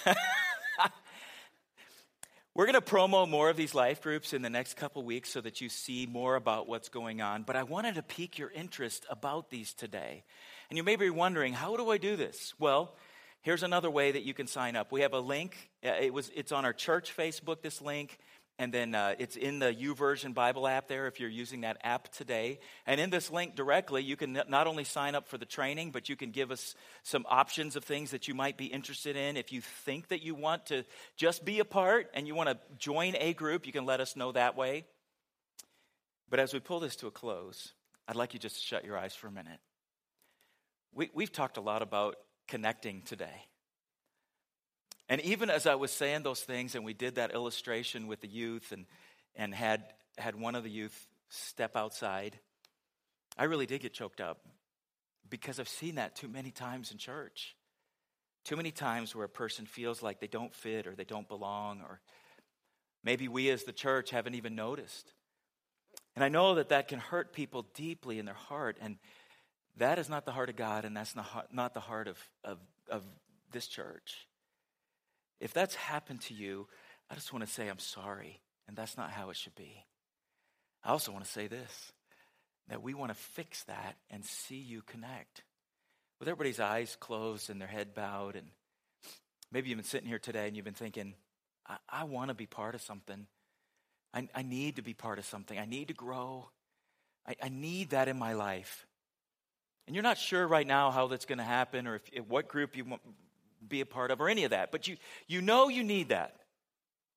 We're 2.60 2.66
going 2.66 2.74
to 2.74 2.82
promo 2.82 3.26
more 3.26 3.50
of 3.50 3.56
these 3.56 3.74
life 3.74 4.02
groups 4.02 4.34
in 4.34 4.42
the 4.42 4.50
next 4.50 4.74
couple 4.74 5.02
weeks 5.04 5.30
so 5.30 5.40
that 5.40 5.62
you 5.62 5.70
see 5.70 6.06
more 6.06 6.36
about 6.36 6.68
what's 6.68 6.90
going 6.90 7.22
on. 7.22 7.44
But 7.44 7.56
I 7.56 7.64
wanted 7.64 7.96
to 7.96 8.04
pique 8.04 8.38
your 8.38 8.52
interest 8.52 9.06
about 9.10 9.50
these 9.50 9.74
today. 9.74 10.26
And 10.70 10.76
you 10.76 10.84
may 10.84 10.98
be 10.98 11.10
wondering, 11.10 11.54
how 11.54 11.78
do 11.78 11.90
I 11.90 11.98
do 11.98 12.18
this? 12.18 12.54
Well, 12.60 12.94
here's 13.44 13.64
another 13.64 13.90
way 13.90 14.12
that 14.12 14.24
you 14.24 14.34
can 14.34 14.46
sign 14.46 14.76
up. 14.76 14.92
We 14.92 15.00
have 15.04 15.14
a 15.14 15.22
link. 15.22 15.70
Uh, 15.86 15.92
it 16.02 16.14
was, 16.14 16.32
it's 16.36 16.52
on 16.52 16.66
our 16.66 16.74
church 16.74 17.16
Facebook, 17.16 17.62
this 17.62 17.82
link. 17.82 18.20
And 18.60 18.74
then 18.74 18.94
uh, 18.94 19.16
it's 19.18 19.38
in 19.38 19.60
the 19.60 19.74
YouVersion 19.74 20.34
Bible 20.34 20.68
app 20.68 20.90
there 20.90 21.08
if 21.08 21.22
you're 21.22 21.30
using 21.30 21.62
that 21.62 21.78
app 21.82 22.12
today. 22.12 22.60
And 22.86 23.00
in 23.00 23.10
this 23.10 23.32
link 23.32 23.56
directly, 23.56 24.04
you 24.04 24.18
can 24.18 24.34
not 24.50 24.68
only 24.68 24.84
sign 24.84 25.16
up 25.16 25.30
for 25.30 25.38
the 25.38 25.46
training, 25.46 25.92
but 25.92 26.10
you 26.10 26.18
can 26.18 26.32
give 26.32 26.52
us 26.52 26.76
some 27.04 27.26
options 27.30 27.78
of 27.78 27.86
things 27.86 28.12
that 28.12 28.28
you 28.28 28.34
might 28.34 28.58
be 28.58 28.66
interested 28.66 29.16
in. 29.16 29.38
If 29.38 29.54
you 29.54 29.62
think 29.62 30.10
that 30.10 30.22
you 30.22 30.36
want 30.36 30.66
to 30.68 30.84
just 31.16 31.46
be 31.46 31.60
a 31.60 31.66
part 31.66 32.12
and 32.14 32.28
you 32.28 32.36
want 32.36 32.50
to 32.50 32.58
join 32.78 33.16
a 33.16 33.34
group, 33.34 33.66
you 33.66 33.72
can 33.72 33.86
let 33.86 34.02
us 34.02 34.18
know 34.18 34.34
that 34.34 34.58
way. 34.58 34.86
But 36.30 36.42
as 36.42 36.54
we 36.54 36.60
pull 36.60 36.82
this 36.82 36.98
to 36.98 37.08
a 37.08 37.12
close, 37.12 37.72
I'd 38.10 38.18
like 38.18 38.34
you 38.34 38.42
just 38.42 38.58
to 38.58 38.62
shut 38.62 38.84
your 38.84 38.98
eyes 38.98 39.16
for 39.16 39.28
a 39.28 39.32
minute. 39.32 39.60
We, 40.94 41.10
we've 41.14 41.32
talked 41.32 41.56
a 41.56 41.62
lot 41.62 41.82
about 41.82 42.18
connecting 42.50 43.04
today. 43.04 43.46
And 45.10 45.20
even 45.22 45.50
as 45.50 45.66
I 45.66 45.76
was 45.76 45.92
saying 45.92 46.22
those 46.22 46.42
things, 46.42 46.76
and 46.76 46.86
we 46.86 46.94
did 46.94 47.16
that 47.16 47.34
illustration 47.34 48.06
with 48.08 48.22
the 48.22 48.28
youth 48.28 48.72
and, 48.72 48.86
and 49.36 49.54
had, 49.54 49.84
had 50.20 50.36
one 50.36 50.54
of 50.54 50.64
the 50.64 50.70
youth 50.70 51.08
step 51.30 51.76
outside, 51.76 52.40
I 53.36 53.46
really 53.46 53.66
did 53.66 53.82
get 53.82 53.92
choked 53.92 54.22
up 54.22 54.40
because 55.28 55.60
I've 55.60 55.68
seen 55.70 55.96
that 55.96 56.16
too 56.16 56.28
many 56.28 56.52
times 56.52 56.92
in 56.92 57.00
church. 57.00 57.56
Too 58.46 58.56
many 58.56 58.72
times 58.72 59.16
where 59.16 59.26
a 59.26 59.30
person 59.30 59.66
feels 59.66 60.02
like 60.04 60.20
they 60.20 60.28
don't 60.28 60.54
fit 60.54 60.88
or 60.88 60.96
they 60.96 61.04
don't 61.04 61.28
belong, 61.28 61.82
or 61.82 62.00
maybe 63.04 63.28
we 63.28 63.50
as 63.50 63.64
the 63.64 63.74
church 63.74 64.12
haven't 64.12 64.36
even 64.36 64.56
noticed. 64.56 65.14
And 66.16 66.24
I 66.24 66.30
know 66.30 66.56
that 66.56 66.70
that 66.70 66.88
can 66.88 67.00
hurt 67.00 67.34
people 67.34 67.66
deeply 67.74 68.20
in 68.20 68.26
their 68.26 68.34
heart, 68.34 68.78
and 68.80 68.98
that 69.78 70.00
is 70.00 70.10
not 70.10 70.26
the 70.26 70.32
heart 70.32 70.50
of 70.50 70.56
God, 70.56 70.86
and 70.86 70.96
that's 70.96 71.16
not, 71.16 71.48
not 71.52 71.74
the 71.74 71.80
heart 71.80 72.08
of, 72.08 72.18
of, 72.44 72.58
of 72.90 73.04
this 73.52 73.68
church. 73.68 74.28
If 75.40 75.54
that's 75.54 75.76
happened 75.76 76.22
to 76.24 76.34
you, 76.34 76.68
I 77.10 77.16
just 77.16 77.34
want 77.34 77.46
to 77.46 77.52
say 77.52 77.68
I'm 77.68 77.80
sorry, 77.80 78.40
and 78.68 78.76
that's 78.78 78.98
not 78.98 79.12
how 79.12 79.30
it 79.30 79.38
should 79.38 79.56
be. 79.56 79.86
I 80.84 80.90
also 80.90 81.12
want 81.12 81.26
to 81.26 81.32
say 81.32 81.48
this 81.48 81.92
that 82.70 82.84
we 82.84 82.94
want 82.94 83.10
to 83.10 83.18
fix 83.18 83.64
that 83.64 83.96
and 84.12 84.24
see 84.24 84.60
you 84.60 84.84
connect. 84.84 85.42
With 86.20 86.28
everybody's 86.30 86.60
eyes 86.60 86.96
closed 87.00 87.50
and 87.50 87.60
their 87.60 87.68
head 87.68 87.96
bowed, 87.96 88.36
and 88.36 88.48
maybe 89.52 89.70
you've 89.70 89.78
been 89.78 89.86
sitting 89.86 90.08
here 90.08 90.20
today 90.20 90.48
and 90.48 90.56
you've 90.56 90.66
been 90.66 90.76
thinking, 90.76 91.16
I, 91.68 91.78
I 91.90 92.04
want 92.04 92.30
to 92.30 92.36
be 92.36 92.46
part 92.46 92.76
of 92.76 92.82
something. 92.82 93.26
I, 94.14 94.28
I, 94.36 94.42
need 94.44 94.76
to 94.76 94.82
be 94.82 94.94
part 94.94 95.18
of 95.18 95.26
something. 95.26 95.58
I 95.58 95.66
need 95.66 95.88
to 95.88 95.94
grow. 95.94 96.50
I, 97.28 97.36
I 97.42 97.50
need 97.50 97.92
that 97.92 98.08
in 98.08 98.18
my 98.18 98.34
life. 98.34 98.86
And 99.88 99.96
you're 99.96 100.04
not 100.04 100.18
sure 100.18 100.48
right 100.48 100.68
now 100.68 100.92
how 100.92 101.08
that's 101.08 101.26
going 101.26 101.40
to 101.40 101.44
happen 101.44 101.88
or 101.88 101.96
if, 101.96 102.04
if 102.12 102.28
what 102.28 102.48
group 102.48 102.76
you 102.76 102.86
want, 102.86 103.02
be 103.68 103.82
a 103.82 103.86
part 103.86 104.12
of 104.12 104.22
or 104.22 104.30
any 104.30 104.44
of 104.44 104.52
that, 104.52 104.72
but 104.72 104.88
you, 104.88 104.98
you 105.28 105.42
know 105.42 105.70
you 105.70 105.84
need 105.84 106.10
that. 106.10 106.36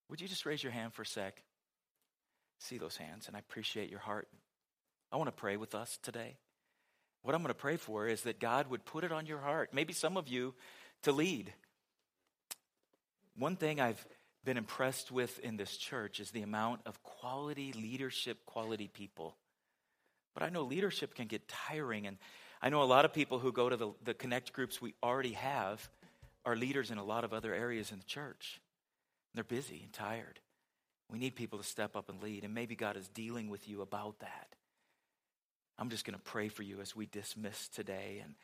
Would 0.08 0.20
you 0.20 0.28
just 0.28 0.46
raise 0.46 0.62
your 0.62 0.72
hand 0.72 0.92
for 0.92 1.02
a 1.02 1.06
sec? 1.06 1.42
See 2.58 2.78
those 2.78 2.96
hands, 2.96 3.28
and 3.28 3.36
I 3.36 3.40
appreciate 3.40 3.90
your 3.90 4.00
heart. 4.00 4.28
I 5.10 5.16
want 5.16 5.28
to 5.28 5.32
pray 5.32 5.56
with 5.56 5.74
us 5.74 5.98
today. 6.02 6.36
What 7.22 7.34
I'm 7.34 7.42
going 7.42 7.48
to 7.48 7.54
pray 7.54 7.76
for 7.76 8.06
is 8.06 8.22
that 8.22 8.40
God 8.40 8.68
would 8.68 8.84
put 8.84 9.04
it 9.04 9.12
on 9.12 9.26
your 9.26 9.38
heart, 9.38 9.70
maybe 9.72 9.92
some 9.92 10.16
of 10.16 10.28
you, 10.28 10.54
to 11.02 11.12
lead. 11.12 11.52
One 13.36 13.56
thing 13.56 13.80
I've 13.80 14.04
been 14.44 14.56
impressed 14.56 15.12
with 15.12 15.38
in 15.40 15.56
this 15.56 15.76
church 15.76 16.18
is 16.18 16.30
the 16.30 16.42
amount 16.42 16.80
of 16.84 17.02
quality 17.02 17.72
leadership, 17.72 18.44
quality 18.44 18.88
people. 18.88 19.36
But 20.34 20.42
I 20.42 20.48
know 20.48 20.62
leadership 20.62 21.14
can 21.14 21.26
get 21.26 21.46
tiring, 21.48 22.06
and 22.06 22.18
I 22.60 22.68
know 22.68 22.82
a 22.82 22.84
lot 22.84 23.04
of 23.04 23.12
people 23.12 23.38
who 23.38 23.52
go 23.52 23.68
to 23.68 23.76
the, 23.76 23.92
the 24.04 24.14
connect 24.14 24.52
groups 24.52 24.80
we 24.80 24.94
already 25.02 25.32
have 25.32 25.88
are 26.44 26.56
leaders 26.56 26.90
in 26.90 26.98
a 26.98 27.04
lot 27.04 27.24
of 27.24 27.32
other 27.32 27.54
areas 27.54 27.92
in 27.92 27.98
the 27.98 28.04
church. 28.04 28.60
They're 29.34 29.44
busy 29.44 29.80
and 29.82 29.92
tired. 29.92 30.40
We 31.10 31.18
need 31.18 31.36
people 31.36 31.58
to 31.58 31.64
step 31.64 31.96
up 31.96 32.08
and 32.08 32.22
lead, 32.22 32.44
and 32.44 32.54
maybe 32.54 32.74
God 32.74 32.96
is 32.96 33.08
dealing 33.08 33.50
with 33.50 33.68
you 33.68 33.82
about 33.82 34.18
that. 34.20 34.48
I'm 35.78 35.90
just 35.90 36.04
going 36.04 36.18
to 36.18 36.22
pray 36.22 36.48
for 36.48 36.62
you 36.62 36.80
as 36.80 36.94
we 36.94 37.06
dismiss 37.06 37.68
today. 37.68 38.20
And 38.22 38.34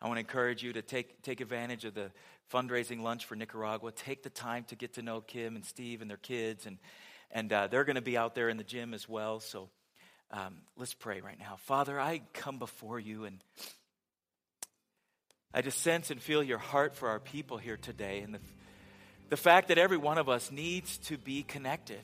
I 0.00 0.06
want 0.06 0.16
to 0.16 0.20
encourage 0.20 0.62
you 0.62 0.72
to 0.72 0.82
take, 0.82 1.22
take 1.22 1.40
advantage 1.40 1.84
of 1.84 1.94
the 1.94 2.10
fundraising 2.52 3.00
lunch 3.00 3.24
for 3.24 3.36
Nicaragua. 3.36 3.92
Take 3.92 4.22
the 4.22 4.30
time 4.30 4.64
to 4.64 4.76
get 4.76 4.94
to 4.94 5.02
know 5.02 5.20
Kim 5.20 5.56
and 5.56 5.64
Steve 5.64 6.02
and 6.02 6.10
their 6.10 6.16
kids, 6.16 6.66
and, 6.66 6.78
and 7.30 7.52
uh, 7.52 7.66
they're 7.68 7.84
going 7.84 7.96
to 7.96 8.02
be 8.02 8.16
out 8.16 8.34
there 8.34 8.48
in 8.48 8.56
the 8.56 8.64
gym 8.64 8.94
as 8.94 9.08
well. 9.08 9.40
So 9.40 9.68
um, 10.30 10.58
let's 10.76 10.94
pray 10.94 11.20
right 11.20 11.38
now. 11.38 11.56
Father, 11.58 12.00
I 12.00 12.22
come 12.32 12.58
before 12.58 12.98
you 12.98 13.24
and 13.24 13.42
I 15.54 15.60
just 15.62 15.80
sense 15.80 16.10
and 16.10 16.20
feel 16.20 16.42
your 16.42 16.58
heart 16.58 16.94
for 16.94 17.08
our 17.08 17.20
people 17.20 17.58
here 17.58 17.76
today 17.76 18.20
and 18.20 18.34
the, 18.34 18.40
the 19.28 19.36
fact 19.36 19.68
that 19.68 19.78
every 19.78 19.98
one 19.98 20.18
of 20.18 20.28
us 20.28 20.50
needs 20.50 20.98
to 20.98 21.18
be 21.18 21.42
connected. 21.42 22.00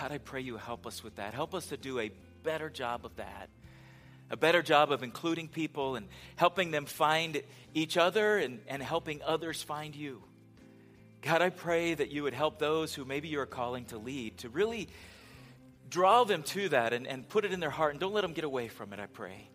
God, 0.00 0.10
I 0.10 0.18
pray 0.18 0.40
you 0.40 0.56
help 0.56 0.86
us 0.86 1.04
with 1.04 1.16
that. 1.16 1.34
Help 1.34 1.54
us 1.54 1.66
to 1.66 1.76
do 1.76 2.00
a 2.00 2.10
better 2.42 2.68
job 2.68 3.04
of 3.04 3.16
that. 3.16 3.48
A 4.30 4.36
better 4.36 4.62
job 4.62 4.90
of 4.90 5.02
including 5.02 5.48
people 5.48 5.96
and 5.96 6.08
helping 6.36 6.70
them 6.70 6.86
find 6.86 7.42
each 7.74 7.96
other 7.96 8.38
and, 8.38 8.60
and 8.66 8.82
helping 8.82 9.22
others 9.22 9.62
find 9.62 9.94
you. 9.94 10.22
God, 11.22 11.42
I 11.42 11.50
pray 11.50 11.94
that 11.94 12.10
you 12.10 12.24
would 12.24 12.34
help 12.34 12.58
those 12.58 12.94
who 12.94 13.04
maybe 13.04 13.28
you 13.28 13.40
are 13.40 13.46
calling 13.46 13.84
to 13.86 13.98
lead 13.98 14.38
to 14.38 14.48
really 14.48 14.88
draw 15.88 16.24
them 16.24 16.42
to 16.42 16.68
that 16.70 16.92
and, 16.92 17.06
and 17.06 17.28
put 17.28 17.44
it 17.44 17.52
in 17.52 17.60
their 17.60 17.70
heart 17.70 17.92
and 17.92 18.00
don't 18.00 18.12
let 18.12 18.22
them 18.22 18.32
get 18.32 18.44
away 18.44 18.68
from 18.68 18.92
it, 18.92 18.98
I 18.98 19.06
pray. 19.06 19.48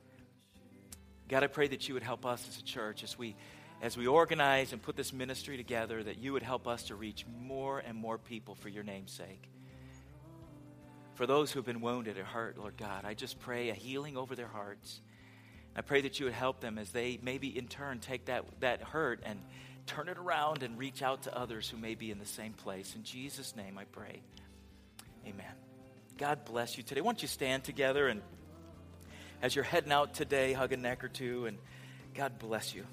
God, 1.29 1.43
I 1.43 1.47
pray 1.47 1.67
that 1.67 1.87
you 1.87 1.93
would 1.93 2.03
help 2.03 2.25
us 2.25 2.45
as 2.47 2.57
a 2.57 2.63
church 2.63 3.03
as 3.03 3.17
we 3.17 3.35
as 3.81 3.95
we 3.95 4.07
organize 4.07 4.73
and 4.73 4.81
put 4.81 4.97
this 4.97 5.13
ministry 5.13 5.55
together, 5.55 6.03
that 6.03 6.17
you 6.17 6.33
would 6.33 6.43
help 6.43 6.67
us 6.67 6.83
to 6.83 6.95
reach 6.95 7.25
more 7.39 7.79
and 7.79 7.97
more 7.97 8.17
people 8.17 8.55
for 8.55 8.67
your 8.67 8.83
name's 8.83 9.11
sake. 9.11 9.49
For 11.13 11.25
those 11.25 11.51
who 11.51 11.59
have 11.59 11.65
been 11.65 11.79
wounded 11.79 12.17
or 12.17 12.25
hurt, 12.25 12.57
Lord 12.57 12.75
God, 12.75 13.05
I 13.05 13.13
just 13.13 13.39
pray 13.39 13.69
a 13.69 13.73
healing 13.73 14.17
over 14.17 14.35
their 14.35 14.47
hearts. 14.47 14.99
I 15.75 15.81
pray 15.81 16.01
that 16.01 16.19
you 16.19 16.25
would 16.25 16.33
help 16.33 16.59
them 16.59 16.77
as 16.77 16.91
they 16.91 17.19
maybe 17.21 17.57
in 17.57 17.67
turn 17.67 17.99
take 17.99 18.25
that, 18.25 18.43
that 18.59 18.81
hurt 18.81 19.21
and 19.23 19.39
turn 19.85 20.09
it 20.09 20.17
around 20.17 20.61
and 20.63 20.77
reach 20.77 21.01
out 21.01 21.23
to 21.23 21.37
others 21.37 21.69
who 21.69 21.77
may 21.77 21.95
be 21.95 22.11
in 22.11 22.19
the 22.19 22.25
same 22.25 22.53
place. 22.53 22.95
In 22.95 23.03
Jesus' 23.03 23.55
name 23.55 23.77
I 23.77 23.85
pray. 23.85 24.21
Amen. 25.25 25.45
God 26.17 26.43
bless 26.43 26.75
you 26.75 26.83
today. 26.83 26.99
Why 27.01 27.11
don't 27.11 27.21
you 27.21 27.27
stand 27.29 27.63
together 27.63 28.07
and 28.07 28.21
as 29.41 29.55
you're 29.55 29.63
heading 29.63 29.91
out 29.91 30.13
today, 30.13 30.53
hug 30.53 30.73
a 30.73 30.77
neck 30.77 31.03
or 31.03 31.07
two, 31.07 31.45
and 31.45 31.57
God 32.13 32.39
bless 32.39 32.75
you. 32.75 32.85